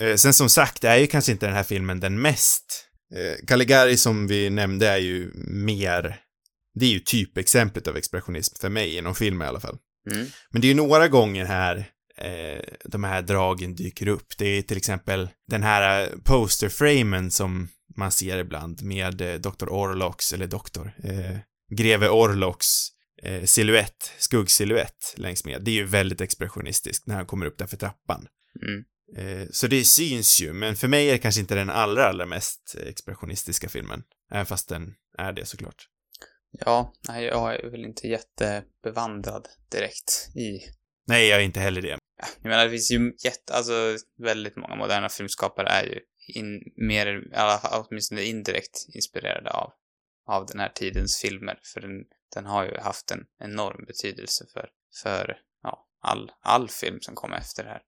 Eh, 0.00 0.16
sen 0.16 0.34
som 0.34 0.48
sagt, 0.48 0.82
det 0.82 0.88
är 0.88 0.96
ju 0.96 1.06
kanske 1.06 1.32
inte 1.32 1.46
den 1.46 1.54
här 1.54 1.62
filmen 1.62 2.00
den 2.00 2.20
mest. 2.20 2.86
Eh, 3.14 3.46
Caligari 3.46 3.96
som 3.96 4.26
vi 4.26 4.50
nämnde 4.50 4.88
är 4.88 4.98
ju 4.98 5.32
mer, 5.46 6.20
det 6.74 6.84
är 6.84 6.90
ju 6.90 7.00
typexemplet 7.00 7.88
av 7.88 7.96
expressionism 7.96 8.54
för 8.60 8.68
mig, 8.68 8.96
i 8.96 9.00
någon 9.00 9.14
film 9.14 9.42
i 9.42 9.44
alla 9.44 9.60
fall. 9.60 9.78
Mm. 10.10 10.26
Men 10.50 10.60
det 10.60 10.66
är 10.66 10.68
ju 10.68 10.74
några 10.74 11.08
gånger 11.08 11.44
här 11.44 11.90
eh, 12.16 12.62
de 12.84 13.04
här 13.04 13.22
dragen 13.22 13.74
dyker 13.74 14.08
upp. 14.08 14.38
Det 14.38 14.46
är 14.46 14.62
till 14.62 14.76
exempel 14.76 15.28
den 15.48 15.62
här 15.62 16.02
eh, 16.02 16.08
posterframen 16.24 17.30
som 17.30 17.68
man 17.96 18.12
ser 18.12 18.38
ibland 18.38 18.82
med 18.82 19.20
eh, 19.20 19.34
Dr. 19.34 19.68
Orlocks, 19.68 20.32
eller 20.32 20.46
doktor, 20.46 20.92
eh, 21.04 21.38
greve 21.76 22.08
Orlocks 22.08 22.88
eh, 23.22 23.44
silhuett, 23.44 24.12
skuggsilhuett 24.18 25.14
längs 25.16 25.44
med. 25.44 25.62
Det 25.64 25.70
är 25.70 25.74
ju 25.74 25.86
väldigt 25.86 26.20
expressionistiskt 26.20 27.06
när 27.06 27.14
han 27.14 27.26
kommer 27.26 27.46
upp 27.46 27.58
där 27.58 27.66
för 27.66 27.76
trappan. 27.76 28.26
Mm. 28.62 28.84
Eh, 29.16 29.48
så 29.50 29.66
det 29.66 29.84
syns 29.84 30.40
ju, 30.40 30.52
men 30.52 30.76
för 30.76 30.88
mig 30.88 31.08
är 31.08 31.12
det 31.12 31.18
kanske 31.18 31.40
inte 31.40 31.54
den 31.54 31.70
allra, 31.70 32.04
allra 32.06 32.26
mest 32.26 32.76
expressionistiska 32.86 33.68
filmen. 33.68 34.02
Även 34.32 34.46
fast 34.46 34.68
den 34.68 34.94
är 35.18 35.32
det 35.32 35.46
såklart. 35.46 35.86
Ja, 36.50 36.92
nej, 37.08 37.24
jag 37.24 37.54
är 37.54 37.70
väl 37.70 37.84
inte 37.84 38.08
jättebevandrad 38.08 39.48
direkt 39.70 40.28
i 40.36 40.60
Nej, 41.06 41.28
jag 41.28 41.40
är 41.40 41.44
inte 41.44 41.60
heller 41.60 41.82
det. 41.82 41.98
Jag 42.42 42.50
menar, 42.50 42.64
det 42.64 42.70
finns 42.70 42.90
ju 42.90 43.12
jätte, 43.24 43.54
alltså 43.54 43.96
väldigt 44.18 44.56
många 44.56 44.74
moderna 44.74 45.08
filmskapare 45.08 45.68
är 45.68 45.84
ju 45.84 46.00
in, 46.34 46.60
mer, 46.76 47.22
åtminstone 47.72 48.22
indirekt 48.22 48.86
inspirerade 48.94 49.50
av, 49.50 49.72
av 50.26 50.46
den 50.46 50.60
här 50.60 50.68
tidens 50.68 51.20
filmer. 51.20 51.58
För 51.74 51.80
den, 51.80 51.90
den 52.34 52.46
har 52.46 52.64
ju 52.64 52.78
haft 52.78 53.10
en 53.10 53.20
enorm 53.40 53.84
betydelse 53.86 54.44
för, 54.52 54.68
för 55.02 55.36
ja, 55.62 55.86
all, 56.02 56.30
all 56.42 56.68
film 56.68 56.98
som 57.00 57.14
kom 57.14 57.32
efter 57.32 57.64
det 57.64 57.70
här. 57.70 57.82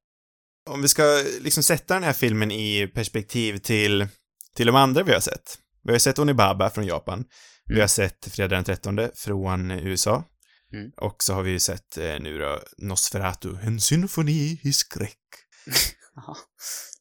Om 0.70 0.82
vi 0.82 0.88
ska 0.88 1.02
liksom 1.40 1.62
sätta 1.62 1.94
den 1.94 2.02
här 2.02 2.12
filmen 2.12 2.50
i 2.50 2.86
perspektiv 2.94 3.58
till, 3.58 4.06
till 4.54 4.66
de 4.66 4.76
andra 4.76 5.02
vi 5.02 5.12
har 5.12 5.20
sett. 5.20 5.58
Vi 5.82 5.92
har 5.92 5.98
sett 5.98 6.18
Onibaba 6.18 6.70
från 6.70 6.86
Japan. 6.86 7.24
Vi 7.74 7.80
har 7.80 7.88
sett 7.88 8.28
Fredag 8.32 8.56
den 8.56 8.64
13 8.64 9.08
från 9.14 9.70
USA. 9.70 10.24
Mm. 10.72 10.90
Och 10.96 11.22
så 11.22 11.34
har 11.34 11.42
vi 11.42 11.50
ju 11.50 11.60
sett 11.60 11.98
eh, 11.98 12.20
nu 12.20 12.38
då 12.38 12.60
Nosferatu, 12.78 13.56
en 13.62 13.80
symfoni 13.80 14.60
i 14.62 14.72
skräck. 14.72 15.18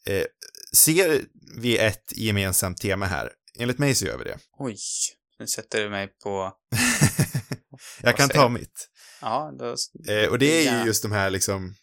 Eh, 0.06 0.26
ser 0.74 1.22
vi 1.58 1.78
ett 1.78 2.18
gemensamt 2.18 2.78
tema 2.78 3.06
här? 3.06 3.32
Enligt 3.60 3.78
mig 3.78 3.96
så 3.96 4.06
gör 4.06 4.18
vi 4.18 4.24
det. 4.24 4.38
Oj, 4.60 4.78
nu 5.40 5.48
sätter 5.48 5.84
du 5.84 5.90
mig 5.90 6.08
på... 6.24 6.54
Jag 8.02 8.18
kan 8.18 8.30
ta 8.30 8.50
mitt. 8.50 8.90
Ja, 9.22 9.54
då... 9.60 9.76
Eh, 10.14 10.30
och 10.30 10.40
det 10.40 10.68
är 10.68 10.80
ju 10.80 10.86
just 10.86 11.04
de 11.04 11.12
här 11.12 11.30
liksom, 11.30 11.76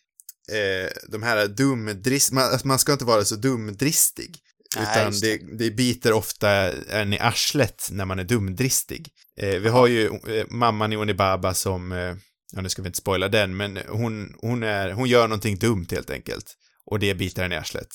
eh, 0.52 0.90
de 1.08 1.22
här 1.22 1.46
dumdrist, 1.46 2.32
man, 2.32 2.44
alltså 2.44 2.66
man 2.66 2.78
ska 2.78 2.92
inte 2.92 3.04
vara 3.04 3.24
så 3.24 3.36
dumdristig. 3.36 4.38
Nej, 4.76 4.86
utan 4.92 5.06
just 5.06 5.22
det. 5.22 5.40
Det, 5.58 5.70
biter 5.70 6.12
ofta 6.12 6.50
en 6.72 7.12
i 7.12 7.18
arslet 7.18 7.88
när 7.90 8.04
man 8.04 8.18
är 8.18 8.24
dumdristig. 8.24 9.08
Eh, 9.40 9.48
vi 9.60 9.68
har 9.68 9.86
ju 9.86 10.06
eh, 10.06 10.46
mamman 10.48 10.92
i 10.92 10.96
Onibaba 10.96 11.54
som, 11.54 11.92
eh, 11.92 12.16
ja 12.52 12.60
nu 12.62 12.68
ska 12.68 12.82
vi 12.82 12.86
inte 12.88 12.98
spoila 12.98 13.28
den, 13.28 13.56
men 13.56 13.76
hon, 13.88 14.34
hon 14.40 14.62
är, 14.62 14.90
hon 14.90 15.08
gör 15.08 15.28
någonting 15.28 15.58
dumt 15.58 15.86
helt 15.90 16.10
enkelt. 16.10 16.54
Och 16.86 16.98
det 16.98 17.14
biter 17.14 17.44
en 17.44 17.52
i 17.52 17.56
arslet. 17.56 17.88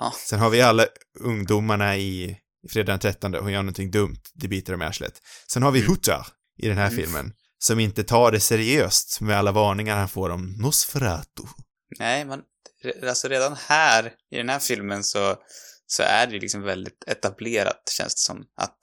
Ja, 0.00 0.12
Sen 0.28 0.38
har 0.40 0.50
vi 0.50 0.60
alla 0.60 0.86
ungdomarna 1.20 1.96
i, 1.96 2.24
i 2.66 2.68
Fredag 2.72 2.92
den 2.92 2.98
13, 2.98 3.34
hon 3.34 3.52
gör 3.52 3.62
någonting 3.62 3.90
dumt, 3.90 4.20
det 4.34 4.48
biter 4.48 4.72
dem 4.72 4.82
i 4.82 4.84
arslet. 4.84 5.14
Sen 5.52 5.62
har 5.62 5.70
vi 5.70 5.78
Mm. 5.80 5.90
Hutar 5.90 6.26
i 6.62 6.68
den 6.68 6.78
här 6.78 6.86
Mm. 6.90 6.96
filmen, 6.96 7.32
som 7.58 7.80
inte 7.80 8.04
tar 8.04 8.32
det 8.32 8.40
seriöst 8.40 9.20
med 9.20 9.38
alla 9.38 9.52
varningar 9.52 9.96
han 9.96 10.08
får 10.08 10.30
om 10.30 10.54
Nosferatu. 10.58 11.42
nej, 11.98 12.24
men 12.24 12.40
alltså 13.08 13.28
redan 13.28 13.56
här, 13.68 14.12
i 14.30 14.36
den 14.36 14.48
här 14.48 14.58
filmen 14.58 15.04
så, 15.04 15.36
så 15.92 16.02
är 16.02 16.26
det 16.26 16.38
liksom 16.40 16.62
väldigt 16.62 17.04
etablerat, 17.06 17.92
känns 17.98 18.14
det 18.14 18.18
som, 18.20 18.44
att, 18.56 18.78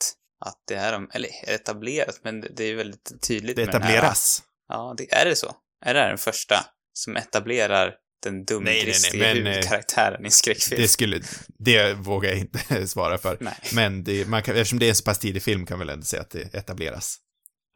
att 0.46 0.64
det 0.68 0.76
är 0.76 0.92
de, 0.92 1.10
eller 1.14 1.30
etablerat, 1.48 2.20
men 2.24 2.42
det 2.56 2.64
är 2.64 2.76
väldigt 2.76 3.22
tydligt 3.28 3.56
Det 3.56 3.66
med 3.66 3.74
den 3.74 3.82
här- 3.82 3.90
etableras. 3.90 4.42
Ja, 4.68 4.96
det, 4.98 5.14
är 5.14 5.26
det 5.26 5.36
så? 5.36 5.56
Är 5.86 5.94
det 5.94 6.00
här 6.00 6.10
den 6.10 6.18
första 6.18 6.66
som 6.94 7.16
etablerar 7.16 7.96
den 8.24 8.46
dumdristiga 8.46 9.24
men, 9.34 9.38
eh, 9.38 9.44
huvudkaraktären 9.54 10.26
i 10.26 10.32
skräckfilm? 10.32 10.82
Det 10.82 10.88
skulle, 10.88 11.22
det 11.60 11.94
vågar 11.94 12.30
jag 12.30 12.40
inte 12.40 12.88
svara 12.88 13.18
för. 13.18 13.38
Nej. 13.40 13.54
Men 13.74 14.04
det, 14.04 14.28
man 14.28 14.44
kan, 14.44 14.56
eftersom 14.56 14.80
det 14.80 14.86
är 14.86 14.90
en 14.90 14.96
så 14.96 15.04
pass 15.04 15.20
tidig 15.20 15.44
film 15.44 15.66
kan 15.66 15.80
väl 15.80 15.90
ändå 15.90 16.06
säga 16.06 16.22
att 16.22 16.30
det 16.30 16.56
etableras. 16.56 17.18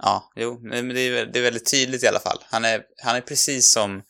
Ja, 0.04 0.32
jo, 0.36 0.60
men 0.64 0.88
det 0.90 1.00
är, 1.02 1.26
det 1.26 1.40
är 1.40 1.44
väldigt 1.44 1.72
tydligt 1.72 2.04
i 2.04 2.08
alla 2.08 2.20
fall. 2.20 2.38
Han 2.50 2.66
är, 2.66 2.84
han 3.04 3.16
är 3.16 3.22
precis 3.22 3.72
som, 3.72 4.02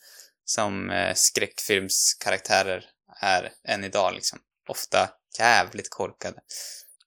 som 0.46 0.90
eh, 0.90 1.14
skräckfilmskaraktärer 1.16 2.84
är 3.22 3.50
än 3.68 3.84
idag 3.84 4.14
liksom. 4.14 4.40
Ofta 4.72 5.10
jävligt 5.40 5.90
korkade. 5.90 6.40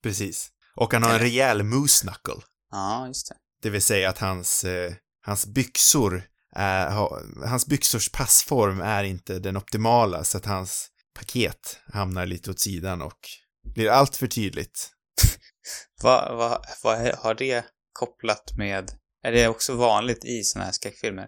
Precis. 0.02 0.48
Och 0.76 0.92
han 0.92 1.02
har 1.02 1.12
en 1.12 1.18
rejäl 1.18 1.62
moose 1.62 2.06
knuckle. 2.06 2.42
Ja, 2.70 3.06
just 3.06 3.28
det. 3.28 3.34
Det 3.62 3.70
vill 3.70 3.82
säga 3.82 4.08
att 4.08 4.18
hans, 4.18 4.64
eh, 4.64 4.92
hans 5.26 5.46
byxor 5.46 6.22
är, 6.56 6.90
ha, 6.90 7.20
hans 7.46 7.66
byxors 7.66 8.08
passform 8.12 8.80
är 8.80 9.04
inte 9.04 9.38
den 9.38 9.56
optimala, 9.56 10.24
så 10.24 10.38
att 10.38 10.46
hans 10.46 10.88
paket 11.14 11.78
hamnar 11.92 12.26
lite 12.26 12.50
åt 12.50 12.60
sidan 12.60 13.02
och 13.02 13.18
blir 13.74 13.90
allt 13.90 14.16
för 14.16 14.26
tydligt. 14.26 14.90
Vad 16.02 16.36
vad 16.36 16.66
vad 16.82 17.14
har 17.18 17.34
det 17.34 17.64
kopplat 17.92 18.52
med... 18.56 18.90
Är 19.22 19.32
det 19.32 19.48
också 19.48 19.74
vanligt 19.74 20.24
i 20.24 20.42
såna 20.42 20.64
här 20.64 20.72
skräckfilmer? 20.72 21.26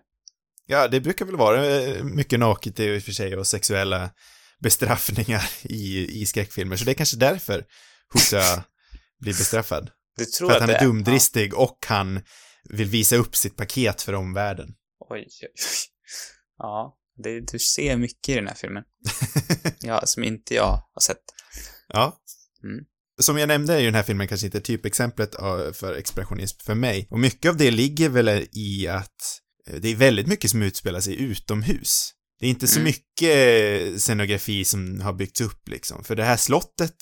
Ja, 0.67 0.89
det 0.89 1.01
brukar 1.01 1.25
väl 1.25 1.37
vara 1.37 1.67
eh, 1.67 2.05
mycket 2.05 2.41
naket 2.41 2.81
i 2.81 2.99
och 2.99 3.03
för 3.03 3.13
sig 3.13 3.37
och 3.37 3.47
sexuella 3.47 4.11
bestraffningar 4.63 5.51
i, 5.63 6.21
i 6.23 6.27
skräckfilmer, 6.27 6.77
så 6.77 6.85
det 6.85 6.91
är 6.91 6.95
kanske 6.95 7.17
därför 7.17 7.65
Husa 8.15 8.65
blir 9.21 9.33
bestraffad. 9.33 9.91
Du 10.17 10.25
tror 10.25 10.49
För 10.49 10.55
att 10.57 10.61
han 10.61 10.69
det 10.69 10.77
är 10.77 10.85
dumdristig 10.85 11.55
och 11.55 11.79
han 11.87 12.21
vill 12.69 12.89
visa 12.89 13.17
upp 13.17 13.37
sitt 13.37 13.57
paket 13.57 14.03
för 14.03 14.13
omvärlden. 14.13 14.75
Ja. 14.99 15.07
Oj, 15.11 15.21
oj, 15.21 15.29
oj. 15.43 15.53
Ja, 16.59 16.97
det, 17.23 17.41
du 17.41 17.59
ser 17.59 17.97
mycket 17.97 18.29
i 18.29 18.35
den 18.35 18.47
här 18.47 18.55
filmen. 18.55 18.83
Ja, 19.79 20.03
som 20.07 20.25
inte 20.25 20.55
jag 20.55 20.83
har 20.93 21.01
sett. 21.01 21.23
Ja. 21.89 22.17
Mm. 22.65 22.85
Som 23.21 23.39
jag 23.39 23.49
nämnde 23.49 23.75
är 23.75 23.79
ju 23.79 23.85
den 23.85 23.95
här 23.95 24.03
filmen 24.03 24.29
kanske 24.29 24.47
inte 24.47 24.61
typexemplet 24.61 25.35
för 25.73 25.95
expressionism 25.95 26.59
för 26.65 26.75
mig. 26.75 27.09
Och 27.11 27.21
mycket 27.21 27.49
av 27.49 27.57
det 27.57 27.71
ligger 27.71 28.09
väl 28.09 28.47
i 28.53 28.89
att 28.89 29.41
eh, 29.67 29.81
det 29.81 29.89
är 29.89 29.97
väldigt 29.97 30.27
mycket 30.27 30.51
som 30.51 30.63
utspelar 30.63 31.01
sig 31.01 31.23
utomhus. 31.23 32.13
Det 32.41 32.47
är 32.47 32.51
inte 32.51 32.67
så 32.67 32.81
Mm. 32.81 32.85
mycket 32.85 34.03
scenografi 34.03 34.65
som 34.65 35.01
har 35.01 35.13
byggts 35.13 35.41
upp 35.41 35.69
liksom. 35.69 36.05
För 36.05 36.17
det 36.17 36.25
här 36.25 36.37
slottet, 36.37 36.97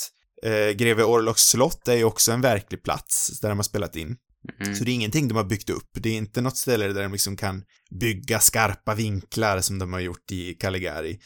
eh, 0.45 0.71
Greve 0.71 1.05
Orloks 1.05 1.43
slott, 1.43 1.89
är 1.89 1.95
ju 1.97 2.05
också 2.05 2.33
en 2.33 2.41
verklig 2.41 2.83
plats 2.83 3.41
där 3.41 3.49
de 3.49 3.59
har 3.59 3.63
spelat 3.63 3.97
in. 3.97 4.17
Mm. 4.61 4.75
Så 4.75 4.85
det 4.85 4.91
är 4.91 4.95
ingenting 4.95 5.29
de 5.29 5.37
har 5.37 5.45
byggt 5.45 5.71
upp. 5.71 5.91
Det 5.93 6.09
är 6.09 6.17
inte 6.17 6.41
något 6.41 6.57
ställe 6.57 6.87
där 6.87 7.03
de 7.03 7.13
liksom 7.13 7.37
kan 7.37 7.63
bygga 8.01 8.41
skarpa 8.41 8.95
vinklar 8.95 9.61
som 9.61 9.79
de 9.79 9.93
har 9.93 10.01
gjort 10.01 10.33
i 10.33 10.55
Caligari. 10.55 11.19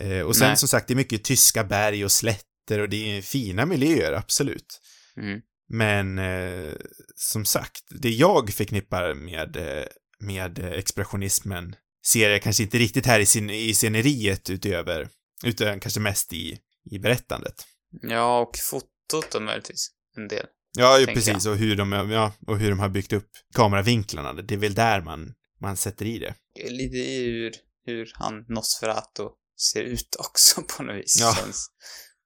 Eh, 0.00 0.20
och 0.20 0.36
sen 0.36 0.48
Nej. 0.48 0.56
som 0.56 0.68
sagt, 0.68 0.88
det 0.88 0.94
är 0.94 0.96
mycket 0.96 1.24
tyska 1.24 1.64
berg 1.64 2.04
och 2.04 2.12
slätter 2.12 2.78
och 2.80 2.88
det 2.88 3.16
är 3.18 3.22
fina 3.22 3.66
miljöer, 3.66 4.12
absolut. 4.12 4.80
Mm. 5.16 5.40
Men 5.68 6.18
eh, 6.18 6.72
som 7.16 7.44
sagt, 7.44 7.82
det 7.90 8.10
jag 8.10 8.50
förknippar 8.52 9.14
med, 9.14 9.56
eh, 9.56 9.84
med 10.20 10.58
eh, 10.58 10.70
expressionismen 10.72 11.74
ser 12.08 12.30
jag 12.30 12.42
kanske 12.42 12.62
inte 12.62 12.78
riktigt 12.78 13.06
här 13.06 13.20
i, 13.20 13.26
sin, 13.26 13.50
i 13.50 13.74
sceneriet 13.74 14.50
utöver, 14.50 15.08
utan 15.44 15.80
kanske 15.80 16.00
mest 16.00 16.32
i, 16.32 16.58
i 16.90 16.98
berättandet. 16.98 17.66
Ja, 18.02 18.40
och 18.40 18.56
fotot 18.70 19.32
då 19.32 19.40
möjligtvis. 19.40 19.90
En 20.16 20.28
del. 20.28 20.46
Ja, 20.76 20.98
ju 20.98 21.06
precis. 21.06 21.46
Och 21.46 21.56
hur, 21.56 21.76
de, 21.76 21.92
ja, 21.92 22.32
och 22.46 22.58
hur 22.58 22.70
de 22.70 22.78
har 22.78 22.88
byggt 22.88 23.12
upp 23.12 23.30
kameravinklarna. 23.54 24.32
Det 24.32 24.54
är 24.54 24.58
väl 24.58 24.74
där 24.74 25.00
man, 25.00 25.34
man 25.60 25.76
sätter 25.76 26.06
i 26.06 26.18
det. 26.18 26.34
Lite 26.70 26.96
i 26.96 27.24
hur, 27.24 27.54
hur 27.84 28.12
han 28.14 28.44
Nosferatu 28.48 29.28
ser 29.72 29.82
ut 29.82 30.16
också 30.18 30.62
på 30.62 30.82
något 30.82 30.96
vis. 30.96 31.16
Ja. 31.20 31.34
Känns, 31.34 31.70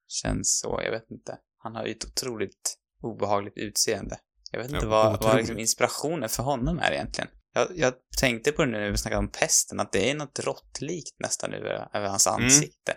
känns 0.09 0.59
så, 0.61 0.81
jag 0.85 0.91
vet 0.91 1.11
inte. 1.11 1.39
Han 1.59 1.75
har 1.75 1.87
ju 1.87 1.93
ett 1.93 2.05
otroligt 2.05 2.79
obehagligt 3.03 3.57
utseende. 3.57 4.19
Jag 4.51 4.59
vet 4.59 4.71
inte 4.71 4.87
Ja, 4.87 4.91
vad, 4.91 5.23
vad 5.23 5.37
liksom 5.37 5.59
inspirationen 5.59 6.29
för 6.29 6.43
honom 6.43 6.79
är 6.79 6.93
egentligen. 6.93 7.31
Jag, 7.55 7.69
jag 7.75 7.95
tänkte 8.21 8.53
på 8.53 8.65
det 8.65 8.71
nu 8.71 8.79
när 8.81 8.91
vi 8.91 8.97
snackade 8.99 9.19
om 9.19 9.29
pesten, 9.33 9.81
att 9.81 9.93
det 9.93 10.11
är 10.11 10.15
något 10.15 10.39
råttlikt 10.39 11.17
nästan 11.21 11.55
över, 11.55 11.89
över 11.97 12.09
hans 12.09 12.27
Mm. 12.27 12.45
ansikte. 12.45 12.97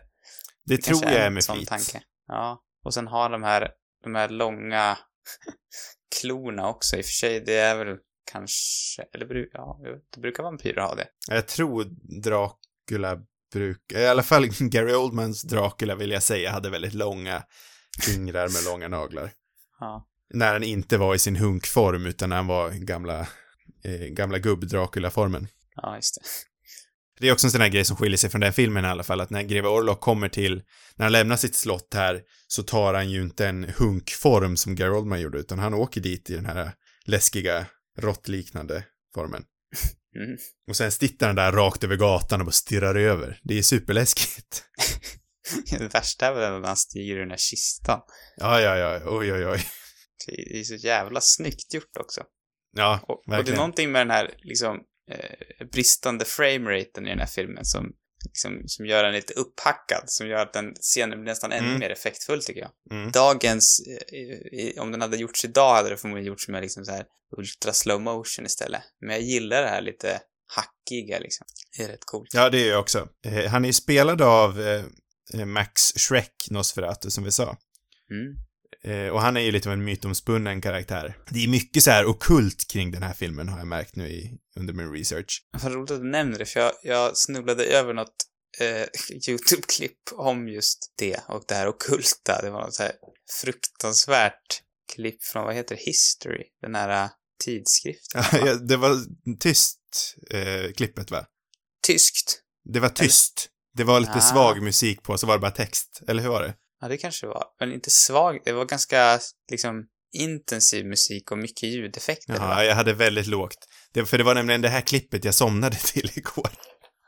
Det 0.65 0.77
tror 0.77 0.99
Kanske 1.01 1.17
jag 1.17 1.25
är 1.25 1.29
med 1.29 1.43
sån 1.43 1.55
flit. 1.57 1.69
tanke. 1.69 2.01
Ja. 2.27 2.61
Och 2.83 2.93
sen 2.93 3.07
har 3.07 3.29
de 3.29 3.43
här, 3.43 3.69
de 4.03 4.15
här 4.15 4.29
långa 4.29 4.97
klorna 6.21 6.67
också. 6.67 6.97
I 6.97 7.01
och 7.01 7.05
för 7.05 7.11
sig, 7.11 7.39
det 7.39 7.55
är 7.55 7.75
väl 7.85 7.97
kanske, 8.31 9.01
eller 9.13 9.47
ja, 9.53 9.79
inte, 9.95 10.19
brukar 10.19 10.43
vampyrer 10.43 10.81
ha 10.81 10.95
det? 10.95 11.07
Jag 11.27 11.47
tror 11.47 11.83
Dracula 12.21 13.17
brukar, 13.53 13.99
i 13.99 14.07
alla 14.07 14.23
fall 14.23 14.47
Gary 14.59 14.93
Oldmans 14.93 15.41
Dracula 15.43 15.95
vill 15.95 16.11
jag 16.11 16.23
säga 16.23 16.51
hade 16.51 16.69
väldigt 16.69 16.93
långa 16.93 17.43
fingrar 18.01 18.49
med 18.49 18.63
långa 18.65 18.87
naglar. 18.87 19.31
Ja. 19.79 20.07
När 20.33 20.53
han 20.53 20.63
inte 20.63 20.97
var 20.97 21.15
i 21.15 21.19
sin 21.19 21.35
hunkform 21.35 22.05
utan 22.05 22.29
när 22.29 22.35
han 22.35 22.47
var 22.47 22.69
gamla, 22.71 23.27
eh, 23.85 24.07
gamla 24.07 24.37
gubb-Dracula-formen. 24.37 25.47
Ja, 25.75 25.95
just 25.95 26.15
det. 26.15 26.21
Det 27.19 27.27
är 27.27 27.33
också 27.33 27.47
en 27.47 27.51
sån 27.51 27.61
här 27.61 27.69
grej 27.69 27.85
som 27.85 27.97
skiljer 27.97 28.17
sig 28.17 28.29
från 28.29 28.41
den 28.41 28.53
filmen 28.53 28.85
i 28.85 28.87
alla 28.87 29.03
fall, 29.03 29.21
att 29.21 29.29
när 29.29 29.43
greve 29.43 29.67
Orlok 29.67 30.01
kommer 30.01 30.29
till, 30.29 30.63
när 30.95 31.05
han 31.05 31.11
lämnar 31.11 31.37
sitt 31.37 31.55
slott 31.55 31.93
här, 31.93 32.21
så 32.47 32.63
tar 32.63 32.93
han 32.93 33.09
ju 33.09 33.21
inte 33.21 33.47
en 33.47 33.63
hunkform 33.77 34.57
som 34.57 34.75
Gary 34.75 34.91
Oldman 34.91 35.21
gjorde, 35.21 35.37
utan 35.37 35.59
han 35.59 35.73
åker 35.73 36.01
dit 36.01 36.29
i 36.29 36.35
den 36.35 36.45
här 36.45 36.71
läskiga, 37.05 37.65
råttliknande 37.97 38.83
formen. 39.13 39.43
Mm. 40.15 40.37
Och 40.69 40.75
sen 40.75 40.91
sitter 40.91 41.27
han 41.27 41.35
där 41.35 41.51
rakt 41.51 41.83
över 41.83 41.95
gatan 41.95 42.39
och 42.39 42.45
bara 42.45 42.51
stirrar 42.51 42.95
över. 42.95 43.39
Det 43.43 43.57
är 43.57 43.61
superläskigt. 43.61 44.63
Det 45.69 45.93
värsta 45.93 46.25
är 46.25 46.33
väl 46.33 46.61
när 46.61 46.67
han 46.67 46.77
ur 46.95 47.19
den 47.19 47.29
här 47.29 47.37
kistan. 47.37 47.99
Ja, 48.37 48.61
ja, 48.61 48.77
ja, 48.77 49.01
oj, 49.05 49.33
oj, 49.33 49.47
oj. 49.47 49.61
Det 50.27 50.59
är 50.59 50.63
så 50.63 50.75
jävla 50.75 51.21
snyggt 51.21 51.73
gjort 51.73 51.97
också. 51.99 52.23
Ja, 52.75 52.99
Och, 53.03 53.09
och 53.09 53.23
det 53.25 53.31
är 53.33 53.37
verkligen. 53.37 53.57
någonting 53.57 53.91
med 53.91 54.01
den 54.01 54.11
här, 54.11 54.31
liksom, 54.37 54.77
eh, 55.11 55.67
bristande 55.71 56.25
frameraten 56.25 57.05
i 57.05 57.09
den 57.09 57.19
här 57.19 57.25
filmen 57.27 57.65
som, 57.65 57.91
liksom, 58.25 58.61
som 58.65 58.85
gör 58.85 59.03
den 59.03 59.13
lite 59.13 59.33
upphackad, 59.33 60.03
som 60.05 60.27
gör 60.27 60.37
att 60.41 60.53
den 60.53 60.73
scenen 60.81 61.21
blir 61.21 61.31
nästan 61.31 61.51
ännu 61.51 61.67
Mm. 61.67 61.79
mer 61.79 61.89
effektfull, 61.89 62.43
tycker 62.43 62.61
jag. 62.61 62.71
Mm. 62.91 63.11
Dagens, 63.11 63.79
eh, 63.87 64.17
i- 64.59 64.75
om 64.79 64.91
den 64.91 65.01
hade 65.01 65.17
gjorts 65.17 65.45
idag 65.45 65.75
hade 65.75 65.89
det 65.89 65.97
förmodligen 65.97 66.27
gjorts 66.27 66.47
med 66.47 66.61
liksom 66.61 66.85
så 66.85 66.91
här 66.91 67.05
ultra 67.37 67.73
slow 67.73 68.01
motion 68.01 68.45
istället. 68.45 68.81
Men 69.01 69.09
jag 69.09 69.21
gillar 69.21 69.61
det 69.61 69.67
här 69.67 69.81
lite 69.81 70.19
hackiga, 70.47 71.19
liksom. 71.19 71.47
Det 71.77 71.83
är 71.83 71.87
rätt 71.87 72.05
coolt. 72.05 72.29
Ja, 72.33 72.49
det 72.49 72.57
är 72.65 72.69
jag 72.69 72.79
också. 72.79 73.07
Eh, 73.25 73.45
han 73.51 73.65
är 73.65 73.71
spelad 73.71 74.21
av 74.21 74.61
eh, 74.61 75.45
Max 75.45 75.81
Shrek 75.97 76.31
Nosferatu, 76.51 77.09
som 77.11 77.23
vi 77.23 77.31
sa. 77.31 77.43
Mm. 78.11 78.35
Eh, 78.87 79.07
och 79.09 79.21
han 79.21 79.37
är 79.37 79.41
ju 79.41 79.51
lite 79.51 79.69
av 79.69 79.73
en 79.73 79.83
mytomspunnen 79.83 80.61
karaktär. 80.61 81.17
Det 81.29 81.43
är 81.43 81.47
mycket 81.47 81.83
så 81.83 81.91
här 81.91 82.05
okult 82.05 82.67
kring 82.67 82.91
den 82.91 83.03
här 83.03 83.13
filmen, 83.13 83.49
har 83.49 83.57
jag 83.57 83.67
märkt 83.67 83.95
nu 83.95 84.07
i, 84.09 84.31
under 84.59 84.73
min 84.73 84.91
research. 84.91 85.41
Vad 85.63 85.73
roligt 85.73 85.91
att 85.91 86.01
du 86.01 86.07
nämner 86.09 86.37
det, 86.39 86.45
för 86.45 86.59
jag, 86.59 86.71
jag 86.83 87.17
snubblade 87.17 87.65
över 87.65 87.93
något 87.93 88.15
eh, 88.59 88.87
YouTube-klipp 89.29 89.97
om 90.13 90.47
just 90.49 90.93
det 90.97 91.19
och 91.27 91.43
det 91.47 91.55
här 91.55 91.67
ockulta. 91.67 92.41
Det 92.41 92.49
var 92.49 92.61
något 92.61 92.73
så 92.73 92.83
här 92.83 92.91
fruktansvärt 93.41 94.61
klipp 94.95 95.23
från, 95.23 95.43
vad 95.45 95.55
heter 95.55 95.75
History? 95.75 96.43
Den 96.61 96.75
här 96.75 97.03
eh, 97.03 97.09
tidskriften. 97.43 98.23
Ja, 98.47 98.55
det 98.55 98.77
var 98.77 98.97
tyst, 99.39 99.79
eh, 100.31 100.71
klippet 100.77 101.11
va? 101.11 101.25
Tyskt. 101.87 102.41
Det 102.73 102.79
var 102.79 102.89
tyst. 102.89 103.49
Det 103.77 103.83
var 103.83 103.99
lite 103.99 104.11
Ah. 104.15 104.21
svag 104.21 104.61
musik 104.61 105.03
på, 105.03 105.17
så 105.17 105.27
var 105.27 105.33
det 105.33 105.39
bara 105.41 105.51
text. 105.51 106.01
Eller 106.07 106.23
hur 106.23 106.29
var 106.29 106.41
det? 106.43 106.53
Ja, 106.85 106.89
det 106.89 106.97
kanske 106.97 107.25
det 107.25 107.29
var. 107.29 107.45
Men 107.59 107.71
inte 107.73 107.89
svag. 107.89 108.39
Det 108.45 108.51
var 108.51 108.65
ganska, 108.65 109.19
liksom, 109.51 109.87
intensiv 110.13 110.85
musik 110.85 111.31
och 111.31 111.37
mycket 111.37 111.69
ljudeffekter. 111.69 112.39
Va? 112.39 112.63
jag 112.65 112.75
hade 112.75 112.93
väldigt 112.93 113.27
lågt. 113.27 113.67
Det, 113.91 114.05
för 114.05 114.17
det 114.17 114.23
var 114.23 114.33
nämligen 114.35 114.61
det 114.61 114.69
här 114.69 114.81
klippet 114.81 115.25
jag 115.25 115.33
somnade 115.35 115.75
till 115.85 116.11
igår. 116.15 116.49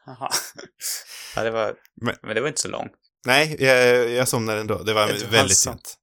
Jaha. 0.06 0.30
Ja, 1.36 1.44
det 1.44 1.52
var, 1.52 1.76
Men- 2.02 2.16
men, 2.22 2.36
det 2.36 2.42
var 2.42 2.48
inte 2.48 2.62
så 2.62 2.68
långt. 2.68 2.92
Nej, 3.26 3.64
jag, 3.64 4.10
jag 4.10 4.28
somnade 4.28 4.60
ändå. 4.60 4.84
Det 4.84 4.94
var 4.94 5.02
Jag 5.02 5.28
väldigt 5.28 5.58
som- 5.58 5.74
sent. 5.74 5.98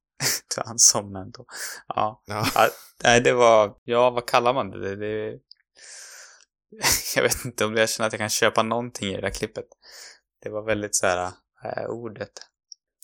Så 0.55 0.61
han 0.65 0.79
somnade 0.79 1.25
ändå. 1.25 1.45
Ja. 1.87 2.23
Ja. 2.25 2.47
ja. 2.55 2.69
Nej, 3.03 3.21
det 3.21 3.33
var, 3.33 3.75
ja, 3.83 4.09
vad 4.09 4.27
kallar 4.27 4.53
man 4.53 4.69
det? 4.71 4.79
det, 4.79 4.95
det 4.95 5.39
jag 7.15 7.23
vet 7.23 7.45
inte 7.45 7.65
om 7.65 7.75
jag 7.75 7.89
känner 7.89 8.07
att 8.07 8.13
jag 8.13 8.19
kan 8.19 8.29
köpa 8.29 8.63
någonting 8.63 9.09
i 9.09 9.15
det 9.15 9.21
där 9.21 9.29
klippet. 9.29 9.65
Det 10.43 10.49
var 10.49 10.65
väldigt 10.65 10.95
så 10.95 11.07
här, 11.07 11.31
vad 11.63 11.77
är 11.77 11.87
ordet? 11.87 12.31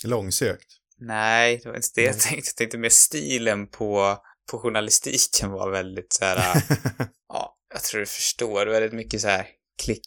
Långsökt. 0.04 0.68
Nej, 1.00 1.60
det 1.64 1.70
var 1.70 1.76
inte 1.76 1.88
det 1.96 2.02
jag 2.02 2.20
tänkte. 2.20 2.50
Jag 2.50 2.56
tänkte 2.56 2.78
mer 2.78 2.90
stilen 2.90 3.68
på, 3.68 4.18
på 4.52 4.60
journalistiken 4.60 5.52
var 5.52 5.72
väldigt 5.72 6.14
så 6.14 6.26
här, 6.26 6.62
ja, 7.34 7.58
jag 7.74 7.84
tror 7.84 8.00
du 8.00 8.06
förstår. 8.06 8.66
Väldigt 8.66 8.94
mycket 8.94 9.22
så 9.22 9.28
här 9.28 9.48
klick, 9.84 10.02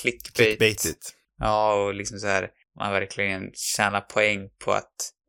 clickbait. 0.00 0.36
Clickbaitigt. 0.36 1.14
Ja, 1.38 1.74
och 1.74 1.94
liksom 1.94 2.18
så 2.18 2.26
här, 2.26 2.48
man 2.78 2.92
verkligen 2.92 3.42
tjänar 3.54 4.00
poäng 4.00 4.48
på 4.64 4.72
att 4.72 4.84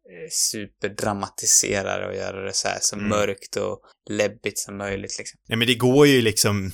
eh, 0.09 0.29
superdramatisera 0.31 1.97
det 1.99 2.07
och 2.07 2.15
göra 2.15 2.41
det 2.45 2.53
så 2.53 2.67
här 2.67 2.77
så 2.81 2.95
Mm. 2.95 3.09
mörkt 3.09 3.55
och 3.55 3.79
läbbigt 4.09 4.59
som 4.59 4.77
möjligt 4.77 5.17
liksom. 5.17 5.39
Nej, 5.49 5.57
men 5.57 5.67
det 5.67 5.75
går 5.75 6.07
ju 6.07 6.21
liksom... 6.21 6.71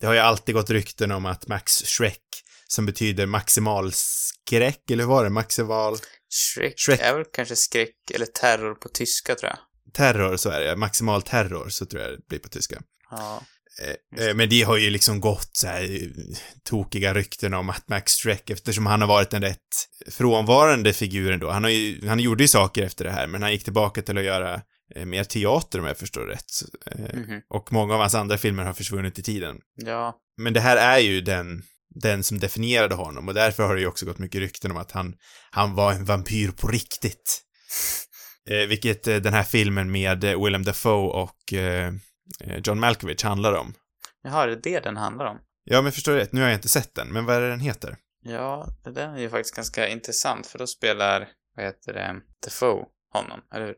Det 0.00 0.06
har 0.06 0.14
ju 0.14 0.20
alltid 0.20 0.54
gått 0.54 0.70
rykten 0.70 1.12
om 1.12 1.26
att 1.26 1.46
Max 1.46 1.72
Shrek, 1.84 2.22
som 2.66 2.86
betyder 2.86 3.26
maximal 3.26 3.92
skräck, 3.94 4.90
eller 4.90 5.02
hur 5.04 5.08
var 5.10 5.24
det? 5.24 5.30
Maximal 5.30 5.96
Shrek, 6.34 6.74
Shrek. 6.76 7.00
är 7.00 7.14
väl 7.14 7.24
kanske 7.32 7.56
skräck 7.56 8.10
eller 8.14 8.26
terror 8.26 8.74
på 8.74 8.88
tyska 8.88 9.34
tror 9.34 9.50
jag. 9.50 9.58
terror, 9.94 10.36
så 10.36 10.50
är 10.50 10.60
det. 10.60 10.76
Maximal 10.76 11.22
terror, 11.22 11.68
så 11.68 11.86
tror 11.86 12.02
jag 12.02 12.10
det 12.12 12.28
blir 12.28 12.38
på 12.38 12.48
tyska. 12.48 12.82
Ja. 13.10 13.42
Eh, 13.82 14.26
eh, 14.28 14.34
Men 14.34 14.48
det 14.48 14.62
har 14.62 14.76
ju 14.76 14.90
liksom 14.90 15.20
gått 15.20 15.50
så 15.52 15.66
här 15.66 15.82
eh, 15.82 16.08
tokiga 16.64 17.14
rykten 17.14 17.54
om 17.54 17.70
att 17.70 17.88
Max 17.88 18.12
Shrek, 18.12 18.50
eftersom 18.50 18.86
han 18.86 19.00
har 19.00 19.08
varit 19.08 19.32
en 19.34 19.42
rätt 19.42 19.58
frånvarande 20.10 20.92
figur 20.92 21.32
ändå. 21.32 21.50
Han 21.50 21.62
har 21.64 21.70
ju, 21.70 22.08
han 22.08 22.20
gjorde 22.20 22.44
ju 22.44 22.48
saker 22.48 22.82
efter 22.82 23.04
det 23.04 23.10
här, 23.10 23.26
men 23.26 23.42
han 23.42 23.52
gick 23.52 23.64
tillbaka 23.64 24.02
till 24.02 24.18
att 24.18 24.24
göra 24.24 24.60
mer 25.04 25.24
teater 25.24 25.78
om 25.78 25.86
jag 25.86 25.96
förstår 25.98 26.26
rätt. 26.26 26.50
Eh, 26.86 27.18
Mhm. 27.18 27.40
Och 27.48 27.72
många 27.72 27.94
av 27.94 28.00
hans 28.00 28.14
andra 28.14 28.38
filmer 28.38 28.64
har 28.64 28.72
försvunnit 28.72 29.18
i 29.18 29.22
tiden. 29.22 29.56
Ja. 29.74 30.16
Men 30.36 30.52
det 30.52 30.60
här 30.60 30.76
är 30.76 30.98
ju 30.98 31.20
den, 31.20 31.62
den 31.94 32.22
som 32.22 32.38
definierade 32.38 32.94
honom 32.94 33.28
och 33.28 33.34
därför 33.34 33.62
har 33.62 33.74
det 33.74 33.80
ju 33.80 33.86
också 33.86 34.06
gått 34.06 34.18
mycket 34.18 34.40
rykten 34.40 34.70
om 34.70 34.76
att 34.76 34.92
han, 34.92 35.14
han 35.50 35.74
var 35.74 35.92
en 35.92 36.04
vampyr 36.04 36.50
på 36.50 36.68
riktigt. 36.68 37.42
Eh, 38.50 38.68
vilket 38.68 39.06
eh, 39.06 39.16
den 39.16 39.32
här 39.32 39.42
filmen 39.42 39.90
med 39.90 40.24
eh, 40.24 40.44
Willem 40.44 40.64
Dafoe 40.64 41.22
och 41.22 41.52
eh, 41.52 41.94
eh, 42.40 42.58
John 42.64 42.80
Malkovich 42.80 43.24
handlar 43.24 43.52
om. 43.52 43.74
Jaha, 44.22 44.46
det 44.46 44.52
är 44.52 44.56
det 44.56 44.80
den 44.80 44.96
handlar 44.96 45.26
om? 45.26 45.38
Ja, 45.64 45.82
men 45.82 45.92
förstår 45.92 46.12
du 46.12 46.18
rätt, 46.18 46.32
nu 46.32 46.40
har 46.40 46.48
jag 46.48 46.56
inte 46.56 46.68
sett 46.68 46.94
den, 46.94 47.08
men 47.08 47.24
vad 47.24 47.36
är 47.36 47.40
det 47.40 47.48
den 47.48 47.60
heter? 47.60 47.96
Ja, 48.24 48.68
det 48.84 48.90
där 48.90 49.08
är 49.08 49.18
ju 49.18 49.30
faktiskt 49.30 49.56
ganska 49.56 49.88
intressant 49.88 50.46
för 50.46 50.58
då 50.58 50.66
spelar, 50.66 51.28
vad 51.56 51.64
heter 51.64 51.92
det, 51.92 52.14
Defoe 52.44 52.84
honom, 53.12 53.40
eller 53.54 53.66
hur? 53.66 53.74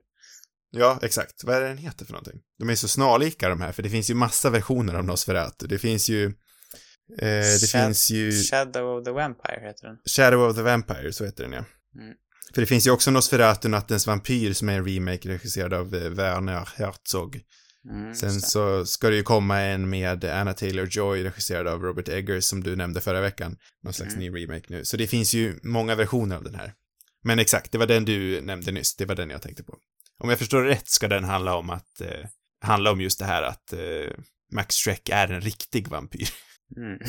Ja, 0.70 0.98
exakt. 1.02 1.44
Vad 1.44 1.56
är 1.56 1.60
det 1.60 1.68
den 1.68 1.78
heter 1.78 2.04
för 2.04 2.12
någonting? 2.12 2.40
De 2.58 2.70
är 2.70 2.74
så 2.74 2.88
snarlika 2.88 3.48
de 3.48 3.60
här, 3.60 3.72
för 3.72 3.82
det 3.82 3.90
finns 3.90 4.10
ju 4.10 4.14
massa 4.14 4.50
versioner 4.50 4.94
av 4.94 5.04
Nosferatu. 5.04 5.66
Det 5.66 5.78
finns 5.78 6.08
ju... 6.08 6.32
Eh, 7.18 7.26
det 7.26 7.42
Shad- 7.66 7.84
finns 7.86 8.10
ju... 8.10 8.32
Shadow 8.42 8.98
of 8.98 9.04
the 9.04 9.10
Vampire 9.10 9.60
heter 9.60 9.86
den. 9.86 9.96
Shadow 10.06 10.50
of 10.50 10.56
the 10.56 10.62
Vampire, 10.62 11.12
så 11.12 11.24
heter 11.24 11.44
den 11.44 11.52
ja. 11.52 11.64
Mm. 12.02 12.14
För 12.54 12.60
det 12.60 12.66
finns 12.66 12.86
ju 12.86 12.90
också 12.90 13.10
Nosferatu, 13.10 13.68
Nattens 13.68 14.06
vampyr, 14.06 14.52
som 14.52 14.68
är 14.68 14.72
en 14.78 14.84
remake 14.86 15.28
regisserad 15.28 15.74
av 15.74 15.94
eh, 15.94 16.10
Werner 16.10 16.68
Herzog. 16.76 17.40
Mm, 17.90 18.14
Sen 18.14 18.40
så 18.40 18.86
ska 18.86 19.10
det 19.10 19.16
ju 19.16 19.22
komma 19.22 19.60
en 19.60 19.88
med 19.90 20.24
Anna 20.24 20.52
Taylor-Joy 20.52 21.22
regisserad 21.24 21.66
av 21.66 21.82
Robert 21.82 22.08
Eggers 22.08 22.44
som 22.44 22.62
du 22.62 22.76
nämnde 22.76 23.00
förra 23.00 23.20
veckan. 23.20 23.56
Någon 23.82 23.92
slags 23.94 24.14
Mm. 24.14 24.32
ny 24.32 24.42
remake 24.42 24.64
nu. 24.68 24.84
Så 24.84 24.96
det 24.96 25.06
finns 25.06 25.34
ju 25.34 25.58
många 25.62 25.94
versioner 25.94 26.36
av 26.36 26.44
den 26.44 26.54
här. 26.54 26.72
Men 27.24 27.38
exakt, 27.38 27.72
det 27.72 27.78
var 27.78 27.86
den 27.86 28.04
du 28.04 28.40
nämnde 28.40 28.72
nyss. 28.72 28.96
Det 28.96 29.04
var 29.04 29.14
den 29.14 29.30
jag 29.30 29.42
tänkte 29.42 29.62
på. 29.62 29.78
Om 30.18 30.28
jag 30.30 30.38
förstår 30.38 30.62
rätt 30.62 30.88
ska 30.88 31.08
den 31.08 31.24
handla 31.24 31.54
om 31.56 31.70
att, 31.70 32.00
eh, 32.00 32.26
handla 32.60 32.90
om 32.92 33.00
just 33.00 33.18
det 33.18 33.24
här 33.24 33.42
att 33.42 33.72
eh, 33.72 33.78
Max 34.52 34.74
Shrek 34.76 35.08
är 35.08 35.28
en 35.32 35.40
riktig 35.40 35.88
vampyr. 35.88 36.28
Mm. 36.76 36.98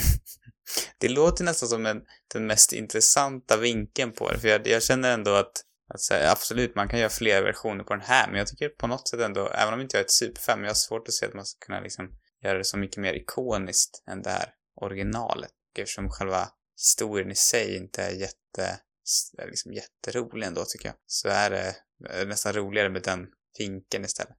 Det 0.97 1.09
låter 1.09 1.43
nästan 1.43 1.69
som 1.69 1.85
en, 1.85 2.01
den 2.33 2.47
mest 2.47 2.73
intressanta 2.73 3.57
vinkeln 3.57 4.11
på 4.11 4.31
det, 4.31 4.39
för 4.39 4.47
jag, 4.47 4.67
jag 4.67 4.83
känner 4.83 5.13
ändå 5.13 5.31
att, 5.31 5.63
att 5.93 5.99
här, 6.11 6.31
absolut, 6.31 6.75
man 6.75 6.87
kan 6.87 6.99
göra 6.99 7.09
fler 7.09 7.43
versioner 7.43 7.83
på 7.83 7.93
den 7.93 8.05
här, 8.05 8.27
men 8.27 8.37
jag 8.37 8.47
tycker 8.47 8.69
på 8.69 8.87
något 8.87 9.07
sätt 9.07 9.19
ändå, 9.19 9.49
även 9.49 9.73
om 9.73 9.81
inte 9.81 9.97
jag 9.97 10.01
är 10.01 10.05
ett 10.05 10.11
superfan, 10.11 10.59
men 10.59 10.63
jag 10.63 10.69
har 10.69 10.75
svårt 10.75 11.07
att 11.07 11.13
se 11.13 11.25
att 11.25 11.33
man 11.33 11.45
ska 11.45 11.65
kunna 11.65 11.79
liksom 11.79 12.09
göra 12.43 12.57
det 12.57 12.63
så 12.63 12.77
mycket 12.77 12.97
mer 12.97 13.13
ikoniskt 13.13 14.03
än 14.07 14.21
det 14.21 14.29
här 14.29 14.49
originalet. 14.81 15.51
Eftersom 15.79 16.09
själva 16.09 16.49
historien 16.77 17.31
i 17.31 17.35
sig 17.35 17.77
inte 17.77 18.03
är 18.03 18.11
jätte, 18.11 18.79
liksom 19.47 19.73
jätterolig 19.73 20.47
ändå 20.47 20.65
tycker 20.65 20.87
jag, 20.87 20.95
så 21.05 21.29
är 21.29 21.49
det 21.49 21.75
är 22.09 22.19
det 22.19 22.25
nästan 22.25 22.53
roligare 22.53 22.89
med 22.89 23.03
den 23.03 23.27
vinkeln 23.59 24.05
istället. 24.05 24.37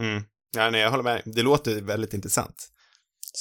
Mm. 0.00 0.22
Ja, 0.56 0.70
nej, 0.70 0.80
jag 0.80 0.90
håller 0.90 1.04
med. 1.04 1.22
Det 1.24 1.42
låter 1.42 1.80
väldigt 1.80 2.14
intressant. 2.14 2.70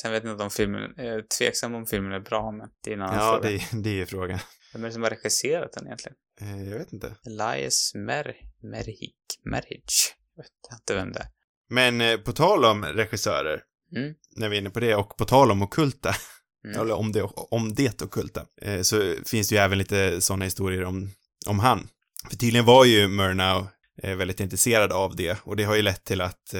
Sen 0.01 0.11
vet 0.11 0.23
jag 0.23 0.33
inte 0.33 0.43
om 0.43 0.49
filmen, 0.49 0.93
jag 0.97 1.05
är 1.05 1.21
tveksam 1.37 1.75
om 1.75 1.85
filmen 1.85 2.11
är 2.11 2.19
bra, 2.19 2.51
men 2.51 2.69
det 2.83 2.89
är 2.89 2.93
en 2.93 3.01
annan 3.01 3.15
Ja, 3.15 3.39
fråga. 3.41 3.49
det, 3.49 3.81
det 3.83 3.89
är 3.89 3.93
ju 3.93 4.05
frågan. 4.05 4.39
Vem 4.73 4.83
är 4.83 4.87
det 4.87 4.93
som 4.93 5.03
har 5.03 5.09
regisserat 5.09 5.73
den 5.73 5.85
egentligen? 5.85 6.15
Eh, 6.41 6.63
Jag 6.69 6.77
vet 6.79 6.93
inte. 6.93 7.15
Elias 7.25 7.91
Mer... 7.95 8.35
Merhik? 8.71 9.15
Merhich? 9.45 10.13
Jag 10.35 10.43
vet 10.43 10.79
inte 10.81 10.95
vem 10.95 11.11
det 11.11 11.19
är. 11.19 11.27
Men 11.69 12.01
eh, 12.01 12.17
på 12.17 12.31
tal 12.31 12.65
om 12.65 12.85
regissörer, 12.85 13.61
Mm. 13.95 14.13
när 14.35 14.49
vi 14.49 14.55
är 14.57 14.61
inne 14.61 14.69
på 14.69 14.79
det, 14.79 14.95
och 14.95 15.17
på 15.17 15.25
tal 15.25 15.51
om 15.51 15.61
okulta, 15.61 16.15
Mm. 16.65 16.81
eller 16.81 16.93
om 16.93 17.11
det, 17.11 17.23
om 17.35 17.73
det 17.75 18.01
okulta, 18.01 18.45
eh, 18.61 18.81
så 18.81 19.15
finns 19.25 19.49
det 19.49 19.55
ju 19.55 19.61
även 19.61 19.77
lite 19.77 20.21
sådana 20.21 20.45
historier 20.45 20.83
om, 20.83 21.11
om 21.47 21.59
han. 21.59 21.87
För 22.29 22.37
tydligen 22.37 22.65
var 22.65 22.85
ju 22.85 23.07
Murnau 23.07 23.65
väldigt 24.03 24.39
intresserad 24.39 24.91
av 24.91 25.15
det, 25.15 25.37
och 25.43 25.55
det 25.55 25.63
har 25.63 25.75
ju 25.75 25.81
lett 25.81 26.03
till 26.03 26.21
att 26.21 26.53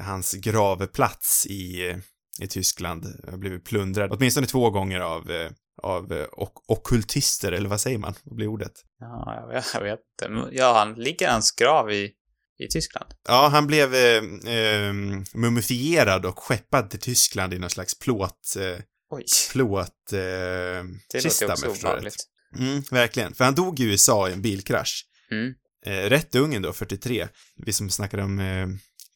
hans 0.00 0.32
gravplats 0.34 1.46
i, 1.46 1.94
i 2.40 2.46
Tyskland 2.46 3.06
har 3.30 3.36
blivit 3.38 3.64
plundrad, 3.64 4.12
åtminstone 4.12 4.46
två 4.46 4.70
gånger 4.70 5.00
av, 5.00 5.30
eh, 5.30 5.50
av 5.82 6.12
eh, 6.12 6.26
ok 6.32 6.64
okultister, 6.66 7.52
eller 7.52 7.68
vad 7.68 7.80
säger 7.80 7.98
man? 7.98 8.14
Vad 8.24 8.36
blir 8.36 8.46
ordet? 8.46 8.72
Ja, 9.00 9.34
jag 9.40 9.54
vet, 9.54 9.66
jag 9.74 9.82
vet 9.82 10.00
inte. 10.22 10.56
Ja, 10.56 10.78
han 10.78 10.94
ligger 10.94 11.30
hans 11.30 11.52
grav 11.52 11.90
i, 11.92 12.10
i 12.58 12.66
Tyskland. 12.68 13.06
Ja, 13.28 13.48
han 13.52 13.66
blev 13.66 13.94
eh, 13.94 14.22
eh, 14.54 14.92
mumifierad 15.34 16.26
och 16.26 16.38
skeppad 16.38 16.90
till 16.90 17.00
Tyskland 17.00 17.54
i 17.54 17.58
någon 17.58 17.70
slags 17.70 17.98
plåt, 17.98 18.56
eh, 18.58 18.78
Oj. 19.10 19.24
plåt, 19.52 20.12
eh, 20.12 20.18
Det 20.18 21.20
kista, 21.22 21.46
låter 21.46 21.68
också 21.68 21.86
obehagligt. 21.86 22.16
Mm, 22.58 22.82
verkligen. 22.90 23.34
För 23.34 23.44
han 23.44 23.54
dog 23.54 23.80
i 23.80 23.84
USA 23.84 24.28
i 24.28 24.32
en 24.32 24.42
bilkrasch. 24.42 25.04
Mm. 25.30 25.54
Eh, 25.86 26.08
rätt 26.10 26.34
ung 26.34 26.54
ändå, 26.54 26.72
43. 26.72 27.28
Vi 27.56 27.72
som 27.72 27.90
snackade 27.90 28.22
om 28.22 28.38
eh, 28.38 28.66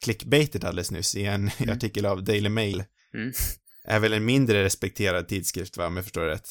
clickbaitet 0.05 0.65
alldeles 0.65 0.91
nyss 0.91 1.15
i 1.15 1.25
en 1.25 1.51
Mm. 1.59 1.77
artikel 1.77 2.07
av 2.07 2.25
Daily 2.25 2.49
Mail. 2.49 2.85
Mm. 3.15 3.33
Är 3.85 3.99
väl 3.99 4.13
en 4.13 4.25
mindre 4.25 4.65
respekterad 4.65 5.29
tidskrift, 5.29 5.77
va, 5.77 5.87
om 5.87 5.97
jag 5.97 6.05
förstår 6.05 6.23
rätt. 6.23 6.49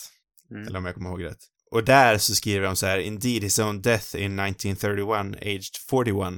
Mm. 0.52 0.68
Eller 0.68 0.80
om 0.80 0.86
jag 0.86 0.96
kommer 0.96 1.10
ihåg 1.10 1.24
rätt. 1.24 1.40
Och 1.72 1.84
där 1.84 2.18
så 2.18 2.36
skriver 2.36 2.66
de 2.66 2.76
så 2.76 2.86
här, 2.86 2.98
Indeed 2.98 3.44
his 3.44 3.60
own 3.60 3.82
death 3.82 4.16
in 4.16 4.40
1931, 4.40 5.36
aged 5.42 5.76
41, 5.90 6.34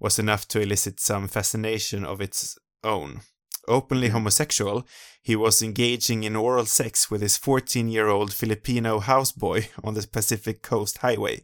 was 0.00 0.18
enough 0.18 0.42
to 0.42 0.60
elicit 0.60 1.00
some 1.00 1.28
fascination 1.28 2.06
of 2.06 2.20
its 2.20 2.54
own. 2.86 3.20
Openly 3.66 4.06
Mm. 4.06 4.14
homosexual, 4.14 4.82
he 5.22 5.36
was 5.36 5.62
engaging 5.62 6.24
in 6.24 6.36
oral 6.36 6.66
sex 6.66 7.10
with 7.10 7.22
his 7.22 7.38
14-year-old 7.38 8.32
Filipino 8.34 9.00
houseboy 9.00 9.64
on 9.76 9.94
the 9.94 10.06
Pacific 10.06 10.62
Coast 10.62 10.98
Highway 10.98 11.38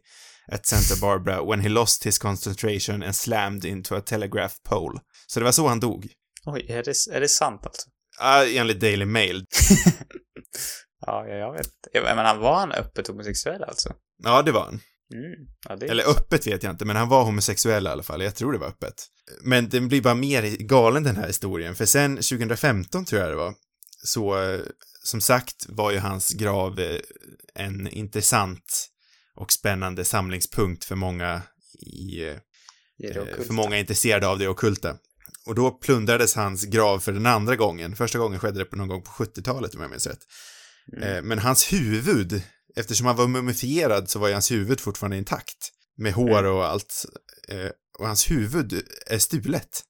at 0.51 0.65
Santa 0.65 0.95
Barbara 1.01 1.43
when 1.43 1.61
he 1.61 1.69
lost 1.69 2.03
his 2.03 2.17
concentration 2.19 3.03
and 3.03 3.15
slammed 3.15 3.65
into 3.65 3.95
a 3.95 4.01
telegraph 4.01 4.55
pole. 4.63 4.99
Så 5.27 5.39
det 5.39 5.43
var 5.43 5.51
så 5.51 5.67
han 5.67 5.79
dog. 5.79 6.07
Oj, 6.45 6.65
är 6.69 6.83
det, 6.83 7.15
är 7.15 7.19
det 7.21 7.29
sant 7.29 7.65
alltså? 7.65 7.89
Enligt 8.55 8.79
Daily 8.79 9.05
Mail. 9.05 9.45
Ja, 11.05 11.27
jag, 11.27 11.53
vet. 11.53 11.67
Jag- 11.93 12.03
Men 12.03 12.25
han 12.25 12.39
var 12.39 12.59
han 12.59 12.71
öppet 12.71 13.07
homosexuell 13.07 13.63
alltså? 13.63 13.93
Ja, 14.23 14.41
det 14.41 14.51
var 14.51 14.61
han. 14.65 14.79
Mm. 15.13 15.47
Ja, 15.69 15.75
det 15.75 15.85
Eller 15.85 16.09
öppet 16.09 16.47
vet 16.47 16.63
jag 16.63 16.73
inte, 16.73 16.85
men 16.85 16.95
han 16.95 17.09
var 17.09 17.23
homosexuell 17.23 17.85
i 17.85 17.89
alla 17.89 18.03
fall. 18.03 18.21
Jag 18.21 18.35
tror 18.35 18.51
det 18.53 18.57
var 18.59 18.67
öppet. 18.67 18.93
Men 19.43 19.69
den 19.69 19.87
blir 19.87 20.01
bara 20.01 20.15
mer 20.15 20.43
galen 20.57 21.03
den 21.03 21.15
här 21.15 21.27
historien, 21.27 21.75
för 21.75 21.85
sen 21.85 22.15
2015 22.15 23.05
tror 23.05 23.21
jag 23.21 23.31
det 23.31 23.35
var, 23.35 23.53
så 24.03 24.41
eh, 24.43 24.59
som 25.03 25.21
sagt 25.21 25.65
var 25.69 25.91
ju 25.91 25.97
hans 25.99 26.29
grav 26.33 26.79
eh, 26.79 26.99
en 27.55 27.87
intressant 27.87 28.87
och 29.35 29.51
spännande 29.51 30.05
samlingspunkt 30.05 30.85
för 30.85 30.95
många 30.95 31.41
i, 31.79 32.23
eh, 32.27 32.35
för 33.45 33.53
många 33.53 33.77
intresserade 33.77 34.27
av 34.27 34.39
det 34.39 34.47
ockulta. 34.47 34.97
Och 35.47 35.55
då 35.55 35.71
plundrades 35.71 36.35
hans 36.35 36.63
grav 36.65 36.99
för 36.99 37.11
den 37.11 37.25
andra 37.25 37.55
gången. 37.55 37.95
Första 37.95 38.19
gången 38.19 38.39
skedde 38.39 38.59
det 38.59 38.65
på 38.65 38.75
någon 38.75 38.87
gång 38.87 39.01
på 39.03 39.11
70-talet 39.11 39.75
om 39.75 39.81
jag 39.81 39.89
minns 39.91 40.07
rätt. 40.07 40.19
Mm. 40.97 41.03
Eh, 41.09 41.21
Men 41.21 41.39
hans 41.39 41.73
huvud, 41.73 42.43
eftersom 42.75 43.07
han 43.07 43.15
var 43.15 43.27
mumifierad 43.27 44.09
så 44.09 44.19
var 44.19 44.27
ju 44.27 44.33
hans 44.33 44.51
huvud 44.51 44.79
fortfarande 44.79 45.17
intakt. 45.17 45.69
Med 45.97 46.13
hår 46.13 46.39
Mm. 46.39 46.51
och 46.51 46.65
allt. 46.65 47.05
Eh, 47.47 47.69
Och 47.99 48.07
hans 48.07 48.31
huvud 48.31 48.83
är 49.07 49.19
stulet. 49.19 49.81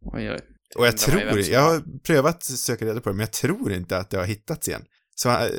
Oj, 0.00 0.30
oj. 0.30 0.40
Och 0.76 0.86
jag 0.86 0.98
tror, 0.98 1.38
jag 1.40 1.60
har- 1.60 2.00
prövat 2.02 2.42
söka 2.44 2.84
reda 2.86 3.00
på 3.00 3.08
det, 3.08 3.14
men 3.14 3.20
jag 3.24 3.32
tror 3.32 3.72
inte 3.72 3.98
att 3.98 4.10
det 4.10 4.16
har 4.18 4.24
hittats 4.24 4.68
igen. 4.68 4.84
Så 5.14 5.30
äh, 5.30 5.50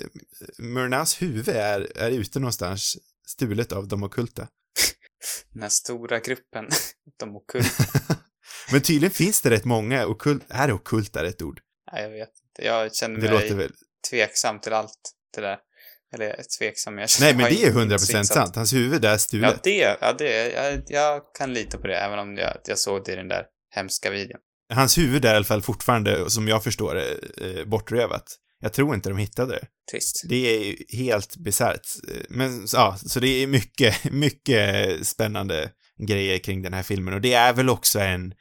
Murnaus 0.59 1.21
huvud 1.21 1.47
är, 1.47 1.97
är 1.97 2.09
ute 2.11 2.39
någonstans, 2.39 2.97
stulet 3.28 3.71
av 3.71 3.88
de 3.88 4.03
ockulta. 4.03 4.47
Den 5.53 5.61
här 5.61 5.69
stora 5.69 6.19
gruppen, 6.19 6.65
de 7.19 7.36
ockulta. 7.36 7.84
Men 8.72 8.82
tydligen 8.82 9.11
finns 9.11 9.41
det 9.41 9.49
rätt 9.49 9.66
många 9.66 10.05
ockult, 10.07 10.43
är 10.49 10.72
ockulta 10.72 11.24
rätt 11.24 11.41
ord? 11.41 11.59
Nej, 11.91 12.03
jag 12.03 12.09
vet 12.09 12.30
inte. 12.30 12.66
Jag 12.68 12.95
känner 12.95 13.16
Det 13.16 13.22
mig 13.22 13.32
låter 13.41 13.55
väl, 13.55 13.72
tveksam 14.09 14.59
till 14.59 14.74
allt 14.74 14.99
det 15.36 15.41
där. 15.41 15.57
Eller 16.16 16.41
tveksam, 16.59 16.97
jag 16.97 17.09
känner 17.09 17.34
nej 17.34 17.41
men 17.43 17.53
det 17.53 17.63
är 17.68 17.72
har 17.74 17.82
100% 17.82 17.91
insikt 17.93 18.16
att- 18.16 18.26
sant, 18.28 18.55
hans 18.55 18.74
huvud 18.74 19.05
är 19.05 19.09
Ja, 19.09 19.18
stulet. 19.18 19.63
det, 19.63 19.97
ja, 20.01 20.13
det, 20.13 20.51
jag, 20.53 20.82
jag 20.88 21.22
kan 21.38 21.53
lita 21.53 21.78
på 21.78 21.88
det, 21.88 21.97
även 21.97 22.20
om 22.20 22.38
jag, 22.38 22.57
jag 22.66 22.80
såg 22.80 23.05
det 23.05 23.11
i 23.13 23.16
den 23.16 23.28
där 23.28 23.45
hemska 23.76 24.09
videon. 24.11 24.39
Hans 24.74 24.97
huvud 24.97 25.26
är 25.26 25.34
i 25.34 25.36
alla 25.36 25.45
fall 25.45 25.61
fortfarande, 25.61 26.30
som 26.30 26.47
jag 26.47 26.63
förstår 26.63 26.95
det, 26.95 27.59
eh, 27.59 27.66
bortrövat. 27.66 28.24
Jag 28.59 28.74
tror 28.74 28.95
inte 28.95 29.09
de 29.09 29.18
hittade 29.18 29.51
det. 29.53 29.68
Trist. 29.91 30.22
Det 30.30 30.36
är 30.36 30.63
ju 30.66 30.76
helt 30.97 31.38
bisarrt. 31.38 31.88
Men 32.30 32.68
ja, 32.74 32.97
så 33.05 33.20
det 33.20 33.28
är 33.28 33.47
mycket, 33.47 34.03
mycket 34.11 35.07
spännande 35.07 35.72
grejer 36.07 36.38
kring 36.39 36.61
den 36.61 36.74
här 36.74 36.84
filmen 36.84 37.13
och 37.13 37.22
det 37.22 37.34
är 37.34 37.53
väl 37.53 37.70
också 37.70 37.99
en, 37.99 38.34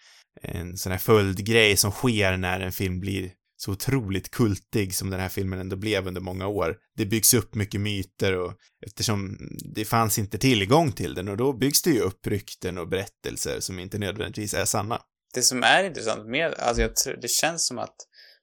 en 0.43 0.76
sån 0.76 0.93
här 0.93 0.99
följdgrej 0.99 1.76
som 1.76 1.91
sker 1.91 2.37
när 2.37 2.61
en 2.61 2.72
film 2.72 3.01
blir 3.01 3.32
så 3.57 3.72
otroligt 3.72 4.30
kultig 4.30 4.95
som 4.95 5.11
den 5.11 5.20
här 5.20 5.28
filmen 5.28 5.59
ändå 5.59 5.76
blev 5.76 6.07
under 6.07 6.20
många 6.20 6.47
år. 6.47 6.76
Det 6.97 7.07
byggs 7.07 7.35
upp 7.35 7.55
mycket 7.55 7.80
myter 7.80 8.37
och 8.37 8.53
eftersom 8.87 9.39
det 9.74 9.85
fanns 9.85 10.18
inte 10.18 10.39
tillgång 10.39 10.93
till 10.93 11.14
den 11.14 11.28
och 11.28 11.37
då 11.37 11.53
byggs 11.53 11.82
det 11.82 11.91
ju 11.91 12.01
upp 12.01 12.26
rykten 12.26 12.78
och 12.78 12.89
berättelser 12.89 13.61
som 13.61 13.78
inte 13.78 13.99
nödvändigtvis 13.99 14.55
är 14.55 14.64
sanna. 14.64 15.03
Det 15.35 15.43
som 15.43 15.62
är 15.62 15.85
intressant 15.85 16.26
med, 16.26 16.55
alltså 16.55 16.82
jag 16.82 16.97
tror, 16.97 17.16
det 17.22 17.30
känns 17.30 17.66
som 17.66 17.78
att, 17.78 17.97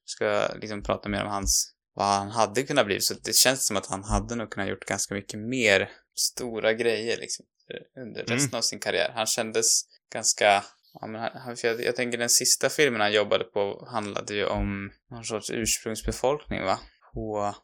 ska 0.06 0.26
jag 0.26 0.60
liksom 0.62 0.84
prata 0.84 1.10
mer 1.10 1.24
om 1.24 1.32
hans, 1.32 1.74
vad 1.96 2.08
han 2.08 2.32
hade 2.32 2.64
kunnat 2.64 2.86
bli, 2.86 3.02
så 3.02 3.14
det 3.14 3.36
känns 3.36 3.68
som 3.68 3.78
att 3.78 3.86
han 3.86 4.04
hade 4.04 4.36
nog 4.36 4.52
kunnat 4.52 4.70
gjort 4.70 4.86
ganska 4.86 5.14
mycket 5.14 5.40
mer 5.40 5.90
stora 6.20 6.74
grejer 6.74 7.18
liksom 7.18 7.46
under 8.06 8.22
Mm. 8.22 8.34
resten 8.38 8.58
av 8.58 8.62
sin 8.62 8.80
karriär. 8.80 9.12
Han 9.16 9.26
kändes 9.28 9.82
ganska, 10.14 10.64
ja 10.94 11.08
men 11.08 11.22
han, 11.22 11.58
jag, 11.64 11.84
jag 11.84 11.96
tänker 11.96 12.18
den 12.18 12.30
sista 12.30 12.70
filmen 12.70 13.02
han 13.02 13.14
jobbade 13.14 13.44
på 13.44 13.88
handlade 13.92 14.34
ju 14.34 14.46
om 14.46 14.92
någon 15.10 15.24
sorts 15.24 15.50
ursprungsbefolkning 15.50 16.64
va? 16.64 16.80
På 17.14 17.56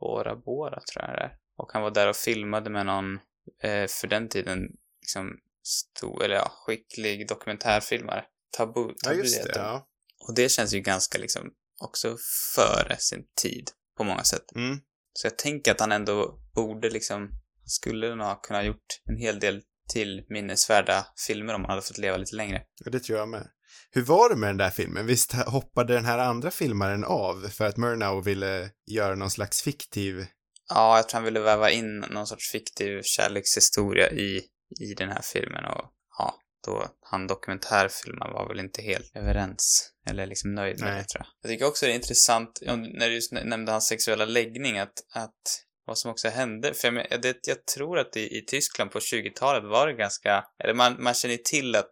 Bora 0.00 0.36
Bora 0.36 0.80
tror 0.80 1.04
jag 1.04 1.14
det 1.14 1.20
är. 1.20 1.36
Och 1.56 1.72
han 1.72 1.82
var 1.82 1.90
där 1.90 2.08
och 2.08 2.16
filmade 2.16 2.70
med 2.70 2.86
någon, 2.86 3.14
eh, 3.62 3.86
för 3.88 4.06
den 4.06 4.28
tiden, 4.28 4.58
liksom 5.00 5.38
stor, 5.62 6.24
eller 6.24 6.34
ja, 6.34 6.52
skicklig 6.52 7.28
dokumentärfilmare. 7.28 8.24
Tabu, 8.50 8.94
tabu 9.04 9.22
heter 9.22 9.52
den. 9.52 9.62
ja. 9.62 9.88
Och 10.28 10.34
det 10.34 10.48
känns 10.48 10.74
ju 10.74 10.80
ganska 10.80 11.18
liksom 11.18 11.52
också 11.80 12.16
före 12.54 12.96
sin 12.98 13.26
tid 13.42 13.70
på 13.96 14.04
många 14.04 14.24
sätt. 14.24 14.52
Mm. 14.54 14.78
Så 15.12 15.26
jag 15.26 15.38
tänker 15.38 15.72
att 15.72 15.80
han 15.80 15.92
ändå 15.92 16.40
borde 16.54 16.90
liksom, 16.90 17.30
skulle 17.64 18.14
nog 18.14 18.26
ha 18.26 18.34
kunnat 18.34 18.64
gjort 18.64 19.00
en 19.04 19.16
hel 19.16 19.40
del 19.40 19.62
till 19.88 20.24
minnesvärda 20.28 21.06
filmer 21.26 21.54
om 21.54 21.60
han 21.60 21.70
hade 21.70 21.82
fått 21.82 21.98
leva 21.98 22.16
lite 22.16 22.36
längre. 22.36 22.62
Ja, 22.84 22.90
det 22.90 23.00
tror 23.00 23.18
jag 23.18 23.28
med. 23.28 23.48
Hur 23.90 24.02
var 24.02 24.28
det 24.28 24.36
med 24.36 24.48
den 24.48 24.56
där 24.56 24.70
filmen? 24.70 25.06
Visst 25.06 25.32
hoppade 25.32 25.94
den 25.94 26.04
här 26.04 26.18
andra 26.18 26.50
filmaren 26.50 27.04
av 27.04 27.48
för 27.48 27.64
att 27.66 27.76
Murnau 27.76 28.20
ville 28.20 28.70
göra 28.86 29.14
någon 29.14 29.30
slags 29.30 29.62
fiktiv... 29.62 30.26
Ja, 30.68 30.96
jag 30.96 31.08
tror 31.08 31.16
han 31.18 31.24
ville 31.24 31.40
väva 31.40 31.70
in 31.70 31.98
någon 31.98 32.26
sorts 32.26 32.50
fiktiv 32.50 33.02
kärlekshistoria 33.02 34.10
i, 34.10 34.42
i 34.80 34.94
den 34.96 35.08
här 35.08 35.22
filmen 35.22 35.64
och 35.64 35.84
ja, 36.18 36.34
då 36.66 36.86
han 37.00 37.26
dokumentärfilmaren 37.26 38.32
var 38.32 38.48
väl 38.48 38.60
inte 38.60 38.82
helt 38.82 39.16
överens 39.16 39.92
eller 40.06 40.26
liksom 40.26 40.54
nöjd 40.54 40.80
med 40.80 40.90
Nej. 40.90 41.02
det 41.02 41.08
tror 41.08 41.24
jag. 41.24 41.28
Jag 41.40 41.50
tycker 41.50 41.66
också 41.66 41.86
det 41.86 41.92
är 41.92 41.96
intressant, 41.96 42.58
när 42.66 43.08
du 43.08 43.14
just 43.14 43.32
nämnde 43.32 43.72
hans 43.72 43.86
sexuella 43.86 44.24
läggning, 44.24 44.78
att, 44.78 44.94
att 45.14 45.65
vad 45.86 45.98
som 45.98 46.10
också 46.10 46.28
hände, 46.28 46.74
för 46.74 46.92
jag, 46.92 47.22
det, 47.22 47.48
jag 47.48 47.66
tror 47.66 47.98
att 47.98 48.16
i, 48.16 48.38
i 48.38 48.44
Tyskland 48.46 48.90
på 48.90 48.98
20-talet 48.98 49.64
var 49.64 49.86
det 49.86 49.92
ganska, 49.92 50.44
eller 50.58 50.74
man, 50.74 51.02
man 51.02 51.14
känner 51.14 51.36
till 51.36 51.76
att 51.76 51.90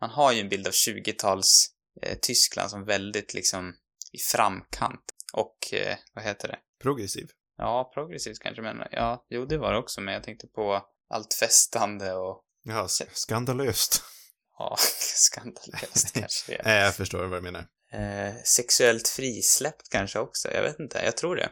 man 0.00 0.10
har 0.10 0.32
ju 0.32 0.40
en 0.40 0.48
bild 0.48 0.66
av 0.66 0.72
20-tals 0.72 1.66
eh, 2.02 2.18
Tyskland 2.22 2.70
som 2.70 2.84
väldigt 2.84 3.34
liksom 3.34 3.74
i 4.12 4.18
framkant 4.18 5.04
och, 5.32 5.56
eh, 5.72 5.96
vad 6.14 6.24
heter 6.24 6.48
det? 6.48 6.58
Progressiv. 6.82 7.28
Ja, 7.58 7.90
progressivt 7.94 8.38
kanske, 8.38 8.62
men 8.62 8.82
ja, 8.90 9.26
jo, 9.30 9.44
det 9.46 9.58
var 9.58 9.72
det 9.72 9.78
också, 9.78 10.00
men 10.00 10.14
jag 10.14 10.22
tänkte 10.22 10.46
på 10.46 10.86
allt 11.10 11.34
festande 11.34 12.14
och 12.14 12.42
Ja, 12.68 12.88
skandalöst. 13.12 14.02
ja, 14.58 14.76
skandalöst 15.14 16.14
kanske 16.14 16.52
det 16.52 16.58
är. 16.58 16.62
Nej, 16.64 16.82
jag 16.82 16.94
förstår 16.94 17.24
vad 17.26 17.38
du 17.38 17.42
menar. 17.42 17.66
Eh, 17.92 18.34
sexuellt 18.44 19.08
frisläppt 19.08 19.88
kanske 19.90 20.18
också, 20.18 20.52
jag 20.52 20.62
vet 20.62 20.80
inte, 20.80 21.00
jag 21.04 21.16
tror 21.16 21.36
det. 21.36 21.50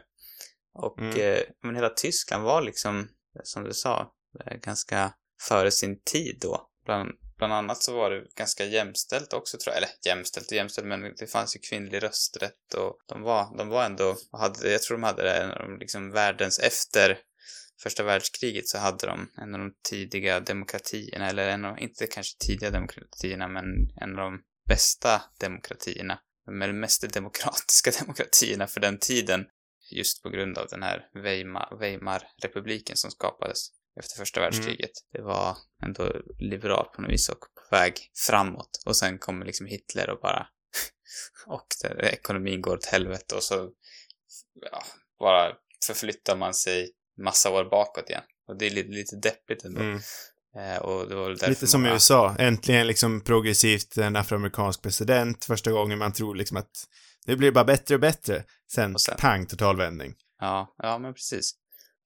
Och, 0.75 0.99
Mm. 0.99 1.19
eh, 1.21 1.41
men 1.63 1.75
hela 1.75 1.89
Tyskland 1.89 2.43
var 2.43 2.61
liksom, 2.61 3.07
som 3.43 3.63
du 3.63 3.73
sa, 3.73 4.11
eh, 4.45 4.57
ganska 4.57 5.13
före 5.41 5.71
sin 5.71 6.01
tid 6.01 6.37
då, 6.41 6.69
bland 6.85 7.11
bland 7.37 7.53
annat 7.53 7.83
så 7.83 7.95
var 7.95 8.11
det 8.11 8.25
ganska 8.35 8.65
jämställt 8.65 9.33
också 9.33 9.57
tror 9.57 9.73
jag. 9.73 9.77
Eller 9.77 9.89
jämställt 10.05 10.47
och 10.47 10.57
jämställt, 10.57 10.87
men 10.87 11.13
det 11.17 11.27
fanns 11.27 11.55
ju 11.55 11.59
kvinnlig 11.59 12.03
rösträtt 12.03 12.73
och 12.77 12.97
de 13.05 13.21
var, 13.21 13.57
de 13.57 13.69
var 13.69 13.85
ändå, 13.85 14.15
hade, 14.31 14.71
jag 14.71 14.81
tror 14.81 14.97
de 14.97 15.03
hade 15.03 15.31
en 15.31 15.51
av 15.51 15.57
de 15.57 15.79
liksom 15.79 16.11
världens, 16.11 16.59
efter 16.59 17.17
första 17.83 18.03
världskriget 18.03 18.67
så 18.67 18.77
hade 18.77 19.07
de 19.07 19.31
en 19.37 19.53
av 19.55 19.59
de 19.59 19.73
tidiga 19.89 20.39
demokratierna, 20.39 21.29
eller 21.29 21.49
en 21.49 21.65
av, 21.65 21.79
inte 21.79 22.07
kanske 22.07 22.37
tidiga 22.45 22.69
demokratierna, 22.69 23.47
men 23.47 23.65
en 24.01 24.09
av 24.09 24.31
de 24.31 24.39
bästa 24.67 25.21
demokratierna. 25.39 26.19
De 26.45 26.79
mest 26.79 27.13
demokratiska 27.13 27.91
demokratierna 27.99 28.67
för 28.67 28.79
den 28.79 28.99
tiden. 28.99 29.45
Just 29.91 30.23
på 30.23 30.29
grund 30.29 30.57
av 30.57 30.67
den 30.69 30.83
här 30.83 31.09
Weimar, 31.13 31.77
Weimar-republiken 31.79 32.97
som 32.97 33.11
skapades 33.11 33.67
efter 33.99 34.17
första 34.17 34.39
världskriget. 34.41 34.91
Det 35.13 35.21
var 35.21 35.57
ändå 35.83 36.11
liberalt 36.39 36.91
på 36.91 37.01
något 37.01 37.11
vis 37.11 37.29
och 37.29 37.39
på 37.39 37.75
väg 37.75 37.93
framåt. 38.27 38.81
Och 38.85 38.95
sen 38.97 39.17
kommer 39.19 39.45
liksom 39.45 39.65
Hitler 39.65 40.09
och 40.09 40.19
bara... 40.19 40.47
och 41.47 41.67
det, 41.81 42.09
ekonomin 42.09 42.61
går 42.61 42.73
åt 42.77 42.85
helvete 42.85 43.35
och 43.35 43.43
så 43.43 43.71
ja, 44.71 44.83
bara 45.19 45.53
förflyttar 45.87 46.35
man 46.35 46.53
sig 46.53 46.91
massa 47.17 47.51
år 47.51 47.65
bakåt 47.65 48.09
igen. 48.09 48.23
Och 48.47 48.57
det 48.57 48.65
är 48.65 48.69
lite, 48.69 48.89
lite 48.89 49.15
deppigt 49.15 49.65
ändå. 49.65 49.81
Mm. 49.81 49.99
Eh, 50.57 51.49
Lite 51.49 51.67
som 51.67 51.81
i 51.81 51.83
många- 51.83 51.93
USA. 51.93 52.35
Äntligen 52.39 52.87
liksom 52.87 53.21
progressivt 53.21 53.97
en 53.97 54.15
afroamerikansk 54.15 54.81
president. 54.81 55.45
Första 55.45 55.71
gången 55.71 55.99
man 55.99 56.13
tror 56.13 56.35
liksom 56.35 56.57
att 56.57 56.87
det 57.25 57.35
blir 57.35 57.51
bara 57.51 57.63
bättre 57.65 57.95
och 57.95 58.01
bättre. 58.01 58.43
Sen, 58.71 58.93
Och 58.95 59.01
sen- 59.01 59.17
pang, 59.19 59.45
totalvändning. 59.45 60.15
Ja, 60.39 60.75
ja 60.77 60.97
men 60.97 61.13
precis. 61.13 61.51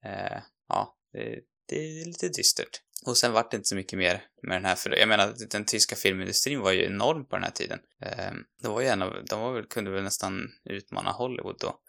Eh, 0.05 0.41
ja, 0.70 0.97
det, 1.13 1.39
det 1.70 1.76
är 1.76 2.05
lite 2.05 2.28
dystert. 2.30 2.82
Och 3.05 3.17
sen 3.17 3.32
vart 3.34 3.51
det 3.51 3.57
inte 3.57 3.67
så 3.67 3.76
mycket 3.76 3.99
mer 3.99 4.24
med 4.43 4.55
den 4.57 4.65
här, 4.65 4.76
för 4.76 4.89
jag 4.99 5.07
menar, 5.09 5.34
den 5.51 5.65
tyska 5.65 5.95
filmindustrin 5.95 6.59
var 6.59 6.72
ju 6.72 6.86
enorm 6.86 7.26
på 7.26 7.36
den 7.36 7.43
här 7.43 7.51
tiden. 7.51 7.80
Eh, 8.01 8.32
det 8.61 8.67
var 8.67 8.82
ju 8.82 8.88
en 8.88 9.01
av, 9.01 9.26
de 9.30 9.39
var 9.41 9.53
väl, 9.53 9.65
kunde 9.65 9.91
väl 9.91 10.03
nästan 10.03 10.47
utmana 10.70 11.11
Hollywood 11.11 11.55
då. 11.59 11.80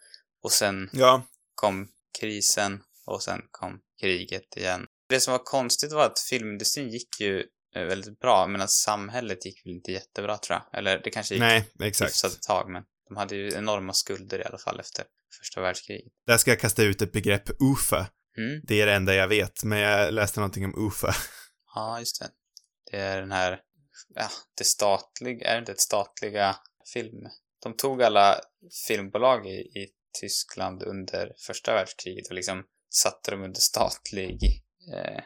Och 0.43 0.51
sen 0.51 0.89
Ja. 0.93 1.23
kom 1.55 1.87
krisen 2.19 2.83
och 3.05 3.23
sen 3.23 3.41
kom 3.51 3.79
kriget 4.01 4.57
igen. 4.57 4.87
Det 5.09 5.19
som 5.19 5.31
var 5.31 5.39
konstigt 5.43 5.91
var 5.91 6.05
att 6.05 6.19
filmindustrin 6.19 6.89
gick 6.89 7.19
ju 7.21 7.39
eh, 7.75 7.83
väldigt 7.85 8.19
bra, 8.19 8.47
men 8.47 8.61
att 8.61 8.71
samhället 8.71 9.45
gick 9.45 9.65
väl 9.65 9.73
inte 9.73 9.91
jättebra 9.91 10.37
tror 10.37 10.59
jag. 10.59 10.79
Eller 10.79 11.01
det 11.03 11.09
kanske 11.09 11.33
gick 11.35 11.39
Nej, 11.41 11.69
exakt. 11.83 12.09
hyfsat 12.11 12.31
ett 12.33 12.41
tag, 12.41 12.69
men 12.69 12.83
de 13.11 13.17
hade 13.17 13.35
ju 13.35 13.53
enorma 13.53 13.93
skulder 13.93 14.39
i 14.39 14.43
alla 14.43 14.57
fall 14.57 14.79
efter 14.79 15.05
första 15.39 15.61
världskriget. 15.61 16.13
Där 16.27 16.37
ska 16.37 16.51
jag 16.51 16.59
kasta 16.59 16.83
ut 16.83 17.01
ett 17.01 17.11
begrepp 17.11 17.49
UFA. 17.49 18.07
Mm. 18.37 18.61
Det 18.63 18.81
är 18.81 18.85
det 18.85 18.93
enda 18.93 19.15
jag 19.15 19.27
vet, 19.27 19.63
men 19.63 19.79
jag 19.79 20.13
läste 20.13 20.39
någonting 20.39 20.65
om 20.65 20.87
UFA. 20.87 21.13
Ja, 21.75 21.99
just 21.99 22.19
det. 22.21 22.29
Det 22.91 22.97
är 22.97 23.21
den 23.21 23.31
här, 23.31 23.59
ja, 24.15 24.27
det 24.57 24.63
statliga, 24.63 25.47
är 25.47 25.53
det 25.53 25.59
inte 25.59 25.71
ett 25.71 25.79
statliga 25.79 26.55
film? 26.93 27.27
De 27.63 27.75
tog 27.75 28.03
alla 28.03 28.41
filmbolag 28.87 29.47
i, 29.47 29.59
i 29.59 29.89
Tyskland 30.21 30.83
under 30.83 31.33
första 31.47 31.73
världskriget 31.73 32.27
och 32.27 32.35
liksom 32.35 32.63
satte 32.89 33.31
dem 33.31 33.43
under 33.43 33.59
statlig 33.59 34.39
eh, 34.93 35.23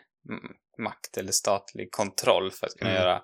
makt 0.84 1.18
eller 1.18 1.32
statlig 1.32 1.92
kontroll 1.92 2.52
för 2.52 2.68
att 2.68 2.74
kunna 2.74 2.92
Mm. 2.92 3.02
göra 3.02 3.22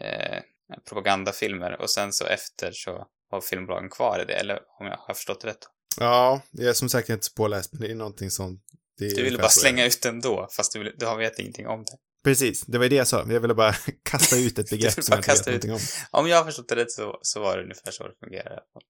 eh, 0.00 0.42
propagandafilmer 0.88 1.80
och 1.80 1.90
sen 1.90 2.12
så 2.12 2.26
efter 2.26 2.72
så 2.72 3.06
var 3.30 3.40
filmbolagen 3.40 3.90
kvar 3.90 4.20
i 4.22 4.24
det, 4.24 4.34
eller 4.34 4.58
om 4.80 4.86
jag 4.86 4.96
har 4.96 5.14
förstått 5.14 5.44
rätt. 5.44 5.58
Ja, 6.00 6.42
jag 6.50 6.68
är 6.68 6.72
som 6.72 6.88
sagt 6.88 7.08
inte 7.08 7.28
påläst, 7.36 7.72
men 7.72 7.80
det 7.82 7.90
är 7.90 7.94
någonting 7.94 8.30
som... 8.30 8.60
Det 8.98 9.06
är 9.06 9.16
Du 9.16 9.22
ville 9.22 9.38
bara 9.38 9.42
det 9.46 9.52
slänga 9.52 9.86
ut 9.86 10.02
den 10.02 10.20
då, 10.20 10.48
fast 10.56 10.72
du, 10.72 10.78
vill- 10.78 10.94
du 10.98 11.06
har 11.06 11.16
vet 11.18 11.38
ingenting 11.38 11.66
om 11.66 11.84
det. 11.84 11.92
Precis, 12.24 12.60
det 12.66 12.78
var 12.78 12.88
det 12.88 12.96
jag 12.96 13.06
sa. 13.08 13.26
Jag 13.28 13.40
ville 13.40 13.54
bara 13.54 13.72
kasta 14.10 14.36
ut 14.36 14.58
ett 14.58 14.70
begrepp 14.70 14.92
som 14.92 15.04
jag 15.08 15.18
inte 15.18 15.30
vet 15.30 15.40
ut. 15.40 15.46
någonting 15.46 15.72
om. 15.72 15.78
Om 16.20 16.28
jag 16.28 16.36
har 16.36 16.44
förstått 16.44 16.68
det 16.68 16.76
rätt 16.76 16.90
så, 16.92 17.18
så 17.22 17.40
var 17.40 17.56
det 17.56 17.62
ungefär 17.62 17.90
så 17.90 18.08
det 18.08 18.14
fall. 18.72 18.82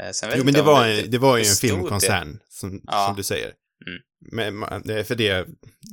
Eh, 0.00 0.10
sen 0.12 0.28
vet 0.28 0.38
Jo, 0.38 0.44
men 0.44 0.54
det 0.54 0.62
var, 0.62 0.86
en, 0.86 1.10
det 1.10 1.18
var 1.18 1.36
ju 1.36 1.42
en 1.42 1.48
det- 1.48 1.56
filmkoncern, 1.60 2.38
som, 2.48 2.80
Ja. 2.86 3.06
som 3.06 3.16
du 3.16 3.22
säger. 3.22 3.52
Mm. 3.86 4.02
Men 4.32 5.04
för 5.04 5.14
det, 5.14 5.46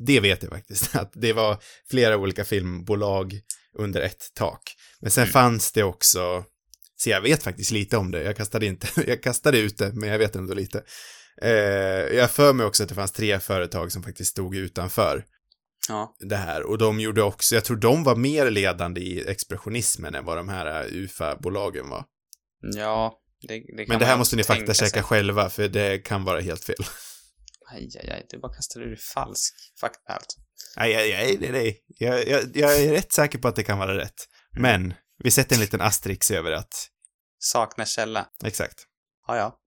det 0.06 0.20
vet 0.20 0.44
jag 0.44 0.52
faktiskt, 0.52 0.96
att 0.96 1.12
det 1.16 1.34
var 1.34 1.58
flera 1.90 2.18
olika 2.18 2.46
filmbolag 2.46 3.40
under 3.78 4.02
ett 4.02 4.24
tak. 4.36 4.62
Men 5.00 5.12
sen 5.12 5.24
Mm. 5.24 5.34
fanns 5.34 5.72
det 5.72 5.84
också, 5.84 6.44
så 7.04 7.10
jag 7.10 7.22
vet 7.22 7.44
faktiskt 7.44 7.72
lite 7.72 7.98
om 7.98 8.12
det, 8.12 8.24
jag 8.24 8.38
kastade 8.38 8.66
inte, 8.66 8.88
jag 9.08 9.24
kastade 9.24 9.60
ut 9.60 9.78
det, 9.78 9.92
men 9.94 10.10
jag 10.10 10.20
vet 10.20 10.36
ändå 10.36 10.54
lite. 10.54 10.84
Eh, 11.42 11.52
jag 12.18 12.32
för 12.32 12.54
mig 12.54 12.66
också 12.66 12.84
att 12.84 12.90
det 12.90 12.96
fanns 12.96 13.12
tre 13.12 13.40
företag 13.40 13.92
som 13.92 14.04
faktiskt 14.04 14.32
stod 14.32 14.56
utanför 14.56 15.26
Ja, 15.88 16.16
det 16.20 16.36
här 16.36 16.64
och 16.64 16.78
de 16.78 17.00
gjorde 17.00 17.24
också, 17.24 17.56
jag 17.56 17.66
tror 17.66 17.78
de 17.78 18.04
var 18.04 18.16
mer 18.16 18.50
ledande 18.50 19.02
i 19.02 19.30
expressionismen 19.30 20.16
än 20.16 20.26
vad 20.26 20.38
de 20.38 20.50
här 20.50 20.84
eh, 20.84 20.94
UFA-bolagen 20.94 21.90
var. 21.90 22.06
ja 22.76 23.14
det, 23.48 23.54
det 23.78 23.86
Men 23.88 24.00
det 24.00 24.06
här 24.06 24.18
måste 24.18 24.36
ni 24.36 24.44
sig. 24.74 25.04
själva, 25.04 25.50
för 25.50 25.68
det 25.68 26.00
kan 26.00 26.24
vara 26.24 26.40
helt 26.40 26.64
fel. 26.64 26.76
Aj, 27.72 27.90
aj, 28.04 28.10
aj, 28.10 28.26
du 28.30 28.40
bara 28.40 28.54
kastar 28.54 28.82
ur 28.82 28.96
falsk 29.14 29.54
fakta 29.80 30.14
alltså. 30.14 30.40
Nej, 30.78 30.96
nej, 30.96 31.12
nej, 31.12 31.38
nej, 31.42 31.52
nej. 31.52 31.84
Jag, 31.88 32.28
jag, 32.28 32.42
jag 32.54 32.82
är 32.82 32.92
rätt 32.92 33.12
säker 33.12 33.40
på 33.40 33.48
att 33.48 33.56
det 33.56 33.64
kan 33.64 33.80
vara 33.80 33.98
rätt. 33.98 34.28
Mm. 34.58 34.62
Men, 34.62 34.94
vi 35.24 35.32
sätter 35.32 35.56
en 35.56 35.62
liten 35.62 35.82
asterix 35.82 36.32
över 36.32 36.52
att, 36.52 36.88
Saknar 37.44 37.86
källa. 37.86 38.30
exakt. 38.44 38.86
Ja, 39.28 39.38
ja. 39.38 39.60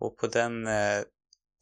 Och 0.00 0.18
på 0.18 0.26
den 0.26 0.66
eh, 0.66 1.02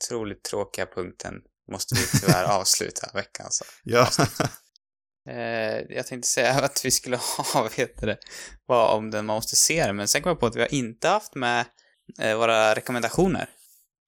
otroligt 0.05 0.45
tråkiga 0.45 0.87
punkten 0.87 1.35
måste 1.73 1.95
vi 1.95 2.21
tyvärr 2.21 2.45
avsluta 2.61 3.11
veckan. 3.15 3.47
Så. 3.51 3.65
Ja, 3.83 4.09
Eh, 5.29 5.97
jag 5.97 6.07
tänkte 6.07 6.29
säga 6.29 6.53
att 6.53 6.85
vi 6.85 6.91
skulle 6.91 7.17
ha, 7.17 7.69
vet 7.77 8.01
du 8.01 8.07
det, 8.07 8.19
vad 8.67 8.97
om 8.97 9.11
den 9.11 9.27
man 9.27 9.35
måste 9.35 9.57
se 9.57 9.87
den, 9.87 9.97
men 9.97 10.09
sen 10.09 10.23
kom 10.23 10.31
jag 10.31 10.41
på 10.41 10.47
att 10.47 10.57
vi 10.57 10.61
har 10.61 10.75
inte 10.75 11.09
haft 11.09 11.35
med 11.35 11.67
eh, 12.21 12.37
våra 12.37 12.75
rekommendationer. 12.75 13.49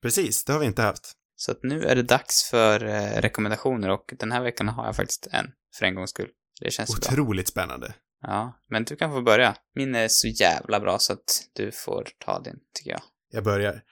precis, 0.02 0.44
det 0.44 0.52
har 0.52 0.60
vi 0.60 0.66
inte 0.66 0.82
haft. 0.82 1.12
Så 1.36 1.52
att 1.52 1.58
nu 1.62 1.84
är 1.84 1.94
det 1.94 2.02
dags 2.02 2.42
för 2.42 2.84
eh, 2.84 3.20
rekommendationer 3.20 3.88
och 3.88 4.14
den 4.18 4.32
här 4.32 4.42
veckan 4.42 4.68
har 4.68 4.86
jag 4.86 4.96
faktiskt 4.96 5.26
en, 5.30 5.50
för 5.78 5.86
en 5.86 5.94
gångs 5.94 6.10
skull. 6.10 6.28
Det 6.60 6.70
känns 6.70 6.90
ju 6.90 7.00
bra. 7.00 7.12
Otroligt 7.12 7.48
spännande. 7.48 7.94
Ja, 8.26 8.60
men 8.70 8.84
du 8.84 8.96
kan 8.96 9.10
få 9.12 9.22
börja. 9.22 9.56
Min 9.74 9.94
är 9.94 10.08
så 10.08 10.28
jävla 10.28 10.80
bra 10.80 10.98
så 10.98 11.12
att 11.12 11.42
du 11.52 11.72
får 11.72 12.08
ta 12.24 12.40
din, 12.40 12.56
tycker 12.74 12.90
jag. 12.90 13.00
Jag 13.30 13.44
börjar. 13.44 13.82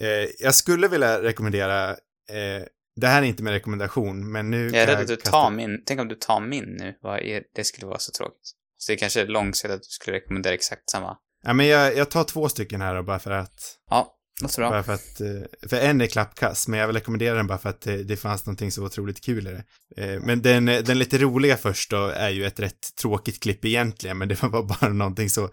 Eh, 0.00 0.28
jag 0.38 0.54
skulle 0.54 0.88
vilja 0.88 1.22
rekommendera, 1.22 1.90
eh, 1.90 2.64
det 2.96 3.06
här 3.06 3.22
är 3.22 3.26
inte 3.26 3.42
med 3.42 3.52
rekommendation, 3.52 4.32
men 4.32 4.50
nu 4.50 4.66
Jag 4.70 4.82
är 4.82 4.86
rädd 4.86 4.98
att 4.98 5.06
du 5.08 5.16
kasta- 5.16 5.30
tar 5.30 5.50
min, 5.50 5.82
tänk 5.86 6.00
om 6.00 6.08
du 6.08 6.14
tar 6.14 6.40
min 6.40 6.64
nu, 6.64 6.94
är, 7.04 7.42
det 7.54 7.64
skulle 7.64 7.86
vara 7.86 7.98
så 7.98 8.12
tråkigt. 8.12 8.50
Så 8.76 8.92
det 8.92 8.96
kanske 8.96 9.20
är 9.20 9.26
långsiktigt 9.26 9.70
att 9.70 9.82
du 9.82 9.88
skulle 9.88 10.16
rekommendera 10.16 10.54
exakt 10.54 10.90
samma. 10.90 11.16
Ja, 11.42 11.52
men 11.52 11.66
jag, 11.66 11.96
jag 11.96 12.10
tar 12.10 12.24
två 12.24 12.48
stycken 12.48 12.80
här 12.80 12.94
då, 12.94 13.02
bara 13.02 13.18
för 13.18 13.30
att, 13.30 13.60
Ja, 13.90 14.16
låter 14.42 14.58
bra. 14.62 14.70
bara 14.70 14.82
för 14.82 14.92
att, 14.92 15.20
eh, 15.20 15.68
för 15.68 15.76
en 15.76 16.00
är 16.00 16.06
klappkass, 16.06 16.68
men 16.68 16.80
jag 16.80 16.86
vill 16.86 16.96
rekommendera 16.96 17.34
den 17.34 17.46
bara 17.46 17.58
för 17.58 17.68
att 17.68 17.80
det, 17.80 18.02
det 18.02 18.16
fanns 18.16 18.46
någonting 18.46 18.72
så 18.72 18.84
otroligt 18.84 19.24
kul 19.24 19.46
i 19.46 19.50
det. 19.50 19.64
Eh, 20.04 20.20
men 20.20 20.42
den, 20.42 20.66
den 20.66 20.98
lite 20.98 21.18
roliga 21.18 21.56
först 21.56 21.90
då 21.90 22.06
är 22.06 22.30
ju 22.30 22.46
ett 22.46 22.60
rätt 22.60 22.96
tråkigt 23.00 23.42
klipp 23.42 23.64
egentligen, 23.64 24.18
men 24.18 24.28
det 24.28 24.42
var 24.42 24.62
bara 24.80 24.92
någonting 24.92 25.30
så 25.30 25.44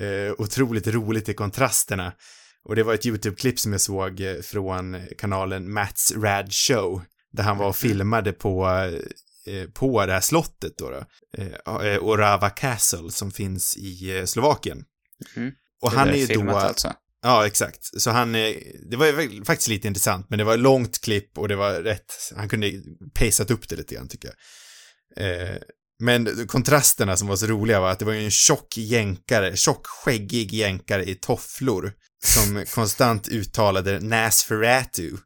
eh, 0.00 0.32
otroligt 0.38 0.86
roligt 0.86 1.28
i 1.28 1.34
kontrasterna. 1.34 2.12
Och 2.64 2.76
det 2.76 2.82
var 2.82 2.94
ett 2.94 3.06
YouTube-klipp 3.06 3.58
som 3.58 3.72
jag 3.72 3.80
såg 3.80 4.20
eh, 4.20 4.40
från 4.42 4.96
kanalen 5.18 5.72
Mats 5.72 6.12
Rad 6.16 6.52
Show, 6.52 7.02
där 7.32 7.42
han 7.42 7.58
var 7.58 7.68
och 7.68 7.76
filmade 7.76 8.32
på, 8.32 8.66
eh, 9.46 9.70
på 9.70 10.06
det 10.06 10.12
här 10.12 10.20
slottet 10.20 10.78
då, 10.78 10.90
då 10.90 11.04
eh, 11.42 11.98
Orava 12.02 12.50
Castle 12.50 13.10
som 13.10 13.30
finns 13.30 13.76
i 13.76 14.18
eh, 14.18 14.24
Slovakien. 14.24 14.84
Mhm. 15.36 15.52
Och 15.80 15.92
han 15.92 16.06
där 16.06 16.14
är 16.14 16.18
ju 16.18 16.26
då... 16.26 16.50
alltså. 16.50 16.92
Ja, 17.22 17.46
exakt. 17.46 18.00
Så 18.00 18.10
han, 18.10 18.34
eh, 18.34 18.54
det 18.90 18.96
var 18.96 19.44
faktiskt 19.44 19.68
lite 19.68 19.88
intressant, 19.88 20.26
men 20.30 20.38
det 20.38 20.44
var 20.44 20.54
ett 20.54 20.60
långt 20.60 21.00
klipp 21.00 21.38
och 21.38 21.48
det 21.48 21.56
var 21.56 21.72
rätt, 21.72 22.32
han 22.36 22.48
kunde 22.48 22.72
paceat 23.14 23.50
upp 23.50 23.68
det 23.68 23.76
lite 23.76 23.94
grann 23.94 24.08
tycker 24.08 24.28
jag. 24.28 24.36
Eh, 25.26 25.56
men 26.00 26.46
kontrasterna 26.46 27.16
som 27.16 27.28
var 27.28 27.36
så 27.36 27.46
roliga 27.46 27.80
var 27.80 27.90
att 27.90 27.98
det 27.98 28.04
var 28.04 28.12
ju 28.12 28.24
en 28.24 28.30
tjock 28.30 28.76
jänkare, 28.76 29.56
tjock 29.56 29.86
skäggig 29.86 30.52
jänkare 30.52 31.04
i 31.04 31.14
tofflor 31.14 31.92
som 32.24 32.64
konstant 32.74 33.28
uttalade 33.28 34.00
Nasferatu. 34.00 35.16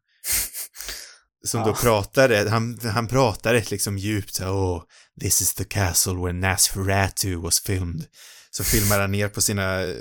Som 1.45 1.61
då 1.63 1.69
Ja. 1.71 1.75
pratade, 1.81 2.51
han, 2.51 2.79
han 2.83 3.09
pratade 3.09 3.65
liksom 3.71 3.99
djupt 3.99 4.35
så 4.35 4.45
oh, 4.45 4.83
this 5.21 5.41
is 5.43 5.55
the 5.55 5.65
castle 5.65 6.13
where 6.15 6.33
Nasferatu 6.33 7.37
was 7.37 7.61
filmed. 7.61 8.05
Så 8.51 8.65
filmar 8.65 9.01
han 9.01 9.13
ner 9.13 9.29
på 9.29 9.41
sina 9.43 9.83
eh, 9.83 9.97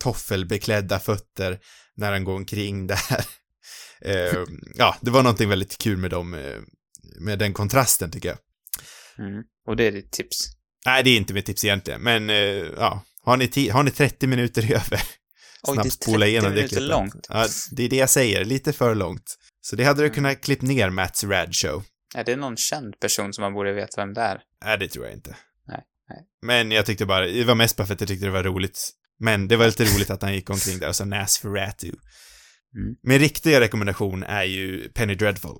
toffelbeklädda 0.00 0.98
fötter 0.98 1.58
när 1.96 2.12
han 2.12 2.24
går 2.24 2.34
omkring 2.36 2.86
där. 2.86 3.24
Eh, 4.00 4.44
ja, 4.74 4.96
det 5.00 5.10
var 5.10 5.22
någonting 5.22 5.48
väldigt 5.48 5.78
kul 5.78 5.96
med 5.96 6.10
dem, 6.10 6.34
eh, 6.34 6.56
med 7.20 7.38
den 7.38 7.52
kontrasten 7.52 8.10
tycker 8.10 8.28
jag. 8.28 8.38
Mm. 9.26 9.42
Och 9.66 9.76
det 9.76 9.84
är 9.84 9.92
ditt 9.92 10.12
tips. 10.12 10.36
Nej, 10.86 11.02
det 11.04 11.10
är 11.10 11.16
inte 11.16 11.34
mitt 11.34 11.46
tips 11.46 11.64
egentligen, 11.64 12.02
men 12.02 12.30
eh, 12.30 12.36
ja, 12.76 13.04
har 13.24 13.36
ni, 13.36 13.68
har 13.68 13.82
ni 13.82 13.90
30 13.90 14.26
minuter 14.26 14.62
över, 14.72 15.02
Oj, 15.62 15.74
snabbt 15.74 15.92
spola 15.92 16.18
30 16.18 16.30
igenom 16.30 16.54
det 16.54 16.68
klippet. 16.68 16.82
långt. 16.88 17.26
Ja, 17.28 17.46
det 17.70 17.82
är 17.84 17.88
det 17.88 17.96
jag 17.96 18.10
säger, 18.10 18.44
lite 18.44 18.72
för 18.72 18.94
långt. 18.94 19.38
Så 19.60 19.76
det 19.76 19.84
hade 19.84 20.00
du 20.02 20.06
Mm. 20.06 20.14
kunnat 20.14 20.40
klippt 20.40 20.62
ner 20.62 20.90
Mats 20.90 21.24
Rad 21.24 21.54
Show. 21.56 21.84
Är 22.14 22.24
det 22.24 22.36
någon 22.36 22.56
känd 22.56 23.00
person 23.00 23.32
som 23.32 23.42
man 23.42 23.54
borde 23.54 23.72
veta 23.72 24.00
vem 24.00 24.14
det 24.14 24.20
är? 24.20 24.40
Nej, 24.64 24.78
det 24.78 24.88
tror 24.88 25.04
jag 25.04 25.14
inte. 25.14 25.36
Nej, 25.68 25.80
Nej. 26.08 26.18
Men 26.42 26.70
jag 26.70 26.86
tyckte 26.86 27.06
bara, 27.06 27.26
det 27.26 27.44
var 27.44 27.54
mest 27.54 27.76
bara 27.76 27.86
för 27.86 27.94
att 27.94 28.00
jag 28.00 28.08
tyckte 28.08 28.26
det 28.26 28.32
var 28.32 28.42
roligt. 28.42 28.90
Men 29.22 29.48
det 29.48 29.56
var 29.56 29.66
lite 29.66 29.84
roligt 29.84 30.10
att 30.10 30.22
han 30.22 30.34
gick 30.34 30.50
omkring 30.50 30.78
där 30.78 30.88
och 30.88 30.96
sa 30.96 31.04
Nosferatu. 31.04 31.86
Mm. 32.76 32.94
Min 33.02 33.18
riktiga 33.18 33.60
rekommendation 33.60 34.22
är 34.22 34.42
ju 34.44 34.88
Penny 34.88 35.14
Dreadful. 35.14 35.56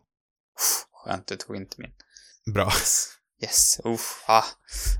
Skönt, 0.92 1.26
du 1.26 1.36
tog 1.36 1.56
inte 1.56 1.76
min. 1.78 1.90
Bra. 2.54 2.72
Yes. 3.42 3.80
Uff, 3.84 4.24
ah. 4.26 4.44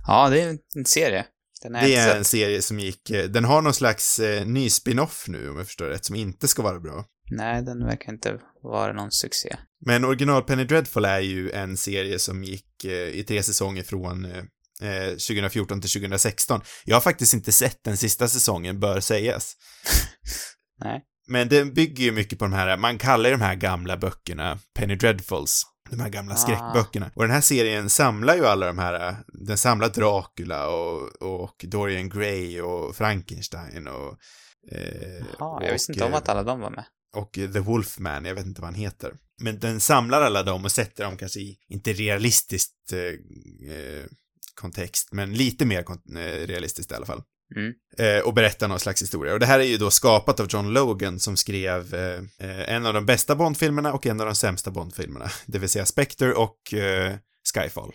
Ja, 0.07 0.29
det 0.29 0.41
är 0.43 0.49
en- 0.77 0.85
serie. 0.85 1.27
Den 1.63 1.75
är 1.75 1.83
Det 1.87 1.95
är 1.95 2.17
en 2.17 2.25
serie 2.25 2.63
som 2.63 2.79
gick, 2.81 3.11
eh, 3.11 3.25
den 3.25 3.45
har 3.45 3.63
någon 3.63 3.75
slags 3.75 4.19
eh, 4.19 4.47
ny 4.47 4.71
spin-off 4.71 5.25
nu 5.29 5.49
om 5.51 5.57
jag 5.57 5.67
förstår 5.67 5.87
rätt, 5.87 6.05
som 6.05 6.17
inte 6.17 6.49
ska 6.49 6.63
vara 6.63 6.81
bra. 6.81 7.05
Nej, 7.31 7.63
den 7.63 7.85
verkar 7.85 8.13
inte 8.13 8.39
vara 8.63 8.93
någon 8.93 9.13
succé. 9.13 9.57
Men 9.87 10.05
original 10.05 10.43
Penny 10.43 10.65
Dreadful 10.65 11.05
är 11.05 11.21
ju 11.21 11.51
en 11.51 11.77
serie 11.77 12.19
som 12.19 12.45
gick 12.45 12.85
eh, 12.85 12.91
i 13.09 13.25
tre 13.29 13.43
säsonger 13.43 13.83
från 13.83 14.25
eh, 14.25 14.43
eh, 14.83 15.09
2014 15.09 15.81
till 15.81 15.91
2016. 15.91 16.61
Jag 16.85 16.97
har 16.97 17.01
faktiskt 17.01 17.35
inte 17.35 17.53
sett 17.53 17.85
den 17.85 17.97
sista 17.97 18.29
säsongen, 18.29 18.81
bör 18.81 19.01
sägas. 19.01 19.57
Nej. 20.85 21.03
Men 21.29 21.49
den 21.49 21.75
bygger 21.75 22.05
ju 22.05 22.13
mycket 22.13 22.39
på 22.39 22.45
de 22.45 22.53
här, 22.53 22.77
man 22.77 22.99
kallar 22.99 23.31
ju 23.31 23.37
de 23.37 23.43
här 23.43 23.55
gamla 23.55 23.97
böckerna 23.97 24.59
Penny 24.75 24.97
Dreadfuls. 24.97 25.63
De 25.91 26.01
här 26.01 26.09
gamla 26.09 26.35
Ah. 26.35 26.37
skräckböckerna. 26.37 27.11
Och 27.15 27.23
den 27.23 27.31
här 27.31 27.41
serien 27.41 27.91
samlar 27.91 28.35
ju 28.37 28.47
alla 28.47 28.67
de 28.67 28.79
här, 28.79 29.17
den 29.47 29.59
samlar 29.59 29.89
Dracula 29.89 30.69
och, 30.69 31.23
och 31.23 31.65
Dorian 31.69 32.09
Gray 32.09 32.61
och 32.61 32.97
Frankenstein 32.97 33.89
och... 33.89 34.17
Eh, 34.73 35.25
Jaha, 35.39 35.65
jag 35.65 35.73
visste 35.73 35.93
och, 35.93 35.97
inte 35.97 36.05
om 36.05 36.13
eh, 36.13 36.19
att 36.19 36.29
alla 36.29 36.43
de 36.43 36.61
var 36.61 36.71
med. 36.71 36.85
och 37.17 37.33
The 37.33 37.59
Wolfman, 37.61 38.25
jag 38.25 38.35
vet 38.35 38.47
inte 38.47 38.61
vad 38.61 38.69
han 38.71 38.81
heter. 38.81 39.13
Men 39.41 39.59
den 39.59 39.81
samlar 39.81 40.23
alla 40.23 40.43
dem 40.43 40.65
och 40.65 40.73
sätter 40.73 41.05
dem 41.05 41.17
kanske 41.17 41.41
i, 41.41 41.57
inte 41.69 41.93
realistiskt 41.93 42.93
eh, 42.93 42.99
eh, 43.77 44.05
kontext, 44.55 45.09
men 45.13 45.35
lite 45.35 45.65
mer 45.65 45.85
eh, 45.91 46.47
realistiskt 46.47 46.93
i 46.93 46.95
alla 46.95 47.07
fall. 47.07 47.23
Mm. 47.57 47.73
Eh, 47.99 48.23
och 48.23 48.35
berättar 48.35 48.69
någon 48.69 48.81
slags 48.81 49.03
historia. 49.03 49.33
Och 49.33 49.41
det 49.41 49.47
här 49.47 49.59
är 49.59 49.65
ju 49.65 49.77
då 49.77 49.91
skapat 49.91 50.41
av 50.41 50.47
John 50.51 50.73
Logan 50.73 51.21
som 51.21 51.37
skrev 51.37 51.95
eh, 51.95 52.21
eh, 52.39 52.75
en 52.75 52.87
av 52.87 52.95
de 52.95 53.07
bästa 53.07 53.37
Bond-filmerna 53.37 53.93
och 53.93 54.07
en 54.07 54.21
av 54.21 54.27
de 54.27 54.35
sämsta 54.35 54.71
Bond-filmerna. 54.71 55.31
Det 55.47 55.59
vill 55.59 55.69
säga 55.69 55.87
Spectre 55.87 56.35
och 56.35 56.75
eh, 56.75 57.17
Skyfall. 57.55 57.93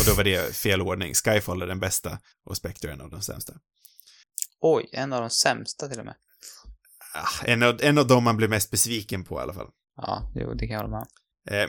Och 0.00 0.06
då 0.06 0.14
var 0.14 0.24
det 0.24 0.56
fel 0.56 0.82
ordning. 0.82 1.14
Skyfall 1.14 1.62
är 1.62 1.66
den 1.66 1.80
bästa 1.80 2.18
och 2.44 2.56
Spectre 2.56 2.88
är 2.88 2.92
en 2.92 3.00
av 3.00 3.10
de 3.10 3.22
sämsta. 3.22 3.52
Oj, 4.60 4.88
en 4.92 5.12
av 5.12 5.20
de 5.20 5.30
sämsta 5.30 5.88
till 5.88 5.98
och 5.98 6.04
med. 6.04 6.14
Ah, 7.14 7.44
en, 7.44 7.62
av, 7.62 7.78
en 7.82 7.98
av 7.98 8.06
dem 8.06 8.24
man 8.24 8.36
blir 8.36 8.48
mest 8.48 8.70
besviken 8.70 9.24
på 9.24 9.38
i 9.38 9.42
alla 9.42 9.54
fall. 9.54 9.68
Ja, 9.96 10.32
jo, 10.34 10.54
det 10.54 10.66
kan 10.66 10.74
jag 10.74 10.82
hålla 10.82 10.90
med 10.90 11.00
om. 11.00 11.06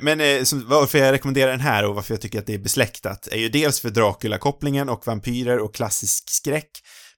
Men 0.01 0.21
eh, 0.21 0.43
som, 0.43 0.67
varför 0.67 0.97
jag 0.97 1.11
rekommenderar 1.11 1.51
den 1.51 1.59
här 1.59 1.85
och 1.85 1.95
varför 1.95 2.13
jag 2.13 2.21
tycker 2.21 2.39
att 2.39 2.45
det 2.45 2.53
är 2.53 2.57
besläktat 2.59 3.27
är 3.27 3.37
ju 3.37 3.49
dels 3.49 3.79
för 3.79 3.89
Dracula-kopplingen 3.89 4.89
och 4.89 5.07
vampyrer 5.07 5.59
och 5.59 5.75
klassisk 5.75 6.29
skräck, 6.29 6.69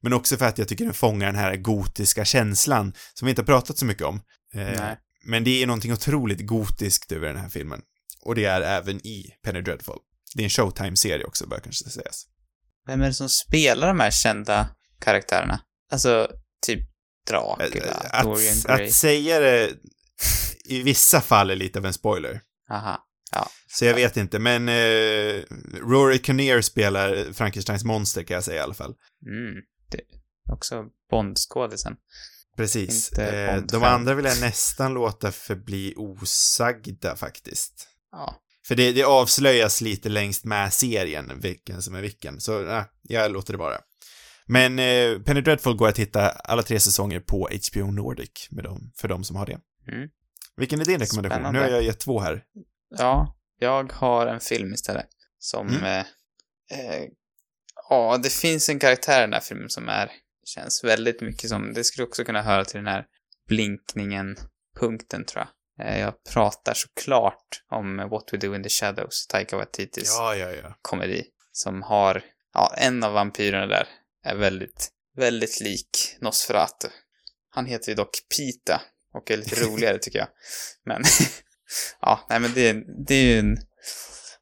men 0.01 0.14
också 0.14 0.38
för 0.38 0.45
att 0.45 0.57
jag 0.57 0.68
tycker 0.68 0.86
den 0.86 0.93
fångar 0.93 1.26
den 1.26 1.36
här 1.36 1.55
gotiska 1.55 2.26
känslan 2.26 2.93
som 3.14 3.26
vi 3.26 3.30
inte 3.30 3.41
har 3.41 3.45
pratat 3.45 3.78
så 3.78 3.86
mycket 3.86 4.03
om. 4.03 4.16
Eh, 4.53 4.62
Nej. 4.62 4.97
Men 5.26 5.43
det 5.43 5.64
är 5.64 5.68
någonting 5.68 5.93
otroligt 5.93 6.47
gotiskt 6.47 7.12
över 7.12 7.28
den 7.28 7.38
här 7.38 7.49
filmen. 7.49 7.82
Och 8.22 8.36
det 8.36 8.45
är 8.45 8.62
även 8.62 9.07
i 9.07 9.26
Penny 9.43 9.62
Dreadful. 9.62 9.97
Det 10.36 10.41
är 10.41 10.43
en 10.43 10.49
Showtime-serie 10.49 11.26
också, 11.26 11.47
bör 11.47 11.59
kanske 11.59 11.89
sägas. 11.89 12.26
Vem 12.88 13.01
är 13.01 13.07
det 13.07 13.14
som 13.14 13.30
spelar 13.30 13.88
de 13.88 13.99
här 13.99 14.12
kända 14.12 14.70
karaktärerna? 14.99 15.62
Alltså, 15.91 16.32
typ 16.66 16.80
Dracula, 17.28 17.66
Eh, 17.66 18.24
Dorian 18.24 18.57
Att, 18.57 18.64
Gray. 18.78 18.88
att 18.88 18.93
säga 18.93 19.39
det 19.39 19.74
i 20.66 20.82
vissa 20.82 21.22
fall 21.22 21.49
är 21.49 21.55
lite 21.55 21.80
av 21.80 21.86
en 21.86 21.93
spoiler. 21.93 22.41
Aha. 22.72 23.07
Så 23.74 23.86
jag 23.86 23.95
vet 23.95 24.17
inte, 24.17 24.39
men 24.39 24.69
eh, 24.69 25.43
Rory 25.74 26.19
Kinnear 26.24 26.61
spelar 26.61 27.34
Frankensteins 27.34 27.84
monster 27.84 28.24
kan 28.24 28.36
jag 28.36 28.43
säga 28.43 28.57
i 28.57 28.63
alla 28.63 28.74
fall. 28.74 28.95
Mm. 29.26 29.61
Det 29.91 29.97
är 29.97 30.53
också 30.53 30.86
Bond-skådisen. 31.11 31.95
Precis. 32.57 33.09
Inte 33.11 33.26
Eh, 33.26 33.55
Bond 33.55 33.72
de 33.72 33.84
andra 33.84 34.13
vill 34.13 34.26
jag 34.26 34.41
nästan 34.41 34.93
låta 34.93 35.32
förbli 35.32 35.93
osagda 35.97 37.15
faktiskt. 37.15 37.88
Ja. 38.11 38.36
För 38.67 38.76
det, 38.76 38.91
det 38.91 39.03
avslöjas 39.03 39.82
lite 39.82 40.09
längst 40.09 40.45
med 40.45 40.74
serien, 40.74 41.39
vilken 41.39 41.82
som 41.82 41.95
är 41.95 42.01
vilken. 42.01 42.41
Så 42.41 42.67
äh, 42.69 42.84
jag 43.01 43.32
låter 43.32 43.53
det 43.53 43.59
vara. 43.59 43.78
Men 44.45 44.80
eh, 44.80 45.19
Penny 45.19 45.41
Dreadful 45.41 45.76
går 45.76 45.88
att 45.88 45.99
hitta 45.99 46.30
alla 46.30 46.63
tre 46.63 46.80
säsonger 46.80 47.19
på 47.19 47.49
HBO 47.72 47.91
Nordic 47.91 48.47
med 48.51 48.63
dem, 48.63 48.91
för 48.97 49.07
de 49.07 49.24
som 49.24 49.36
har 49.36 49.45
det. 49.45 49.59
Mm. 49.88 50.09
Vilken 50.62 50.82
är 50.82 50.86
din 50.86 50.99
rekommendation? 50.99 51.36
Spännande. 51.38 51.59
Nu 51.59 51.66
har 51.66 51.72
jag 51.72 51.84
gett 51.84 51.99
två 51.99 52.20
här. 52.20 52.43
Ja, 52.97 53.36
jag 53.59 53.91
har 53.93 54.28
en 54.28 54.39
film 54.39 54.74
istället. 54.74 55.07
Som, 55.39 55.68
Mm. 55.68 55.84
eh, 55.84 55.99
eh, 56.80 57.03
ja, 57.89 58.18
det 58.24 58.30
finns 58.30 58.70
en 58.70 58.80
karaktär 58.80 59.18
i 59.20 59.22
den 59.22 59.34
här 59.34 59.39
filmen 59.39 59.70
som 59.70 59.89
är, 59.89 60.12
känns 60.45 60.84
väldigt 60.84 61.22
mycket 61.22 61.49
som, 61.49 61.74
det 61.74 61.84
skulle 61.84 62.07
också 62.07 62.24
kunna 62.24 62.41
höra 62.41 62.66
till 62.66 62.78
den 62.78 62.88
här 62.88 63.05
blinkningen-punkten 63.47 65.26
tror 65.26 65.45
jag. 65.78 65.88
Eh, 65.88 65.99
jag 65.99 66.24
pratar 66.24 66.74
såklart 66.74 67.64
om 67.72 67.97
What 67.97 68.34
We 68.34 68.38
Do 68.38 68.55
In 68.55 68.64
The 68.64 68.70
Shadows, 68.70 69.28
Taika 69.28 69.57
Waititis 69.57 70.16
Ja, 70.18 70.36
ja, 70.36 70.51
ja. 70.51 70.76
komedi. 70.82 71.24
Som 71.51 71.82
har, 71.82 72.24
ja, 72.53 72.74
en 72.78 73.03
av 73.03 73.14
vampyrerna 73.14 73.66
där 73.68 73.88
är 74.26 74.36
väldigt, 74.36 74.89
väldigt 75.18 75.59
lik 75.62 76.18
Nosferatu. 76.20 76.88
Han 77.49 77.66
heter 77.66 77.89
ju 77.89 77.95
dock 77.95 78.09
Pita 78.38 78.82
och 79.14 79.32
är 79.32 79.38
lite 79.38 79.62
roligare 79.66 79.97
tycker 79.97 80.20
jag. 80.20 80.28
Men, 80.86 81.03
ja, 82.01 82.26
nej 82.30 82.39
men 82.39 82.53
det, 82.53 82.70
är- 82.70 83.05
det 83.07 83.16
är 83.16 83.24
ju 83.24 83.39
en... 83.39 83.57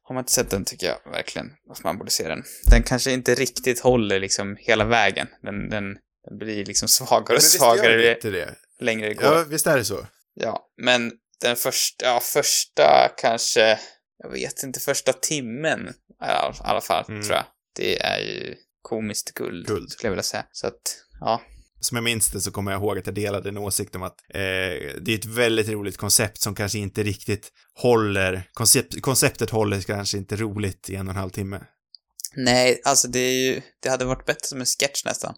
Har 0.02 0.14
man 0.14 0.22
inte 0.22 0.32
sett 0.32 0.50
den 0.50 0.64
tycker 0.64 0.86
jag 0.86 1.12
verkligen 1.12 1.50
att 1.70 1.84
man 1.84 1.98
borde 1.98 2.10
se 2.10 2.28
den. 2.28 2.42
Den 2.70 2.82
kanske 2.82 3.12
inte 3.12 3.34
riktigt 3.34 3.80
håller 3.80 4.20
liksom 4.20 4.56
hela 4.60 4.84
vägen. 4.84 5.26
Den, 5.42 5.68
den, 5.68 5.84
den 6.28 6.38
blir 6.38 6.64
liksom 6.64 6.88
svagare 6.98 7.36
och 7.36 7.42
svagare 7.42 7.96
det 8.22 8.30
det. 8.30 8.54
längre 8.80 9.08
det 9.08 9.14
går. 9.14 9.24
Ja, 9.24 9.44
visst 9.48 9.66
är 9.66 9.76
det 9.76 9.84
så. 9.84 10.06
Ja, 10.34 10.68
men 10.82 11.12
den 11.40 11.56
första, 11.56 12.04
ja, 12.06 12.20
första 12.20 13.08
kanske, 13.16 13.78
jag 14.18 14.30
vet 14.30 14.62
inte, 14.62 14.80
första 14.80 15.12
timmen 15.12 15.88
i 15.88 15.92
alla- 16.18 16.54
alla 16.60 16.80
fall, 16.80 17.04
Mm. 17.08 17.22
tror 17.22 17.34
jag. 17.36 17.44
Det 17.76 18.02
är 18.02 18.18
ju 18.18 18.54
komiskt 18.82 19.34
guld, 19.34 19.66
Guld. 19.66 19.90
skulle 19.90 20.06
jag 20.06 20.10
vilja 20.12 20.22
säga. 20.22 20.44
Så 20.52 20.66
att, 20.66 20.80
ja, 21.20 21.42
som 21.80 21.96
jag 21.96 22.04
minns 22.04 22.30
det 22.30 22.40
så 22.40 22.50
kommer 22.50 22.72
jag 22.72 22.80
ihåg 22.80 22.98
att 22.98 23.06
jag 23.06 23.14
delade 23.14 23.48
en 23.48 23.58
åsikt 23.58 23.94
om 23.94 24.02
att 24.02 24.20
eh, 24.28 24.40
det 25.00 25.08
är 25.08 25.14
ett 25.14 25.24
väldigt 25.24 25.68
roligt 25.68 25.96
koncept 25.96 26.40
som 26.40 26.54
kanske 26.54 26.78
inte 26.78 27.02
riktigt 27.02 27.52
håller, 27.74 28.48
koncept, 28.52 29.00
konceptet 29.02 29.50
håller 29.50 29.80
kanske 29.80 30.18
inte 30.18 30.36
roligt 30.36 30.90
i 30.90 30.94
en 30.94 31.08
och 31.08 31.14
en 31.14 31.20
halv 31.20 31.30
timme. 31.30 31.60
nej, 32.34 32.80
alltså 32.84 33.08
det 33.08 33.18
är 33.18 33.32
ju, 33.32 33.62
det 33.82 33.88
hade 33.88 34.04
varit 34.04 34.26
bättre 34.26 34.46
som 34.46 34.60
en 34.60 34.66
sketch 34.66 35.04
nästan. 35.04 35.34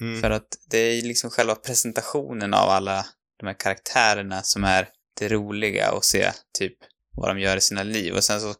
Mm. 0.00 0.20
För 0.20 0.30
att 0.30 0.48
det 0.70 0.78
är 0.78 0.94
ju 0.94 1.02
liksom 1.02 1.30
själva 1.30 1.54
presentationen 1.54 2.54
av 2.54 2.68
alla 2.68 3.06
de 3.40 3.46
här 3.46 3.54
karaktärerna 3.58 4.42
som 4.42 4.64
är 4.64 4.88
det 5.18 5.28
roliga 5.28 5.90
att 5.90 6.04
se, 6.04 6.32
typ, 6.58 6.78
vad 7.16 7.30
de 7.30 7.38
gör 7.38 7.56
i 7.56 7.60
sina 7.60 7.82
liv. 7.82 8.14
Och 8.14 8.24
sen 8.24 8.40
så, 8.40 8.54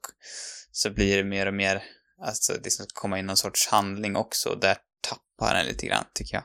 så 0.72 0.90
blir 0.90 1.16
det 1.16 1.24
mer 1.24 1.46
och 1.46 1.54
mer, 1.54 1.82
alltså 2.22 2.52
det 2.62 2.70
ska 2.70 2.84
komma 2.94 3.18
in 3.18 3.26
någon 3.26 3.36
sorts 3.36 3.68
handling 3.68 4.16
också. 4.16 4.48
Och 4.48 4.60
där 4.60 4.76
tappar 5.00 5.54
den 5.54 5.66
lite 5.66 5.86
grann, 5.86 6.04
tycker 6.14 6.34
jag. 6.34 6.44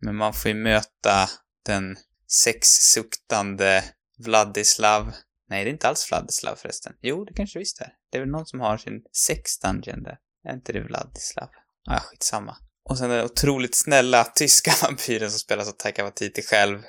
Men 0.00 0.16
man 0.16 0.34
får 0.34 0.48
ju 0.48 0.54
möta 0.54 1.28
den 1.66 1.96
sexsuktande 2.44 3.84
Vladislav. 4.18 5.12
Nej, 5.48 5.64
det 5.64 5.70
är 5.70 5.72
inte 5.72 5.88
alls 5.88 6.10
Vladislav 6.10 6.56
förresten. 6.56 6.92
Jo, 7.00 7.24
det 7.24 7.34
kanske 7.34 7.58
visst 7.58 7.80
är. 7.80 7.92
Det 8.10 8.18
är 8.18 8.20
väl 8.20 8.30
någon 8.30 8.46
som 8.46 8.60
har 8.60 8.78
sin 8.78 9.02
sex-dungeon 9.12 10.02
där. 10.02 10.18
Är 10.48 10.54
inte 10.54 10.72
det 10.72 10.80
Vladislav? 10.80 11.48
Ah, 11.86 12.00
skitsamma. 12.00 12.56
Och 12.84 12.98
sen 12.98 13.10
den 13.10 13.24
otroligt 13.24 13.74
snälla 13.74 14.24
tyska 14.34 14.72
vampyren 14.82 15.30
som 15.30 15.38
spelas 15.38 15.68
av 15.68 15.72
Taika 15.72 16.02
Waititi 16.02 16.42
själv. 16.42 16.82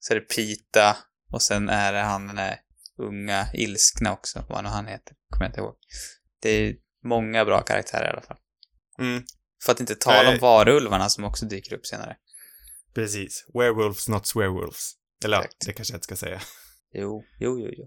Så 0.00 0.12
är 0.12 0.20
det 0.20 0.34
Pita. 0.34 0.96
Och 1.32 1.42
sen 1.42 1.68
är 1.68 1.92
det 1.92 2.00
han 2.00 2.26
den 2.26 2.36
där 2.36 2.60
unga 2.98 3.46
ilskna 3.54 4.12
också, 4.12 4.44
vad 4.48 4.64
nu 4.64 4.70
han 4.70 4.86
heter. 4.86 5.14
Kommer 5.30 5.44
jag 5.44 5.50
inte 5.50 5.60
ihåg. 5.60 5.76
Det 6.42 6.50
är 6.50 6.74
många 7.04 7.44
bra 7.44 7.60
karaktärer 7.60 8.06
i 8.06 8.10
alla 8.10 8.22
fall. 8.22 8.36
Mm, 8.98 9.24
För 9.64 9.72
att 9.72 9.80
inte 9.80 9.94
tala 9.94 10.20
om 10.20 10.26
Nej. 10.26 10.38
varulvarna 10.38 11.08
som 11.08 11.24
också 11.24 11.46
dyker 11.46 11.74
upp 11.74 11.86
senare. 11.86 12.16
Precis. 12.98 13.46
Werewolves, 13.54 14.08
not 14.08 14.26
swearwolves. 14.26 14.92
Eller 15.24 15.38
Exakt. 15.38 15.66
det 15.66 15.72
kanske 15.72 15.94
jag 15.94 15.96
inte 15.96 16.04
ska 16.04 16.16
säga. 16.16 16.40
Jo, 16.92 17.24
jo, 17.38 17.60
jo, 17.60 17.70
jo. 17.76 17.86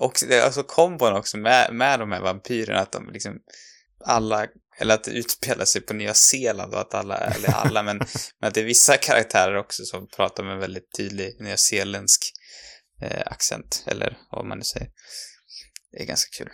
Och 0.00 0.18
det 0.28 0.36
är 0.36 0.44
alltså 0.44 0.62
kombon 0.62 1.12
också 1.12 1.36
med, 1.36 1.74
med 1.74 1.98
de 1.98 2.12
här 2.12 2.20
vampyrerna, 2.20 2.80
att 2.80 2.92
de 2.92 3.10
liksom 3.12 3.38
alla, 4.04 4.46
eller 4.78 4.94
att 4.94 5.04
det 5.04 5.10
utspelar 5.10 5.64
sig 5.64 5.80
på 5.80 5.94
Nya 5.94 6.14
Zeeland 6.14 6.74
och 6.74 6.80
att 6.80 6.94
alla, 6.94 7.16
eller 7.16 7.48
alla, 7.48 7.82
men, 7.82 7.96
men 8.40 8.48
att 8.48 8.54
det 8.54 8.60
är 8.60 8.64
vissa 8.64 8.96
karaktärer 8.96 9.56
också 9.56 9.84
som 9.84 10.08
pratar 10.08 10.44
med 10.44 10.58
väldigt 10.58 10.96
tydlig 10.96 11.40
nyzeeländsk 11.40 12.32
eh, 13.02 13.22
accent, 13.26 13.84
eller 13.86 14.18
vad 14.30 14.46
man 14.46 14.58
nu 14.58 14.64
säger. 14.64 14.88
Det 15.92 16.02
är 16.02 16.06
ganska 16.06 16.44
kul. 16.44 16.50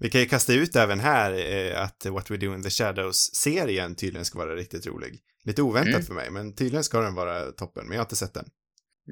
Vi 0.00 0.10
kan 0.10 0.20
ju 0.20 0.26
kasta 0.26 0.52
ut 0.52 0.76
även 0.76 1.00
här 1.00 1.32
eh, 1.52 1.82
att 1.82 2.06
What 2.06 2.30
We 2.30 2.36
Do 2.36 2.54
In 2.54 2.62
The 2.62 2.70
Shadows-serien 2.70 3.94
tydligen 3.96 4.24
ska 4.24 4.38
vara 4.38 4.54
riktigt 4.56 4.86
rolig. 4.86 5.20
Lite 5.44 5.62
oväntat 5.62 5.94
Mm. 5.94 6.02
för 6.06 6.14
mig, 6.14 6.30
men 6.30 6.54
tydligen 6.54 6.84
ska 6.84 7.00
den 7.00 7.14
vara 7.14 7.52
toppen, 7.52 7.84
men 7.84 7.92
jag 7.92 8.00
har 8.00 8.04
inte 8.04 8.16
sett 8.16 8.34
den. 8.34 8.48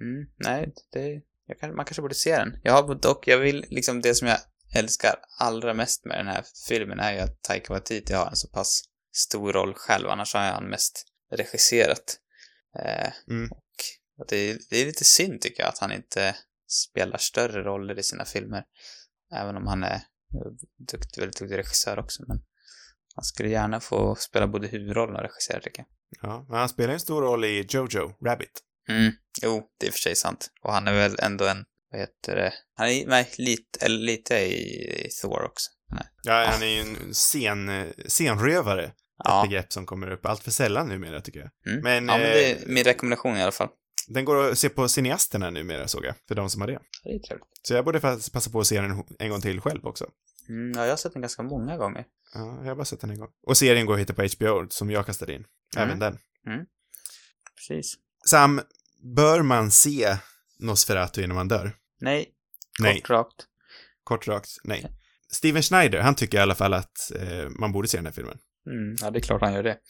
Mm, 0.01 0.27
nej, 0.37 0.73
det, 0.93 1.55
kan, 1.61 1.75
man 1.77 1.85
kanske 1.85 2.03
borde 2.03 2.15
se 2.15 2.37
den. 2.37 2.61
Jag 2.63 2.73
har 2.73 2.95
dock, 2.95 3.29
jag 3.29 3.39
vill, 3.39 3.65
liksom 3.69 4.01
det 4.01 4.15
som 4.15 4.29
jag 4.29 4.39
älskar 4.77 5.15
allra 5.41 5.75
mest 5.75 6.05
med 6.05 6.19
den 6.19 6.27
här 6.27 6.45
filmen 6.69 7.01
är 7.01 7.13
ju 7.13 7.19
att 7.19 7.43
Taika 7.43 7.73
Waititi 7.73 8.13
har 8.15 8.27
en 8.27 8.37
så 8.37 8.49
pass 8.49 8.83
stor 9.17 9.53
roll 9.53 9.75
själv, 9.75 10.09
annars 10.09 10.35
har 10.35 10.41
han 10.41 10.65
mest 10.71 11.05
regisserat. 11.33 12.17
Eh, 12.85 13.13
Mm. 13.29 13.51
och 14.19 14.25
det, 14.29 14.37
är- 14.37 14.59
det 14.71 14.77
är 14.83 14.87
lite 14.87 15.05
synd 15.05 15.41
tycker 15.41 15.63
jag 15.63 15.69
att 15.69 15.79
han 15.79 15.93
inte 15.93 16.37
spelar 16.69 17.19
större 17.19 17.63
roller 17.63 17.99
i 17.99 18.03
sina 18.03 18.25
filmer. 18.25 18.65
Även 19.35 19.57
om 19.57 19.67
han 19.67 19.85
är 19.85 20.01
dukt, 20.93 21.19
väldigt 21.19 21.39
duktig 21.39 21.59
regissör 21.59 21.99
också, 21.99 22.25
men 22.29 22.41
han 23.15 23.25
skulle 23.25 23.49
gärna 23.49 23.81
få 23.81 24.15
spela 24.15 24.47
både 24.47 24.67
huvudrollen 24.69 25.17
och 25.17 25.23
regissera 25.23 25.61
tycker 25.61 25.79
jag. 25.79 26.31
Ja, 26.31 26.47
men 26.49 26.59
han 26.59 26.69
spelar 26.69 26.93
en 26.95 27.01
stor 27.01 27.23
roll 27.23 27.45
i 27.45 27.67
Jojo 27.69 28.15
Rabbit. 28.27 28.61
Mm, 28.89 29.13
jo, 29.43 29.63
det 29.81 29.87
är 29.87 29.91
för 29.91 29.99
sig 29.99 30.17
sant. 30.17 30.51
Och 30.63 30.73
han 30.73 30.89
är 30.89 30.93
väl 30.93 31.17
ändå 31.23 31.45
en, 31.47 31.65
vad 31.91 32.01
heter 32.01 32.37
det, 32.37 32.53
han 32.75 32.89
är 32.89 33.07
med 33.07 33.27
lite, 33.39 33.85
eller 33.85 33.99
lite 33.99 34.35
i, 34.35 34.63
i 35.07 35.09
Thor 35.23 35.45
också. 35.45 35.71
Nej. 35.91 36.05
Ja, 36.23 36.45
han 36.53 36.63
är 36.63 36.67
ju 36.67 36.81
en 36.81 37.13
scen, 37.13 37.93
scenrövare. 38.09 38.85
Ett 38.85 38.95
Ja, 39.25 39.43
begrepp 39.49 39.73
som 39.73 39.87
kommer 39.87 40.11
upp 40.11 40.27
allt 40.27 40.43
för 40.45 40.51
sällan 40.51 40.89
numera, 40.89 41.21
tycker 41.21 41.41
jag. 41.41 41.51
mm. 41.73 41.83
Men, 41.83 42.09
ja, 42.09 42.19
men 42.19 42.21
det 42.33 42.51
eh, 42.53 42.63
är 42.63 42.67
min 42.67 42.85
rekommendation 42.85 43.37
i 43.37 43.43
alla 43.43 43.53
fall. 43.53 43.69
Den 44.09 44.25
går 44.25 44.51
att 44.51 44.59
se 44.59 44.69
på 44.69 44.89
cineasterna 44.89 45.51
numera, 45.51 45.89
såg 45.89 46.05
jag, 46.05 46.15
för 46.29 46.35
de 46.35 46.51
som 46.51 46.61
har 46.61 46.69
det. 46.69 46.79
Det 47.05 47.11
är 47.15 47.19
trevligt. 47.19 47.47
Så 47.63 47.75
jag 47.75 47.85
borde 47.85 48.01
passa 48.01 48.51
på 48.51 48.61
att 48.61 48.67
se 48.67 48.81
den 48.81 49.05
en 49.19 49.31
gång 49.31 49.41
till 49.41 49.61
själv 49.61 49.87
också. 49.87 50.07
Mm, 50.49 50.73
ja, 50.77 50.85
jag 50.85 50.93
har 50.93 50.97
sett 50.97 51.13
den 51.13 51.23
ganska 51.23 51.43
många 51.43 51.77
gånger. 51.77 52.05
Ja, 52.35 52.59
jag 52.61 52.69
har 52.69 52.75
bara 52.75 52.85
sett 52.85 53.01
den 53.01 53.11
en 53.11 53.19
gång. 53.19 53.29
Och 53.47 53.57
serien 53.57 53.87
går 53.87 53.95
att 53.95 54.01
hitta 54.01 54.15
på 54.15 54.23
HBO, 54.37 54.67
som 54.71 54.91
jag 54.91 55.07
kastade 55.07 55.35
in. 55.35 55.45
Även 55.77 55.89
Mm. 55.91 55.99
den. 55.99 56.19
Precis. 57.57 57.95
Sam, 58.27 58.61
bör 59.17 59.43
man 59.43 59.71
se 59.71 60.17
Nosferatu 60.59 61.23
innan 61.23 61.35
man 61.37 61.49
dör? 61.49 61.73
Nej, 62.01 62.29
Nej. 62.81 63.01
kort 63.01 63.11
rakt. 63.11 63.47
Kort 64.05 64.29
rakt, 64.29 64.51
nej. 64.65 64.87
Steven 65.33 65.63
Schneider, 65.63 66.01
han 66.01 66.15
tycker 66.15 66.39
i 66.39 66.41
alla 66.41 66.55
fall 66.55 66.75
att 66.75 67.13
eh, 67.15 67.49
man 67.49 67.73
borde 67.73 67.89
se 67.89 67.99
den 67.99 68.07
här 68.07 68.13
filmen. 68.13 68.39
Mm, 68.67 68.97
ja, 69.01 69.11
det 69.11 69.19
är 69.19 69.21
klart 69.21 69.43
han 69.43 69.55
gör 69.55 69.63
det. 69.63 69.79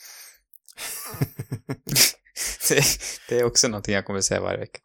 det. 2.68 2.84
Det 3.28 3.38
är 3.38 3.44
också 3.44 3.68
någonting 3.68 3.94
jag 3.94 4.04
kommer 4.04 4.20
säga 4.20 4.40
varje 4.40 4.58
vecka. 4.58 4.78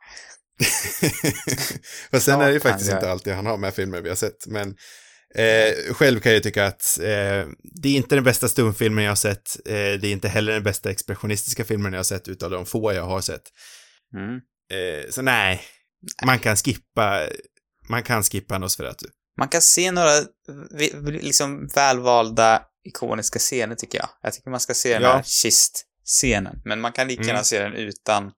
Fast 2.11 2.25
sen 2.25 2.39
Ja, 2.39 2.43
är 2.43 2.47
det 2.47 2.53
ju 2.53 2.59
faktiskt 2.59 2.91
inte 2.91 3.11
alltid 3.11 3.33
han 3.33 3.45
har 3.45 3.57
med 3.57 3.73
filmer 3.73 4.01
vi 4.01 4.09
har 4.09 4.15
sett, 4.15 4.47
men 4.47 4.75
eh, 5.35 5.93
själv 5.93 6.19
kan 6.19 6.33
jag 6.33 6.43
tycka 6.43 6.65
att 6.65 6.99
eh, 6.99 7.47
det 7.81 7.89
är 7.89 7.95
inte 7.95 8.15
den 8.15 8.23
bästa 8.23 8.49
stumfilmen 8.49 9.03
jag 9.03 9.11
har 9.11 9.15
sett, 9.15 9.55
eh, 9.65 9.73
det 9.73 10.07
är 10.07 10.11
inte 10.11 10.27
heller 10.27 10.53
den 10.53 10.63
bästa 10.63 10.91
expressionistiska 10.91 11.63
filmen 11.65 11.93
jag 11.93 11.99
har 11.99 12.03
sett 12.03 12.27
utav 12.27 12.49
de 12.51 12.65
få 12.65 12.93
jag 12.93 13.03
har 13.05 13.21
sett. 13.21 13.43
Mm. 14.15 14.35
Eh, 14.71 15.09
så 15.11 15.21
nej, 15.21 15.61
man 16.25 16.39
kan 16.39 16.55
skippa, 16.55 17.27
man 17.89 18.03
kan 18.03 18.23
skippa 18.23 18.57
Nosferatu. 18.57 19.05
Man 19.37 19.47
kan 19.47 19.61
se 19.61 19.91
några 19.91 20.11
liksom 21.21 21.67
välvalda 21.75 22.61
ikoniska 22.89 23.39
scener 23.39 23.75
tycker 23.75 23.97
jag. 23.97 24.09
Jag 24.21 24.33
tycker 24.33 24.49
man 24.49 24.59
ska 24.59 24.73
se 24.73 24.93
den 24.93 25.01
Ja. 25.01 25.13
här 25.15 25.23
Kist-scenen. 26.05 26.61
Men 26.65 26.81
man 26.81 26.91
kan 26.91 27.07
lika 27.07 27.21
Mm. 27.21 27.27
gärna 27.27 27.43
se 27.43 27.59
den 27.59 27.73
utan 27.73 28.27
att 28.27 28.33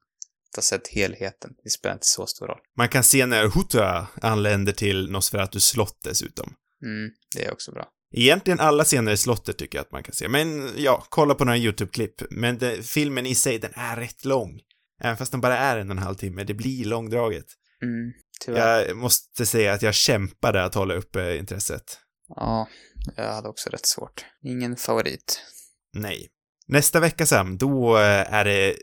ha 0.55 0.61
sett 0.61 0.87
helheten. 0.87 1.51
Det 1.63 1.69
spelar 1.69 1.93
inte 1.93 2.07
så 2.07 2.27
stor 2.27 2.47
roll. 2.47 2.59
Man 2.77 2.89
kan 2.89 3.03
se 3.03 3.25
när 3.25 3.47
Hutua 3.47 4.07
anländer 4.21 4.73
till 4.73 5.11
Nosferatus 5.11 5.65
slott 5.65 5.99
dessutom. 6.03 6.53
Mm, 6.85 7.11
det 7.35 7.45
är 7.45 7.53
också 7.53 7.71
bra. 7.71 7.87
Egentligen 8.13 8.59
alla 8.59 8.83
scener 8.83 9.11
i 9.11 9.17
slottet 9.17 9.57
tycker 9.57 9.77
jag 9.77 9.83
att 9.85 9.91
man 9.91 10.03
kan 10.03 10.13
se. 10.15 10.27
Men 10.27 10.69
ja, 10.77 11.05
kolla 11.09 11.35
på 11.35 11.45
några 11.45 11.57
YouTube-klipp. 11.57 12.21
Men 12.29 12.57
det, 12.57 12.87
filmen 12.87 13.25
i 13.25 13.35
sig, 13.35 13.59
den 13.59 13.71
är 13.75 13.95
rätt 13.95 14.25
lång. 14.25 14.59
Även 15.01 15.17
fast 15.17 15.31
den 15.31 15.41
bara 15.41 15.57
är 15.57 15.77
en 15.77 15.89
och 15.91 15.97
en 15.97 16.03
halv 16.03 16.15
timme, 16.15 16.43
det 16.43 16.53
blir 16.53 16.85
långdraget. 16.85 17.45
Mm, 17.81 18.11
tyvärr. 18.45 18.87
Jag 18.87 18.97
måste 18.97 19.45
säga 19.45 19.73
att 19.73 19.81
jag 19.81 19.93
kämpade 19.93 20.63
att 20.63 20.75
hålla 20.75 20.93
uppe 20.93 21.37
intresset. 21.37 21.99
Ja, 22.27 22.67
jag 23.15 23.33
hade 23.33 23.49
också 23.49 23.69
rätt 23.69 23.85
svårt. 23.85 24.25
Ingen 24.43 24.75
favorit. 24.77 25.41
Nej. 25.93 26.27
Nästa 26.67 26.99
vecka 26.99 27.25
Sam, 27.25 27.57
då 27.57 27.97
eh, 27.97 28.33
är 28.33 28.45
det 28.45 28.75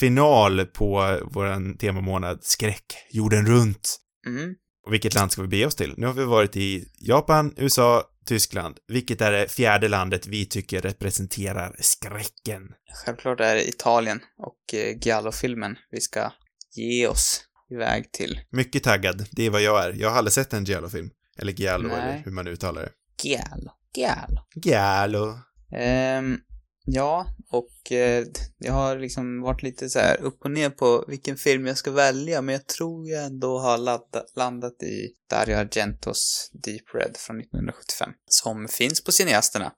final 0.00 0.66
på 0.66 1.20
våran 1.24 1.78
temamånad 1.78 2.38
skräck, 2.42 2.84
jorden 3.10 3.46
runt. 3.46 3.98
Mm. 4.26 4.54
Och 4.86 4.92
vilket 4.92 5.14
land 5.14 5.32
ska 5.32 5.42
vi 5.42 5.48
bege 5.48 5.66
oss 5.66 5.74
till? 5.74 5.94
Nu 5.96 6.06
har 6.06 6.12
vi 6.14 6.24
varit 6.24 6.56
i 6.56 6.84
Japan, 6.98 7.54
USA, 7.56 8.04
Tyskland. 8.26 8.76
Vilket 8.88 9.20
är 9.20 9.32
det 9.32 9.48
fjärde 9.48 9.88
landet 9.88 10.26
vi 10.26 10.46
tycker 10.46 10.80
representerar 10.80 11.76
skräcken? 11.80 12.62
Självklart 13.04 13.40
är 13.40 13.54
det 13.54 13.68
Italien 13.68 14.20
och 14.38 14.74
eh, 14.74 14.98
Giallo-filmen 15.00 15.76
vi 15.90 16.00
ska 16.00 16.32
ge 16.76 17.06
oss 17.06 17.44
iväg 17.70 18.12
till. 18.12 18.40
Mycket 18.50 18.82
taggad, 18.82 19.26
det 19.30 19.46
är 19.46 19.50
vad 19.50 19.62
jag 19.62 19.84
är. 19.84 19.92
Jag 19.92 20.10
har 20.10 20.18
aldrig 20.18 20.32
sett 20.32 20.52
en 20.52 20.64
Giallo-film. 20.64 21.10
Eller 21.38 21.52
Giallo, 21.52 21.88
Nej. 21.88 21.98
eller 21.98 22.22
hur 22.24 22.32
man 22.32 22.46
uttalar 22.46 22.82
det. 22.82 22.90
Giallo. 23.28 23.70
Giallo. 23.94 24.40
Giallo. 24.54 25.38
Ehm, 25.72 26.38
ja, 26.86 27.26
och 27.50 27.92
eh, 27.92 28.24
jag 28.58 28.72
har 28.72 28.98
liksom 28.98 29.40
varit 29.42 29.62
lite 29.62 29.88
så 29.88 29.98
här 29.98 30.20
upp 30.20 30.44
och 30.44 30.50
ner 30.50 30.70
på 30.70 31.04
vilken 31.08 31.36
film 31.36 31.66
jag 31.66 31.76
ska 31.76 31.90
välja, 31.90 32.42
men 32.42 32.52
jag 32.52 32.66
tror 32.66 33.08
jag 33.08 33.24
ändå 33.24 33.58
har 33.58 33.78
ladda, 33.78 34.22
landat 34.36 34.82
i 34.82 35.08
Dario 35.30 35.56
Argentos 35.56 36.50
Deep 36.64 36.94
Red 36.94 37.16
från 37.16 37.40
1975, 37.40 38.10
som 38.30 38.68
finns 38.68 39.04
på 39.04 39.12
cineasterna. 39.12 39.72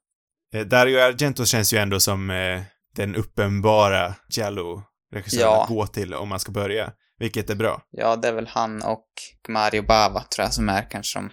Eh, 0.54 0.66
Dario 0.66 0.98
Argento 0.98 1.44
känns 1.44 1.72
ju 1.72 1.78
ändå 1.78 2.00
som 2.00 2.30
eh, 2.30 2.62
den 2.94 3.14
uppenbara 3.16 4.14
Giallo-regissören 4.30 5.40
Ja. 5.40 5.62
att 5.62 5.68
gå 5.68 5.86
till 5.86 6.14
om 6.14 6.28
man 6.28 6.40
ska 6.40 6.52
börja. 6.52 6.92
Vilket 7.18 7.50
är 7.50 7.54
bra. 7.54 7.82
Ja, 7.90 8.16
det 8.16 8.28
är 8.28 8.32
väl 8.32 8.46
han 8.46 8.82
och 8.82 9.08
Mario 9.48 9.82
Bava, 9.82 10.22
tror 10.22 10.44
jag, 10.44 10.54
som 10.54 10.68
är 10.68 10.90
kanske 10.90 11.18
de 11.18 11.30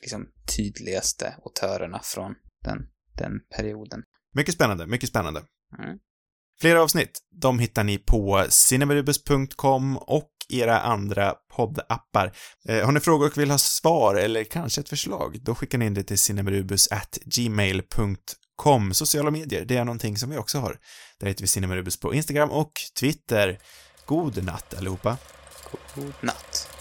liksom, 0.00 0.26
tydligaste 0.56 1.34
autörerna 1.44 2.00
från 2.04 2.34
den, 2.64 2.78
den 3.18 3.32
perioden. 3.56 4.02
Mycket 4.34 4.54
spännande, 4.54 4.86
mycket 4.86 5.08
spännande. 5.08 5.42
Mm. 5.78 5.98
Fler 6.60 6.76
avsnitt, 6.76 7.20
de 7.40 7.58
hittar 7.58 7.84
ni 7.84 7.98
på 7.98 8.46
cinemarubus.com 8.48 9.96
och 9.96 10.30
era 10.48 10.80
andra 10.80 11.34
poddappar. 11.56 12.32
Eh, 12.68 12.84
har 12.84 12.92
ni 12.92 13.00
frågor 13.00 13.26
och 13.26 13.38
vill 13.38 13.50
ha 13.50 13.58
svar 13.58 14.14
eller 14.14 14.44
kanske 14.44 14.80
ett 14.80 14.88
förslag, 14.88 15.38
då 15.42 15.54
skickar 15.54 15.78
ni 15.78 15.86
in 15.86 15.94
det 15.94 16.02
till 16.02 16.18
cinemarubus@gmail.com. 16.18 18.94
Sociala 18.94 19.30
medier, 19.30 19.64
det 19.64 19.76
är 19.76 19.84
någonting 19.84 20.16
som 20.16 20.30
vi 20.30 20.36
också 20.36 20.58
har. 20.58 20.78
Där 21.20 21.26
heter 21.26 21.42
vi 21.42 21.48
Cinemarubus 21.48 22.00
på 22.00 22.14
Instagram 22.14 22.50
och 22.50 22.72
Twitter. 23.00 23.58
God 24.06 24.44
natt 24.44 24.74
allihopa. 24.74 25.16
God 25.94 26.14
natt. 26.20 26.71